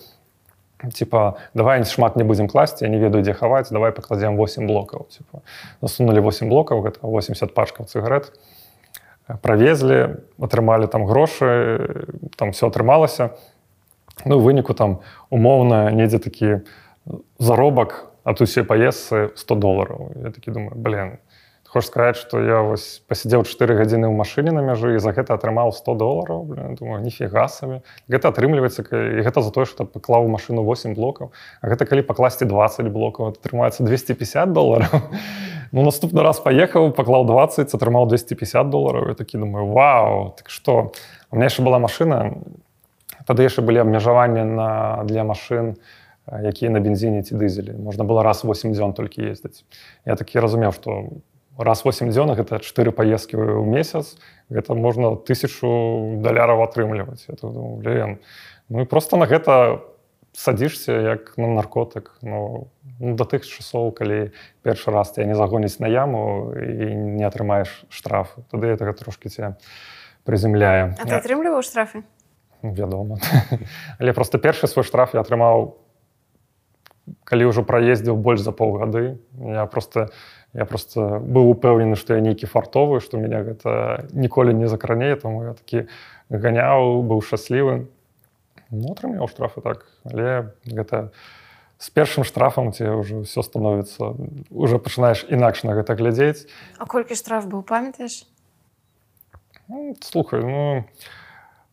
[0.90, 5.08] типа давай шмат не будзем класці я не ведаю дзе хаваць давай пакладзем 8 блокаў
[5.10, 5.46] типа
[5.82, 8.34] засунули 8 блокаў гэта 80 пачкаў цыгарет
[9.42, 13.38] правезлі атрымалі там грошы там все атрымалася
[14.26, 15.00] ну выніку там
[15.30, 16.66] умоўна недзе такі
[17.38, 21.18] заробак ад усе паездцы 100 долараў я такі думаю блин
[21.72, 25.40] хош сказаць что я вось пасядзеў 4 гадзіны ў машыне на мяжы і за гэта
[25.40, 26.44] атрымаў 100 долараў
[26.76, 27.80] думаю ніфігасамі
[28.12, 31.32] гэта атрымліваецца і гэта за тое что паклаў машину 8 блокаў.
[31.62, 35.00] А гэта калі пакласці 20 блокаў атрымаецца 250 долараў.
[35.72, 39.08] Ну наступны раз паехаў паклаў 20 атрымаў 250 долараў.
[39.08, 40.92] Я такі думаю Вау так что
[41.32, 42.36] у меня яшчэ была машина
[43.24, 45.80] тады яшчэ былі абмежаванні на для машин
[46.28, 47.80] на якія на бензіне ці дызелі.
[47.80, 49.64] Можна было раз 8 дзён толькі ездзіць.
[50.06, 51.08] Я такі разумеў што
[51.58, 54.18] раз 8 дзён гэта чатыры паездкі ў месяц
[54.50, 58.20] гэта можна тысячу даляраў атрымліваць думаю,
[58.70, 59.82] ну і просто на гэта
[60.34, 64.32] садзішся як на наркотык ну, ну да тых часоў калі
[64.64, 69.58] першы раз я не загоніць на яму і не атрымаеш штрафы тады это трошки ця
[70.24, 72.04] прыземляе атрымліваў штрафы?
[72.62, 73.18] Вядома.
[74.00, 75.82] Але просто першы свой штраф я атрымаў
[77.26, 79.18] калі ўжо праездзіў больш за паўгады.
[79.34, 80.14] Я просто
[80.54, 85.44] я просто быў упэўнены што я нейкі фартовы што меня гэта ніколі не закранее таму
[85.44, 85.88] я такі
[86.30, 87.88] ганяў быў шчаслівы
[88.72, 89.86] ну, атрымаў штрафы так.
[90.04, 91.12] Але гэта
[91.80, 94.16] з першым штрафам ці ўжо все становіцца
[94.52, 96.48] уже пачынаеш інакш на гэта глядзець
[96.78, 98.28] А колькі штраф быў памятаеш
[99.68, 100.84] ну, слухай ну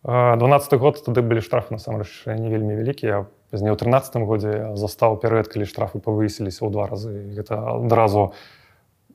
[0.06, 5.50] 12 год тады былі штрафы насамрэч не вельмі вялікія пазней у 13 годзе застаў перыяд
[5.50, 8.32] калі штрафы павысіліся ў два разы гэта адразу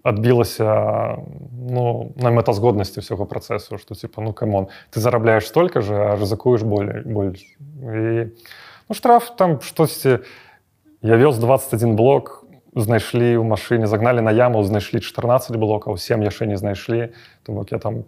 [0.03, 1.17] адбілася
[1.51, 6.67] ну на мэтазгоднасці ўсяго працэсу што типа ну камон ты зарабляеш столько же а рызыкуеш
[6.67, 7.39] болей больш
[7.79, 8.35] і
[8.87, 10.19] ну, штраф там штосьці
[11.01, 12.43] я вёз 21 блок
[12.75, 17.15] знайшлі ў машыне загналі на яму знайшлі 14 блокаў 7 яшчэ не знайшлі
[17.47, 18.03] то бок я там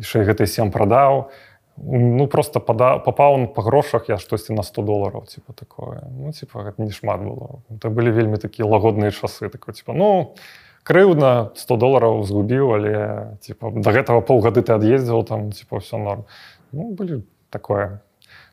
[0.00, 1.28] яшчэ гэты 7 прадаў
[1.76, 6.02] ну просто пада попаў по грошах я штосьці на 100 долларов типа такое.
[6.10, 7.62] Ну типа гэта не шмат было.
[7.70, 10.34] Это былі вельмі такія лагодныя часы такой типа ну
[10.82, 12.94] крыўдна 100 долларов згубіў але
[13.40, 16.26] типа до гэтага полгады ты ад'ездзіў там типа все норм.
[16.72, 18.02] Ну, былі такое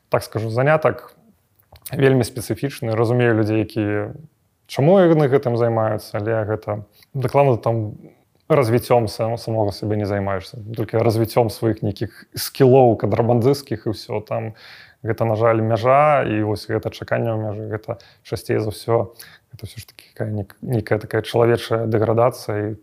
[0.08, 1.14] так скажу занятак
[1.92, 2.94] вельмі спецыфічны.
[2.94, 4.14] Разумею людзей якія
[4.66, 7.98] чаму яны гэтым займаюцца але гэта дакладна там
[8.50, 10.58] развіццём сам самого сябе не займаешься.
[10.76, 14.54] Только развіццём сваіх нейкіх скілоў кадрабандыскіх і все там
[15.02, 19.14] гэта на жаль мяжа і вось гэта чаканне ў мяжы гэта часцей за ўсё
[19.52, 20.04] это все ж таки
[20.62, 22.76] нейкая такая чалавечая дэградацыя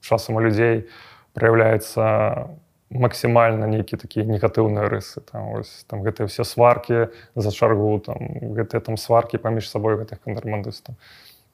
[0.00, 0.88] часам у людзей
[1.34, 2.50] проявляецца
[2.90, 8.20] максімальна нейкі такія негатыўныя рысы там ось там гэтыя все сваркі за чаргу там
[8.52, 10.94] гэтыя там сваркі паміж сабой гэтых кандармандыстаў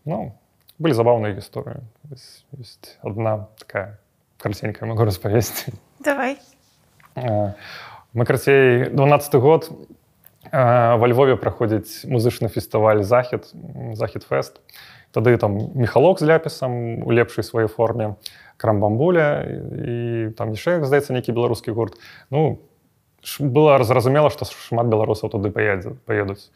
[0.04, 0.34] ну
[0.78, 3.98] были забавные есть одна такая
[4.38, 5.72] коротенькая, могу распавесці.
[6.00, 6.38] Давай.
[8.14, 9.70] Мы карацей 12 год
[10.52, 13.48] во Львове праходзіць музычны фестываль захід
[13.94, 14.60] захід фест
[15.12, 18.16] тады там мехалок з ляпісам у лепшай сваёй форме
[18.56, 19.96] крамбамбуля і
[20.36, 21.96] там яшчэ здаецца нейкі беларускі гурт.
[22.30, 22.60] Ну
[23.40, 26.50] было зразумела што шмат беларусаў туды паедзе паедуць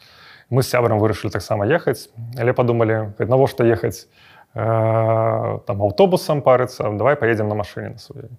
[0.50, 2.08] мы з сябрам вырашылі таксама ехаць
[2.38, 4.06] але подумалі навошта ехаць
[4.54, 8.30] э, там аўтобусам парыцца давай поедем на машине на сваёй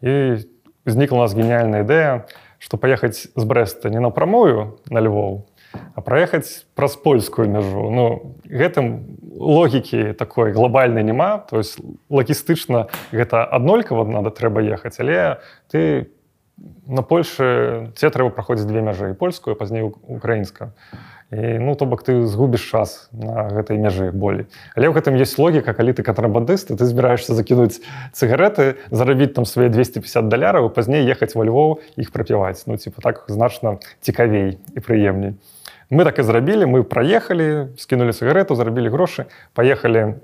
[0.00, 0.46] і
[0.86, 2.26] знікла нас гениальная ідэя
[2.58, 5.46] что паехаць з брэста не напрамую на Львоў
[5.94, 11.78] а праехаць праз польскую мяжу Ну гэтым логікі такой глобальнай няма то есть
[12.08, 16.10] лагістычна гэта аднолькава надо трэба ехаць але ты
[16.86, 20.72] на Польшы ці трэба праходзіць две мяжы польскую пазней украінска
[21.32, 24.46] і ну то бок ты згубіш час на гэтай мяжы болей.
[24.78, 27.82] Але ў гэтым есть логіка калі ты катрабандысты ты збіраешься закінуць
[28.14, 32.62] цыгареты зарабіць там свае 250 даляраў пазней ехаць во Львоў іх прапіваць.
[32.70, 35.34] Ну типа так значна цікавей і прыемней.
[35.90, 40.22] Мы так і зрабілі мы праехалі скінули цыгарету зарабілі грошы паехалі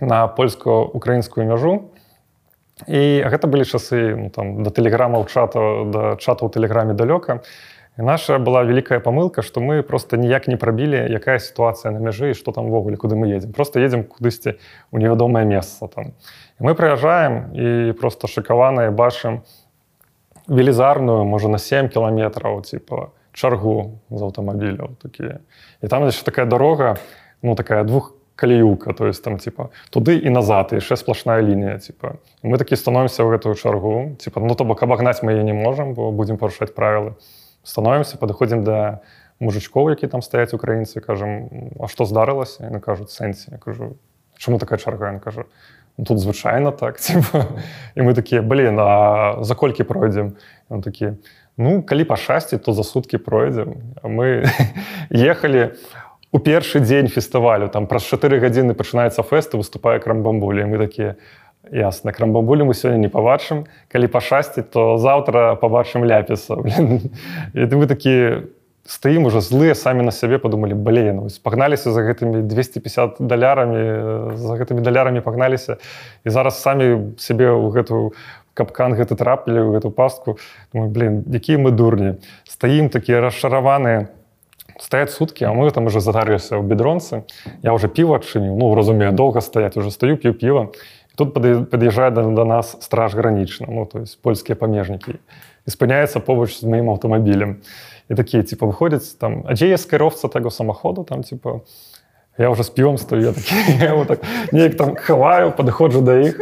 [0.00, 1.92] на польско-украінскую мяжу.
[2.88, 7.44] І гэта былі часы ну, там да тэлеграмаў чата да чата ў тэлеграме далёка.
[7.44, 7.68] і
[8.02, 12.52] наша была вялікая памылка што мы просто ніяк не прабілі якая сітуацыя на мяжы што
[12.52, 14.58] там увогуле куды мы едзем просто едзем кудысьці
[14.90, 16.14] у невядомае месца там.
[16.60, 19.42] І мы прыязджаем і просто шакаваныя бачым
[20.46, 25.42] велізарную можа на 7 кіламетраў типа чаргу з аўтамабіляў такія
[25.82, 26.96] і там яшчэ такая дарога
[27.42, 32.22] ну такая двух каліюка то есть там типа туды і назад яшчэ сплошная лінія типа
[32.42, 36.14] мы такі становімся ў гэтую чаргу типа ну то бок абагнаць мы не можам бо
[36.14, 37.18] будзем парушаць правілы
[37.68, 39.04] становімся падыходзім да
[39.38, 43.96] мужичкоў які там стаяць украінцы кажам А што здарылася яны кажуць сэнсе кажу
[44.38, 45.12] чаму такая чарга?
[45.12, 45.44] Я кажу
[45.98, 47.44] ну, тут звычайна так типа.
[47.94, 50.36] і мы такія блин а за колькі пройдзем
[50.68, 51.20] он такі
[51.56, 54.48] ну калі пашасці то за суткі пройдзем мы
[55.10, 60.78] ехалі а у першы дзень фестывалю там праз чатыры гадзіны пачынаецца фэст выступае крамбамбулі мы
[60.78, 61.16] такія
[61.72, 66.58] ясна крамбамбулі мы сёння не пабачым калі пашасці то заўтра пабачым ляпіса
[67.54, 68.48] і мы такі
[68.88, 74.80] стаім уже злыя самі на сябе падумалі блин пагналіся за гэтымі 250 далярамі за гэтымі
[74.80, 75.76] далярамі пагналіся
[76.24, 78.16] і зараз самі сябе ў гэтую
[78.56, 80.38] капкан гэты трапілі ў гэту пастку
[80.72, 82.16] блин якія мы дурні
[82.48, 84.08] стаім такія расшараваныя
[84.80, 87.28] стаять сутки а мы там уже задарыся ў бедронцы
[87.62, 90.72] я уже піва адчыніў ну разумею доўга стаять уже стаю п'ю піва
[91.18, 96.54] тут пад'язджае да, да нас страж гранічна ну то есть польскія памежнікі і спыняецца побач
[96.54, 97.58] з маім аўтамабілем
[98.08, 101.66] і такія типа выходзяць там а дзе я скаровца таго самаходу там типа
[102.38, 104.22] я уже з півам стаю такі, так,
[104.52, 106.38] неяк там хаваю падыходжу да іх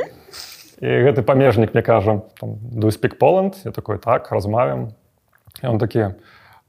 [0.85, 3.57] і гэты памежнік мне кажа do speak Poland?
[3.65, 4.93] Я такой так размавім
[5.65, 6.21] он такі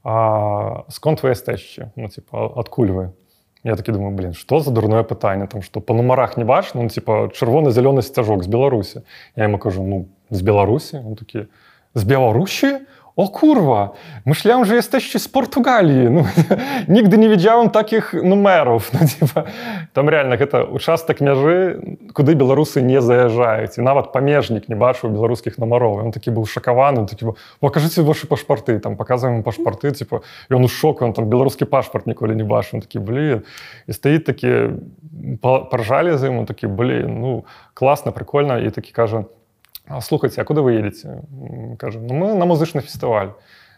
[0.02, 3.04] а сконт вы эстэчці ну типа адкуль вы
[3.64, 6.88] я такі думаю блин что за дурное пытанне там что по нумарах не бач ну
[6.88, 9.02] типа чырвоны зялёны сцяжок з беларусі
[9.36, 11.46] я ему кажу ну з беларусі такі
[11.94, 12.78] з беларусі
[13.18, 13.90] О курва,
[14.24, 16.10] myślałem, że jesteście z Portugalii.
[16.10, 16.22] No,
[16.88, 18.92] nigdy nie wiedziałem takich numerów.
[19.00, 19.44] No, типа,
[19.92, 21.80] там реально гэта участак мяжы,
[22.14, 23.78] куды беларусы не заязджаюць.
[23.78, 26.06] І нават памежнік не бачыў беларускіх нумароў.
[26.06, 30.20] Ён такі быў шакаваны, такі покажыце ваши пашпарты, там показываем пашпарты, типа,
[30.50, 33.42] ён у шок, он там беларускі пашпарт ніколі не бачыў, такі блин.
[33.86, 34.78] І стаіць такі
[35.42, 39.24] паржалі за ім, такі блин, ну класна, прикольна і такі кажа,
[40.00, 41.22] слухайте а куды вы едете
[41.78, 43.32] кажем ну, мы на музычны фестываль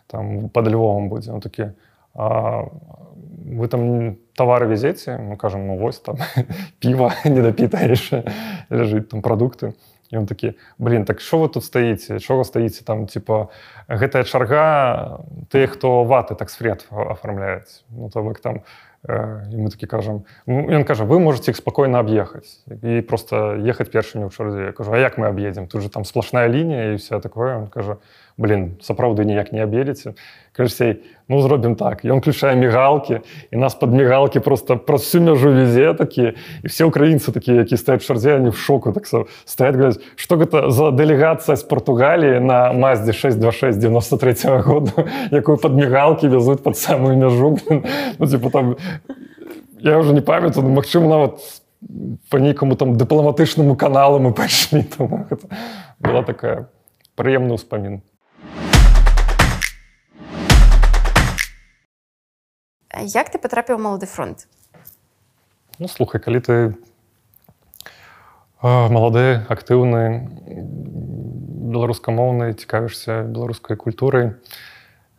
[0.07, 1.73] там под львовом будем такі
[2.15, 6.16] вы там товары везеце мы кажем ну вось там
[6.81, 8.24] піва недопіта яшчэ
[8.70, 9.74] ляжыць там продукты
[10.12, 13.49] ён такі блин так що вы тут стаіце чого стаіце там типа
[13.89, 15.20] гэтая чарга?
[15.51, 18.62] Ты хто ваты так сфред оформляюць ну то вы там
[19.09, 24.28] і мы такі кажам ён кажа вы можете іх спакойна аб'ехаць і просто ехаць першымі
[24.28, 27.56] ў чарзе кажу А як мы аб'едзем тут же там сплошная лінія і все такое
[27.56, 27.97] он кажа
[28.36, 30.12] блин сапраўды ніяк не абедзеце
[30.61, 31.01] кажсей
[31.31, 32.05] ну зробім так.
[32.05, 33.20] Ён включае мігалки
[33.51, 36.35] і нас под мігалки просто праз всю мяжу везе такі.
[36.62, 39.07] І все украінцы такія які стаюць чарзе они в шоку так
[39.45, 44.93] стаять говорят что гэта за дэлегацыя з Португаліі на маздзе 626 93 -го года
[45.31, 47.59] якую под мігалки вязуць под самую мяжу
[48.19, 48.77] ну, типа, там
[49.81, 51.41] я уже не памятаю ну, Мачыма нават
[52.28, 54.85] по нейкаму там дыпламатычнаму каналу мы пайшлі
[56.01, 56.66] была такая
[57.16, 58.03] прыемны ўспамін
[62.98, 64.46] Як ты патрапіў малады фронт?
[65.78, 66.54] Ну слухай, калі ты
[68.62, 70.28] малады, актыўны,
[71.70, 74.34] беларускамоўны, цікавішся беларускай культурай,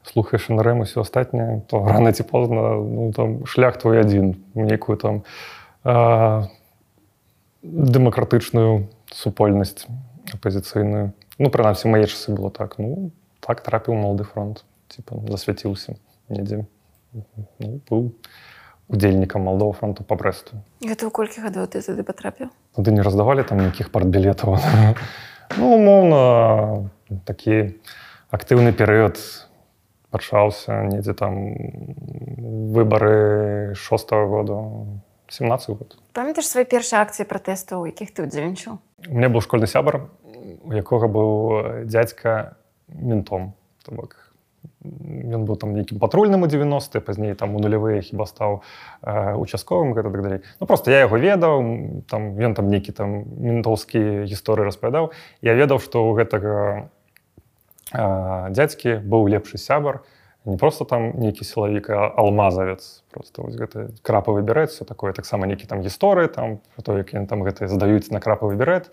[0.03, 5.23] слухаеш НРМ усё астатняе, то рана ці позна ну, там, шлях твой адзін нейкую там
[5.83, 6.49] а,
[7.63, 9.87] дэмакратычную супольнасць
[10.33, 11.13] апазіцыйную.
[11.39, 12.77] Ну прынамсі мае часы было так.
[12.77, 15.95] Ну так трапіў малады фронт, типа засвяціўся
[16.29, 16.65] недзе ну,
[17.13, 18.11] быў
[18.91, 23.43] удзельнікам малдова фронту по брэсту гэта ў колькі гадоў ты тады патрапіў туды не раздавалі
[23.47, 24.59] там нейкіх партбілетаў
[25.59, 26.21] ну умоўна
[27.27, 27.79] такі
[28.31, 29.19] актыўны перыяд
[30.11, 31.55] пачаўся недзе там
[32.75, 34.57] выбары шостого году
[35.31, 35.95] 17 год.
[36.11, 40.11] Памятаеш свае першыя акцыі пратэстаў якіх ты удзельнічаў у мне быў школьны сябар
[40.63, 42.59] у якога быў дзядзька
[42.91, 43.55] ментом
[43.87, 44.20] то бок
[44.81, 48.61] ён быў там нейкім патрульным у 90 пазней там у нулявыя хіба стаў
[49.01, 51.61] э, участковым гэта так далей ну просто я яго ведаў
[52.09, 55.11] там ён там нейкі там ментоўскі гісторыі распавядаў
[55.41, 56.89] я ведаў што у гэтага
[57.93, 60.01] э, дзядзькі быў лепшы сябар
[60.45, 65.13] не просто там нейкі сілавік алмазавец просто вось гэта крапавы берет все такое.
[65.13, 68.89] Таксама нейкі там гісторыі там то як ён там гэта здаюць на крапавы берет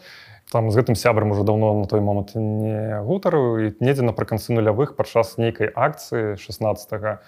[0.53, 4.97] там з гэтым сябрам уже давно на той момант не гутару і недзе напрыканцы нулявых
[4.97, 7.21] падчас нейкай акцыі 16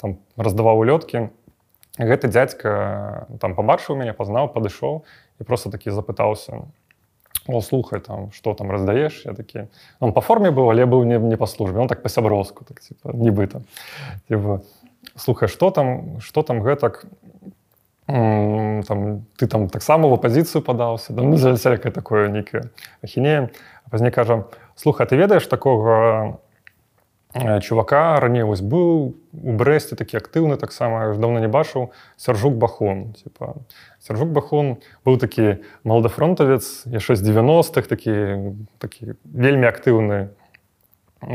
[0.00, 1.28] там раздаваў улёткі
[1.98, 5.04] гэты дзядзька там пабачыў мяне пазнаў падышоў
[5.40, 6.68] і просто такі запытаўся
[7.48, 9.66] о слухай там что там раздаеш я такі
[10.00, 12.80] он по форме быў але быў не, не па службе он так па-сяброўску так,
[13.14, 13.62] нібыта
[15.16, 17.06] слухай что там что там гэтак
[18.06, 21.22] там ты там таксама в апозіцыю падаўся да.
[21.22, 22.70] ну всякое такое нейкае
[23.02, 23.50] ахінеем
[23.90, 24.46] пазней кажа
[24.76, 26.40] слуха ты ведаеш такого
[27.34, 33.12] э, чувака раней вось быў у брэсце такі актыўны таксама давно не бачыў сяржук бахон.
[33.12, 33.54] Типа
[34.00, 38.14] сяржук бахон быў такі малдафронтавец яшчэ з 90-х такі
[38.78, 40.32] такі вельмі актыўны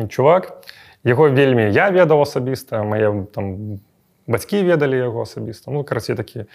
[0.09, 0.65] чувак.
[1.03, 3.79] Яго вельмі я ведаў асабіста мае там
[4.27, 5.71] бацькі ведалі яго асабіста.
[5.71, 6.45] Ну карацей такі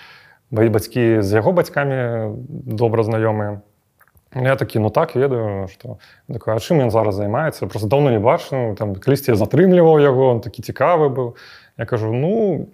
[0.50, 3.62] баі бацькі з яго бацькамі добра знаёмыя
[4.44, 5.98] я такі ну так ведаю что
[6.28, 10.40] такое чым ён зараз займаецца просто даўно не бачу там калісьці я затрымліваў яго он
[10.40, 11.36] такі цікавы быў
[11.78, 12.68] я кажу ну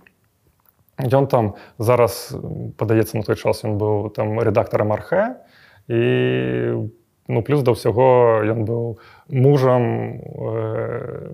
[0.99, 2.35] ён там зараз
[2.77, 5.39] падаецца на той час ён быў там рэдактарам архе
[5.87, 6.91] і
[7.29, 8.99] ну плюс да ўсяго ён быў
[9.31, 11.31] мужам э,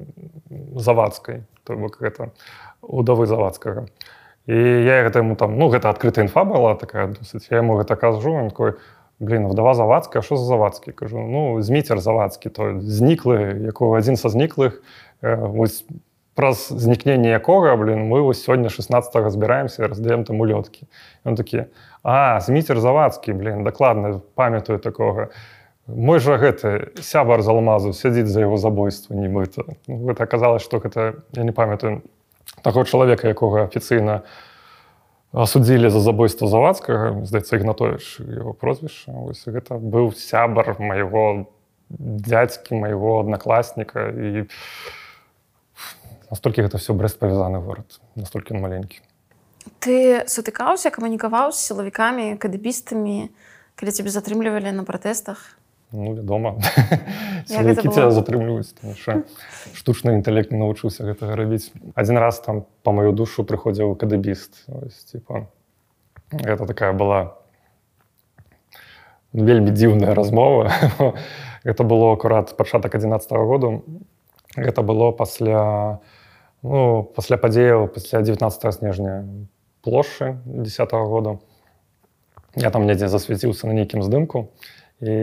[0.76, 2.32] завадскай то бок гэта
[2.82, 3.88] удавы завадскага
[4.48, 7.48] і я гэта ему там ну гэта адкрытая інфа была такая досыць.
[7.50, 8.80] Я ему гэта кажу он такой
[9.20, 14.28] блин вдава завадская що за завадскі кажу ну зміцер завадскі то зніклы якого адзін са
[14.28, 14.82] зніклых
[15.22, 15.84] э, вось
[16.34, 20.86] праз знікненне якога блин мы вось сёння 16 збіраемся раздаем там улёткі
[21.24, 21.64] он такі
[22.02, 25.28] а зміцер завадскі блин дакладна памятаю такога
[25.88, 30.78] мой жа гэты сябар з алмазу сядзіць за яго забойства нібыта ну, гэта аказалось что
[30.78, 32.02] гэта я не памятаю
[32.62, 34.22] таго чалавека якога афіцыйна
[35.32, 39.12] асудзілі за забойства завадскага здаецца ігнатович его прозвішча.
[39.46, 41.48] Гэта быў сябар майго
[41.90, 44.48] дядзькі майго аднакласніка і
[46.30, 49.00] настолькі гэта все брест павязаны горад настолькі маленькі.
[49.80, 53.28] Ты сутыкаўся камунікаваў з сілавікамі кадыбістамі
[53.76, 55.58] калі цябе затрымлівалі на пратэстах
[55.92, 56.56] ну вядома.
[57.48, 58.76] Які тебя затрымліваюць
[59.72, 64.68] штучны інтэлект не навучыўся гэтага рабіць адзін раз там по маю душу прыходзіў кадыбіст
[65.12, 65.48] типа
[66.44, 67.40] это такая была
[69.32, 70.68] вельмі дзіўная размова
[71.64, 73.84] это было акурат пачатак 11 -го году.
[74.56, 76.00] Гэта было пасля
[76.62, 79.24] ну пасля падзеяў пасля 19 снежня
[79.80, 81.40] плошчы 10 -го году.
[82.56, 85.13] Я там недзе засвяціўся на нейкім здымку і і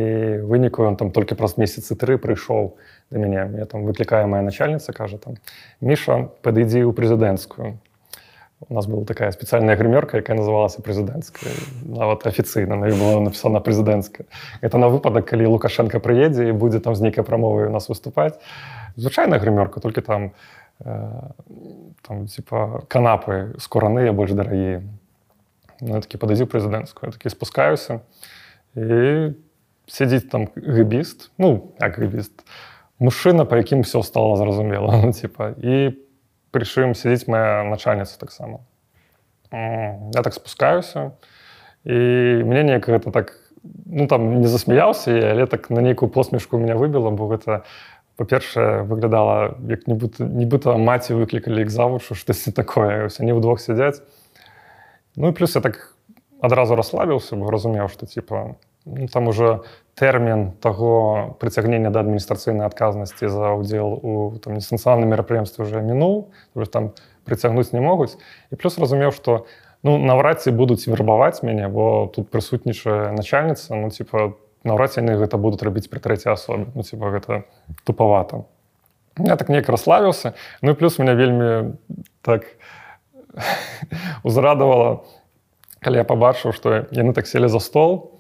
[0.45, 2.77] выніку ён там толькі праз месяцы тры прыйшоў
[3.11, 5.41] да мяне я там выклікае моя начальніца кажа там
[5.81, 7.81] міша падыдзі ў прэзідэнцкую
[8.69, 11.53] у нас была такая спецыяльная грымёрка якая называлася прэзідэнцкая
[11.97, 14.29] нават афіцыйна на была напісана прэзідэнцкая
[14.61, 18.37] это на выпадак калі лукашенко прыедзе і будзе там з нейкай прамовы у нас выступаць
[18.97, 20.33] звычайная грымёрка толькі там
[20.85, 21.33] э,
[22.05, 24.85] там типа канапы скораныя больш дарагія
[25.81, 28.05] ну, такі пададзіў прэзідэнцкую такі спускаюся
[28.77, 29.33] і
[29.88, 32.46] сядзіць там гыбіст ну як гыбіст
[33.00, 35.96] мужчына па якім все стало зразумела ну, типа і
[36.52, 38.60] прычым сядзіць моя начальніца таксама
[39.52, 41.12] я так спускаюся
[41.86, 41.98] і
[42.44, 43.36] мне неяк гэта так
[43.86, 47.64] ну там не засмяяўся але так на нейкую посмешку меня выбіла бо гэта
[48.16, 54.02] па-першае выглядала як-нібыта нібыта маці выклікалі іх завучу штосьці такое ось они вдвох сядзяць
[55.16, 55.96] ну і плюс я так
[56.42, 58.56] адразу расслабіўся бо разумеў што типа
[58.86, 59.62] ну, там уже
[59.96, 66.32] тэрмін таго прыцягнення да адміністрацыйнай адказнасці за ўдзел у несэнсуальным мерапрыемстве уже мінуў
[66.70, 66.92] там
[67.26, 68.20] прыцягнуць не могуць.
[68.52, 69.48] І плюс разумеў што
[69.84, 74.36] ну наўрад ці будуць вербаваць мяне бо тут прысутнічае начальніца ну типа
[74.68, 76.68] наўрад яны гэта будуць рабіць пры трэцяй асобе.
[76.76, 77.48] Ну типа гэта
[77.88, 78.44] тупавата.
[79.18, 81.80] Я так неяк расславіўся ну і плюс меня вельмі
[82.22, 82.46] так
[84.28, 85.08] узрадавала
[85.80, 88.15] калі я пабачыў што яны так селі за стол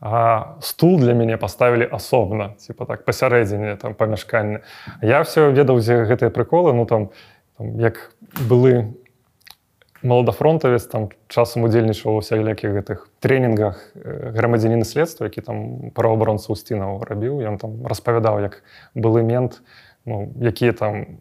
[0.00, 4.64] а стул для мяне паставілі асобна типа так пасярэдзіне там памяшкання
[5.02, 7.10] я все ведаў дзе гэтыя прыколы ну там,
[7.58, 8.12] там як
[8.48, 8.96] былы
[10.02, 15.56] маладафронтавец там часам удзельнічаў ва всялякіх гэтых тренінгах э, грамадзяніны следства які там
[15.92, 17.44] праваабаронца усцінаў рабіў.
[17.44, 18.62] Ён там распавядаў як
[18.94, 19.60] былы мент
[20.06, 21.20] ну, якія там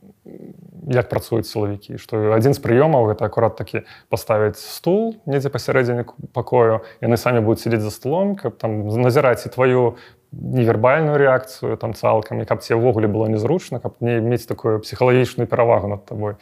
[0.89, 1.97] як працуюць сілавікі.
[1.97, 7.61] Што адзін з прыёмаў гэта акурат такі паставіць стул недзе пасярэдзіне пакою яны самі будуць
[7.65, 9.97] сидзець за столом каб там назіраць і тваю
[10.31, 15.47] невербальную реакцыю там цалкам і каб ці ўвогуле было незручна каб не мець такую псіхалагічную
[15.47, 16.35] перавагу над табой.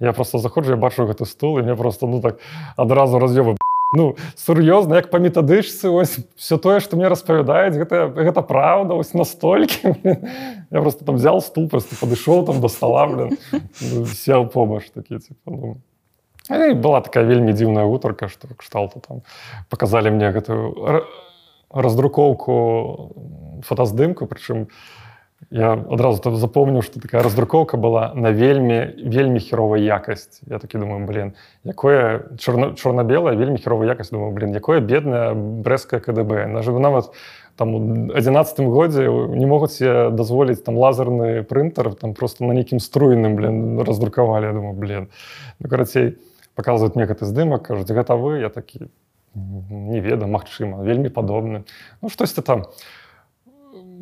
[0.00, 2.40] Я просто заходжу я бачу гэты стул і мне просто ну так
[2.76, 3.56] адразу раз'ёвы
[3.94, 9.14] ну сур'ёзна як па метадычцы ось все тое што мне распавядаюць гэта гэта праўда ось
[9.14, 13.30] настолькі я просто там взял стул просто падышоў там до стола
[14.14, 15.76] сел побач такі типа, ну.
[16.74, 19.22] была такая вельмі дзіўная гутарка што кшталту там
[19.70, 21.06] показалі мне гэтую
[21.70, 24.68] раздрукоўку фотаздымку прычым
[25.50, 30.78] я адразу там запомніў што такая раздрукоўка была на вельмі вельмі херовай якасць я такі
[30.78, 31.34] думаю блин
[31.64, 36.46] якое чорна-белая вельмі херовая якасць думаю блин якое бедная брэская КДБ.
[36.46, 37.12] На жыву нават
[37.56, 37.80] там у
[38.14, 44.52] адзінацатым годзе не могуць дазволіць там лазерны прынтер там просто на нейкім струйным блин раздрукавалі
[44.52, 45.08] думаю блин.
[45.60, 46.18] Ну карацей
[46.54, 48.90] показывают мне гэты здымак кажуць гэта вы я такі
[49.34, 51.64] не веда Мачыма вельмі падобны
[52.02, 52.66] ну штосьці там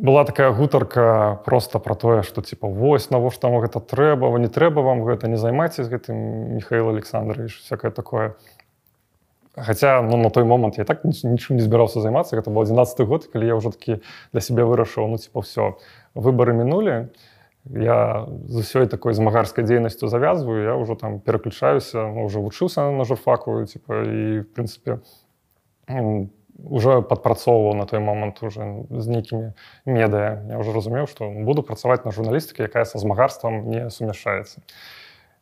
[0.03, 4.81] была такая гутарка просто про тое что типа вось навошта там гэта трэба не трэба
[4.81, 8.35] вам гэта не займайце з гэтым Михаил александрович всякое такое.
[9.55, 13.27] Хотя ну на той момант я так нічым не збіраўся займацца гэта был 11 год
[13.27, 14.03] калі я уже такі
[14.33, 15.79] для себе вырашыў ну типа все
[16.15, 17.07] выборы мінулі
[17.71, 23.05] я з усёй такой змагарскай дзейнасцю завязваю я уже там пераключаюся ну, уже вучыўся на
[23.05, 24.99] журфаку типа і в прынцыпе
[26.62, 29.54] уже падпрацоўваў на той момант уже з нейкімі
[29.86, 34.62] медыя я уже разумеў што буду працаваць на журналістыкі якая са змагарствам не сумяшаецца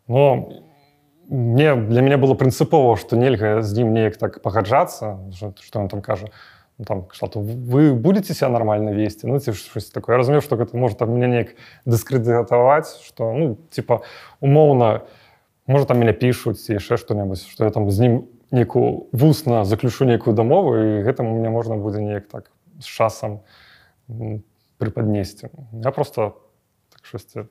[0.07, 0.49] но
[1.29, 6.01] мне для мяне было прынцыпова што нельга з ім неяк так пагаджацца што ён там
[6.01, 6.29] кажа
[6.77, 10.75] ну, там что-то вы будете себя нормально весці ну ці щось такое разумею что гэта
[10.77, 11.55] может там мне неяк
[11.85, 14.01] дыскрэдытаваць что ну типа
[14.41, 15.03] умоўна
[15.67, 20.34] может там меня пишутць яшчэ что-небудзь что я там з ім нейкую вусна заключу нейкую
[20.34, 23.40] дамову і гэтаму мне можна будзе неяк так з часам
[24.78, 25.50] прыпаднесці
[25.84, 26.34] я просто
[26.90, 27.46] так штосьці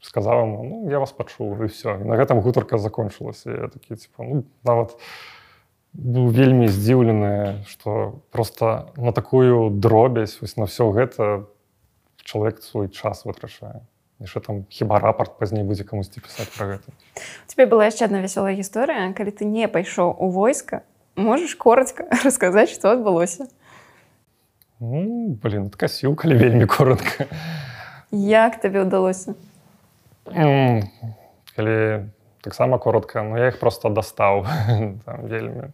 [0.00, 4.24] сказаў ему ну, я вас пачуў і все на гэтым гутарка закончылася я такі типа
[4.24, 4.96] ну, нават
[5.96, 11.46] быў вельмі здзіўлены что просто на такую дробязь вось на все гэта
[12.22, 13.80] чалавек свой час вытрачае
[14.21, 16.93] яшчэ там хіба рапорт пазней будзе камусьці пісаць про гэта
[17.49, 20.85] тебе была яшчэ одна вясёлая гісторыя калі ты не пайшоў у войска
[21.17, 23.49] можаш коротко расказаць что адбылося
[24.79, 27.25] ну, блин касіў калі вельмі коротко
[28.11, 29.33] як табе ўдалося
[30.29, 31.77] калі
[32.45, 34.45] таксама коротко но я их просто дастаў
[35.25, 35.73] вельмі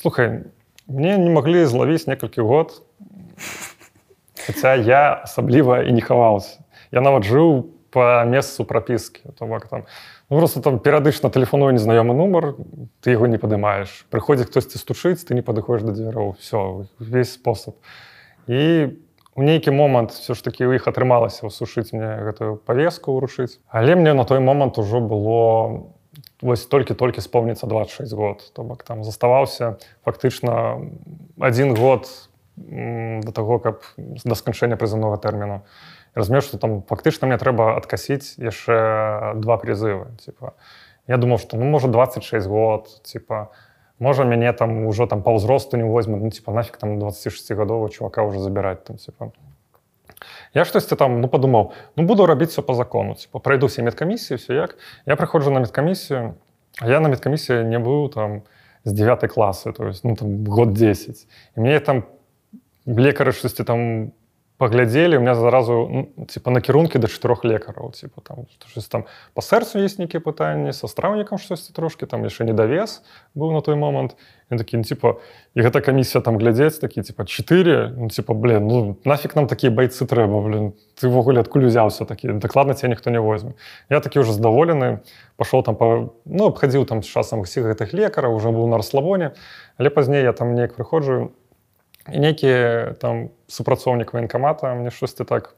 [0.00, 0.48] слухай
[0.88, 2.80] мне не маглі злавіць некалькі год
[4.40, 9.21] Хаця я асабліва і не хаваўся Я нават жыў по месцу прапіскі.
[9.39, 9.85] То бок там
[10.29, 12.59] ну, просто там перыядычна тэлефоную незнаёмы нумар
[12.99, 14.03] ты яго не падымаеш.
[14.11, 16.35] Прыходзіць хтосьці стучыць ты не падыходзіш да дзвяроў.
[16.35, 17.79] Все весь спосаб.
[18.51, 18.99] І
[19.31, 23.95] у нейкі момант все ж таки у іх атрымалася усушыць мне гэтую павеску урушыць але
[23.95, 25.87] мне на той момант ужо было
[26.43, 28.51] вось толькі-толькі спомніцца 26 год.
[28.51, 30.83] То бок там заставаўся фактычна
[31.39, 32.11] один год
[32.57, 35.63] до таго каб да сканчэння прызыўнога тэрміну
[36.14, 40.54] разумею что там фактычна мне трэба адкасіць яшчэ два прызывы типа
[41.06, 43.50] я думаў что ну можа 26 год типа
[43.98, 48.22] можа мяне там ужо там па ўзросту не возьму ну типа нафиг там 26гадового чувака
[48.22, 49.32] уже забіраць там типа
[50.54, 54.36] я штосьці там ну подумаў ну буду рабіць все по закону типа пройду все медкамісіі
[54.36, 56.34] все як я прыходжу на медкамісію
[56.82, 58.42] я на медкамісіі не быў там
[58.84, 61.26] з 9 класы то есть ну там год 10
[61.56, 62.04] і мне там
[62.86, 64.12] лекары штосьці там
[64.57, 68.47] паглядзелі у меня заразу ну, типа накірункі да чатырох лекараў типа там
[68.89, 69.03] там
[69.33, 73.03] по сэрцу есть нейкія пытанні са страўнікам штосьці трошки там яшчэ недавес
[73.35, 74.15] быў на той момант
[74.49, 75.19] такі ну, типа
[75.55, 79.71] і гэта камісія там глядзець такі типа 4 ну, типа блин ну нафиг нам такія
[79.71, 83.59] байцы трэба блин ты-ввогуле адкуль узяўся такі дакладна ця ніхто не возьме
[83.89, 85.03] я такі уже здаволены
[85.35, 89.35] пашоў там по ну абхадзіў там з часам усіх гэтых лекараў уже быў на расслабоне
[89.77, 91.44] але пазней я там неяк прыходжу і
[92.07, 95.55] нейкі там супрацоўнік военкамата мне штосьці так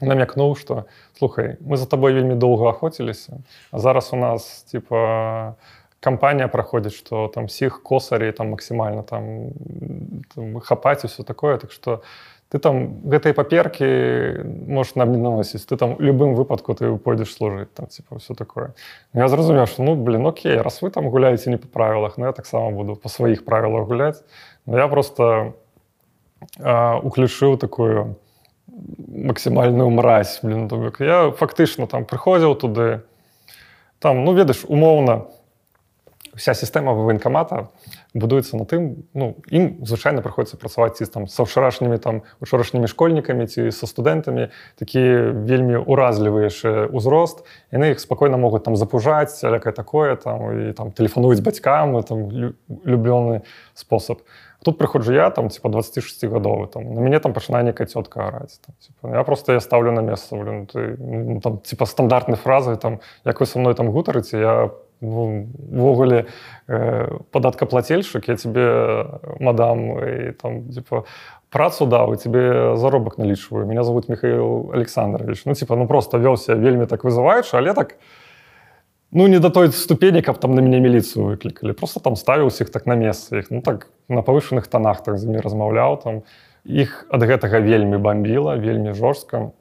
[0.00, 0.86] намякнуў что
[1.18, 5.54] слухай мы за тобой вельмі доўга охоціліся а зараз у нас типа
[6.00, 9.52] кампанія праходзіць что там сіх косарей там максімальна там,
[10.34, 12.02] там хапаць і все такое так что
[12.48, 13.88] ты там гэтай паперкі
[14.68, 18.74] можешь нам не наносіць ты там любым выпадку ты пойдзеш служыць там типа все такое
[19.14, 22.26] ну, я зразумеў ну блин окей раз вы там гуляеце не по правілах но ну,
[22.26, 24.22] я таксама буду по сваіх правілах гуляць
[24.66, 25.54] я просто
[26.60, 28.16] уключыў такую
[28.66, 30.68] максімальную мразь блин
[31.00, 33.02] я фактычна там прыходзіў туды.
[33.98, 35.26] Там ну ведаеш умоўна
[36.36, 37.72] вся сістэма военкамата
[38.14, 43.48] будуецца на тым ну ім звычайна прыходзіцца працаваць ці там са ўчарашнімі там учорашнімі школьнікамі
[43.48, 49.72] ці са студэнтамі такія вельмі уразлівыя яшчэ ўзрост яны іх спакойна могуць там запужаць алякае
[49.72, 52.28] такое там і там тэлефануюць бацькам там
[52.84, 53.42] люблёны
[53.74, 54.20] спосаб
[54.62, 58.60] тут прыходжу я там типа 26 гадовы там на мяне там пачынае некая цётка араць
[59.02, 63.40] я просто я ставлю на месца блин, ты, ну, там типа стандартнай фразы там як
[63.40, 66.26] вы со мной там гутарыце я ввогуле
[66.68, 69.06] э, падаткаплацельшчык я тебе
[69.40, 71.04] мадам і там типа
[71.50, 75.44] працу даў і тебе заробак налічваю меня зовут михаил александрович.
[75.44, 77.96] Ну типа ну просто вёлся вельмі так вызываючы але так
[79.12, 82.70] ну не до той ступені каб там на мяне міліцыю выклікалі просто там ставіў усіх
[82.70, 86.22] так на месца іх ну так на павышаных тонах так з імі размаўляў там.
[86.64, 89.52] Іх ад гэтага вельмі бомбіла вельмі жорстка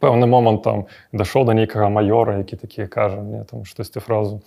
[0.00, 4.40] пэўны момант там дашоў до нейкага майора які такія кажа мне там штосьці фразу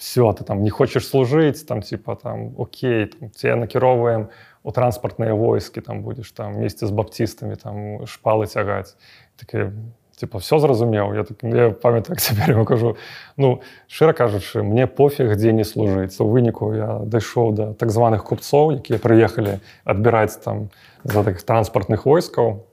[0.00, 4.30] все ты там не хочаш служыць там типа там Окей там, ці накіроўваем
[4.64, 8.96] у транспартныя войскі там будзеш там месте з баптістамі там шпалы цягаць
[9.36, 9.76] такі
[10.16, 12.96] типа все зразумеў я так я памятаю цяпер кажу
[13.36, 13.60] ну
[13.92, 18.80] шчыра кажучы мне пофіг дзе не служыць у выніку я дайшоў да так званых купцоў
[18.80, 20.70] якія прыехалі адбіраць там
[21.04, 22.64] за таких транспартных войскаў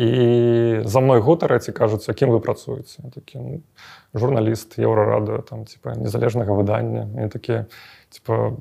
[0.00, 3.04] і за мной гутараць і кажуць якім вы працуеце?
[3.12, 3.60] Такі ну,
[4.16, 7.66] журналіст еўрарадыо там типа незалежнага выдання і такія
[8.08, 8.56] типа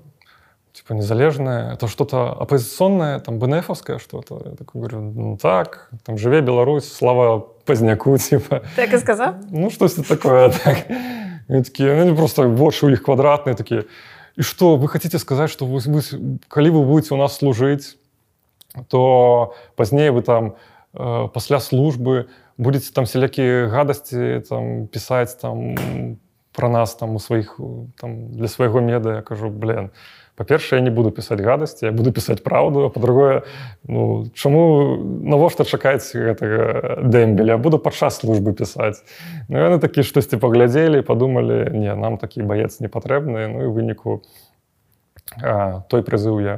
[0.76, 6.42] типа незалежное это что-то оппозиционное там бнфовское что-то я так говорю ну, так там жыве
[6.42, 8.62] Беларусь слава пазняку типа.
[8.76, 10.88] Так и сказал ну что такое так.
[11.48, 13.86] такие ну, просто больше у них квадратные такие
[14.36, 16.02] и что вы хотите сказать что вы, вы
[16.50, 17.98] коли вы будете у нас служить
[18.90, 20.56] то позднее вы там Э,
[20.94, 25.76] пасля службы будете там селякія гадасці там пісаць там
[26.52, 27.60] про нас там у сваіх
[28.00, 29.16] там для свайго меда.
[29.16, 29.92] Я кажу блин
[30.40, 33.44] па-першае я не буду пісаць гадасці я буду пісаць праўду а по-другое
[33.84, 39.04] ну чаму навошта чакаць гэтага дэмбеля буду падчас службы пісаць
[39.52, 44.24] ну, яны такі штосьці паглядзелі подумалі не нам такі баец не патрэбны ну і выніку
[45.44, 46.56] а, той прызыў я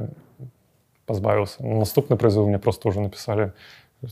[1.10, 3.52] пазбавіўся наступны прызыў мне просто уже напісалі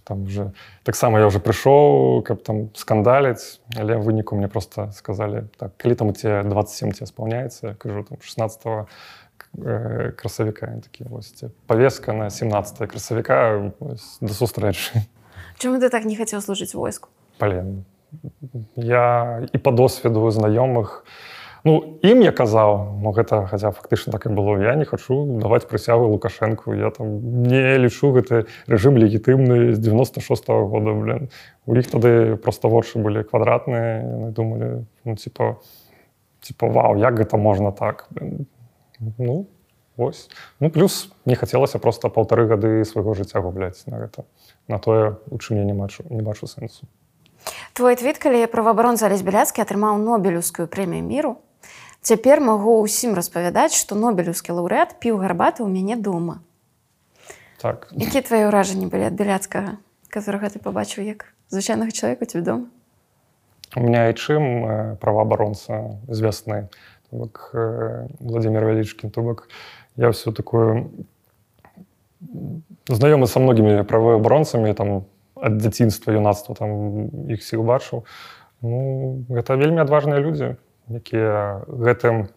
[0.03, 0.52] там уже
[0.84, 6.07] таксама я уже прыйшоў каб там скандаліць але выніку мне просто сказали так калі там
[6.10, 8.88] у тебе 27 тебе спаўняецца кажу там 16
[9.57, 11.06] э, красавіка такі
[11.68, 13.72] повестка на 17 красавіка
[14.22, 15.02] да сустрэчы
[15.57, 17.10] чаму ты так не хацеў служыць войску?
[17.38, 17.86] Пален
[18.76, 24.26] я і по досведу знаёмых я Ну ім я казаў ну, гэта хаця фактычна так
[24.26, 29.76] і было я не хачу даваць прысягу лукашэнку я там не лічу гэты рэжым легітымны
[29.76, 31.30] з 96 -го года блин.
[31.65, 35.60] у іх тады просто вочы былі квадратныя думалі ну, типа
[36.40, 38.48] типа вау як гэта можна так блин.
[39.18, 39.48] ну
[39.98, 40.30] ось
[40.60, 44.23] ну плюс не хацелася просто паўтары гады свайго жыцця губляць на гэта
[44.68, 46.88] на тое у чым я не бачу не бачу сэнсу
[47.73, 51.38] Твой твіт калі праваабаронца лесбеляцкі атрымаў нобелюўскую прэмію міру
[52.02, 56.40] Цяпер магу ўсім распавядаць, што нобелеўскі лаўрэат піў гарбаты ў мяне дома.
[57.60, 57.92] Так.
[57.92, 62.66] Які твае ўражанні былі ад беляцкага, которого ты пабачыў як звычайнага чалавека ці дома?
[63.76, 66.70] У меня і чым э, праваабаронца звясны
[67.12, 69.50] бок э, Владимир Вялічкін то бок
[69.96, 70.88] я все такое
[72.88, 75.06] знаёмы са многімі праваабаронцамі там
[75.36, 76.70] ад дзяцінства юнацтва там
[77.30, 78.06] іх сіл бачыў
[78.62, 80.56] ну, гэта вельмі адважныя людзі
[80.90, 82.28] якія гэтым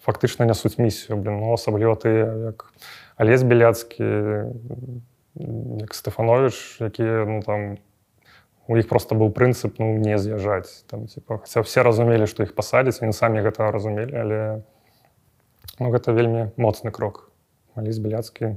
[0.00, 1.20] фактычна нясуць місію.
[1.20, 2.08] Блин ну, асабліва ты
[2.48, 2.72] як
[3.16, 4.04] алесь беляцкі
[5.84, 7.78] як стэфанович якія ну там
[8.68, 12.54] у іх просто быў прынцып ну не з'язджаць там типа хаця все разумелі што іх
[12.54, 14.40] пасадзіць він самі гэта разумелі але
[15.78, 17.30] ну гэта вельмі моцны крок.
[17.74, 18.56] Алесь беляцкі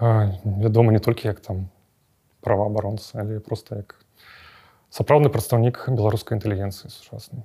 [0.00, 1.68] вядома не толькі як там
[2.40, 3.98] праваабаронца але просто як
[4.90, 7.42] сапраўдны прадстаўнік беларускай інтэлігенцыі сучаснай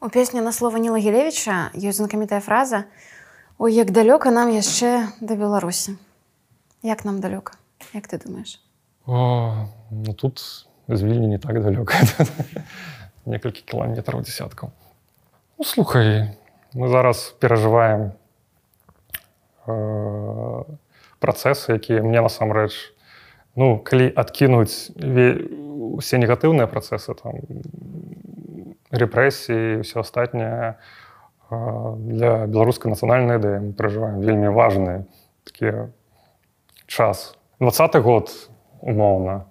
[0.00, 2.84] У песні на слова Ніла Гелевіча ёсць знакамітая фраза:
[3.58, 5.96] Ой, як далёка нам яшчэ да Беларусі.
[6.82, 7.58] Як нам далёка,
[7.94, 8.60] Як ты думаеш?
[9.06, 11.94] О, ну, тут з вільні не так далёка
[13.26, 14.72] некалькі кіламетраў десяткаў
[15.58, 16.32] ну, слухай
[16.72, 18.12] мы зараз перажываем
[19.68, 20.62] э,
[21.20, 22.72] працэсы якія мне насамрэч
[23.54, 27.36] ну калі адкінуць усе негатыўныя працэсы там
[28.90, 30.78] рэпрэсіі все астатняе
[31.50, 35.08] для беларускай нацыянальнай ідэі мы перажываем вельмі важны
[35.48, 35.92] такі
[36.86, 37.36] час.
[37.60, 38.28] Двадцаты год
[38.80, 39.48] умоўна.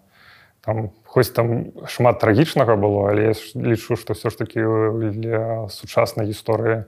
[0.61, 4.61] Там хоць там шмат трагічнага было але лічу што ўсё ж такі
[5.17, 6.85] для сучаснай гісторыі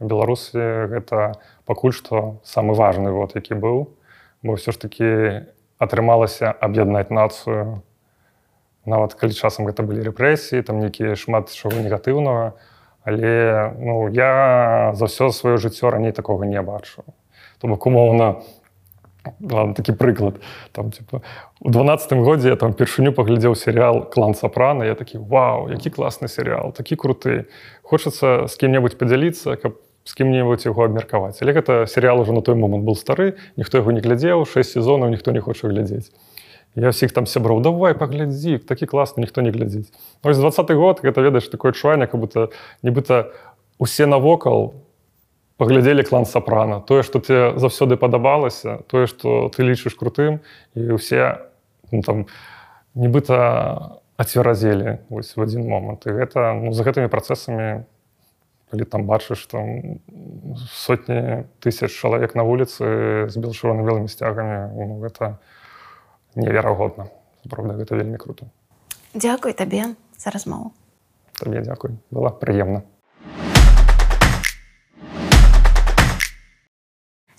[0.00, 3.94] беларусі гэта пакуль што самы важны год які быў.
[4.42, 5.10] Бо ўсё ж такі
[5.78, 7.82] атрымалася аб'яднаць нацыю
[8.86, 12.56] нават калі часам гэта былі рэпрэсіі там нейкія шмат чаго негатыўнага
[13.04, 17.04] але ну я за ўсё сваё жыццё раней такога не бачу
[17.58, 18.40] то бок умоўна
[19.40, 20.40] Ладно, такі прыклад.
[20.72, 21.20] Там типа,
[21.60, 26.28] у дванадцатым годзе я там першыню паглядзеў серыял клан сапрана я такі Вау які класны
[26.28, 27.44] серыял такі круты.
[27.82, 32.56] Хочацца з кім-небудзь падзяліцца каб з кім-небудзь яго абмеркаваць але гэта серыял уже на той
[32.56, 36.08] момант был стары ніхто яго не глядзеў 6 сезонаў ніхто не хоча глядзець
[36.74, 39.90] я ўсіх там сяброў давай паглядзі такі класны ніхто не глядзіць.
[40.22, 42.50] Ось двадцаты год гэта ведаеш такое адчуванне как будто
[42.82, 43.32] нібыта
[43.78, 44.90] усе навокал у
[45.60, 50.40] паглядзелі клан сапрана тое што тебе заўсёды падабалася тое што ты лічыш крутым
[50.72, 51.36] і ўсе
[51.92, 52.24] ну, там
[52.96, 56.08] нібыта ацверазелі вось в адзін момант.
[56.08, 57.84] І гэта ну, за гэтымі працэсамі
[58.72, 60.00] калі там бачыш там
[60.72, 65.36] сотні тысяч чалавек на вуліцы з белшываны белымі сцягамі ну, гэта
[66.34, 67.08] неверагодна
[67.48, 68.46] правда гэта вельмі круто.
[69.14, 70.72] Дякуй табе за размову
[71.40, 72.84] табе дзякуй была прыемна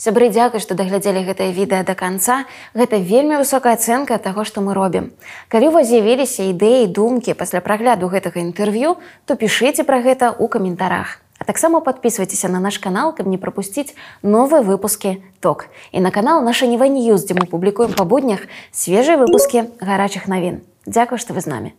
[0.01, 2.49] сябры дзякуй што даглядзелі гэтае відэа да канца.
[2.73, 5.13] Гэта вельмі высокая ацэнка таго што мы робім.
[5.45, 8.97] Калі у вас з'явіліся ідэі думкі пасля прагляду гэтага інтэрв'ю
[9.29, 13.97] то пішыце пра гэта ў каментарах а таксама подписывайтеся на наш канал каб не пропусціць
[14.21, 19.65] новыя выпускі ток і на канал наша неваньюз дзе мы публікуем па буднях свежыя выпускі
[19.81, 21.73] гарачых навін Дякую што вы з намі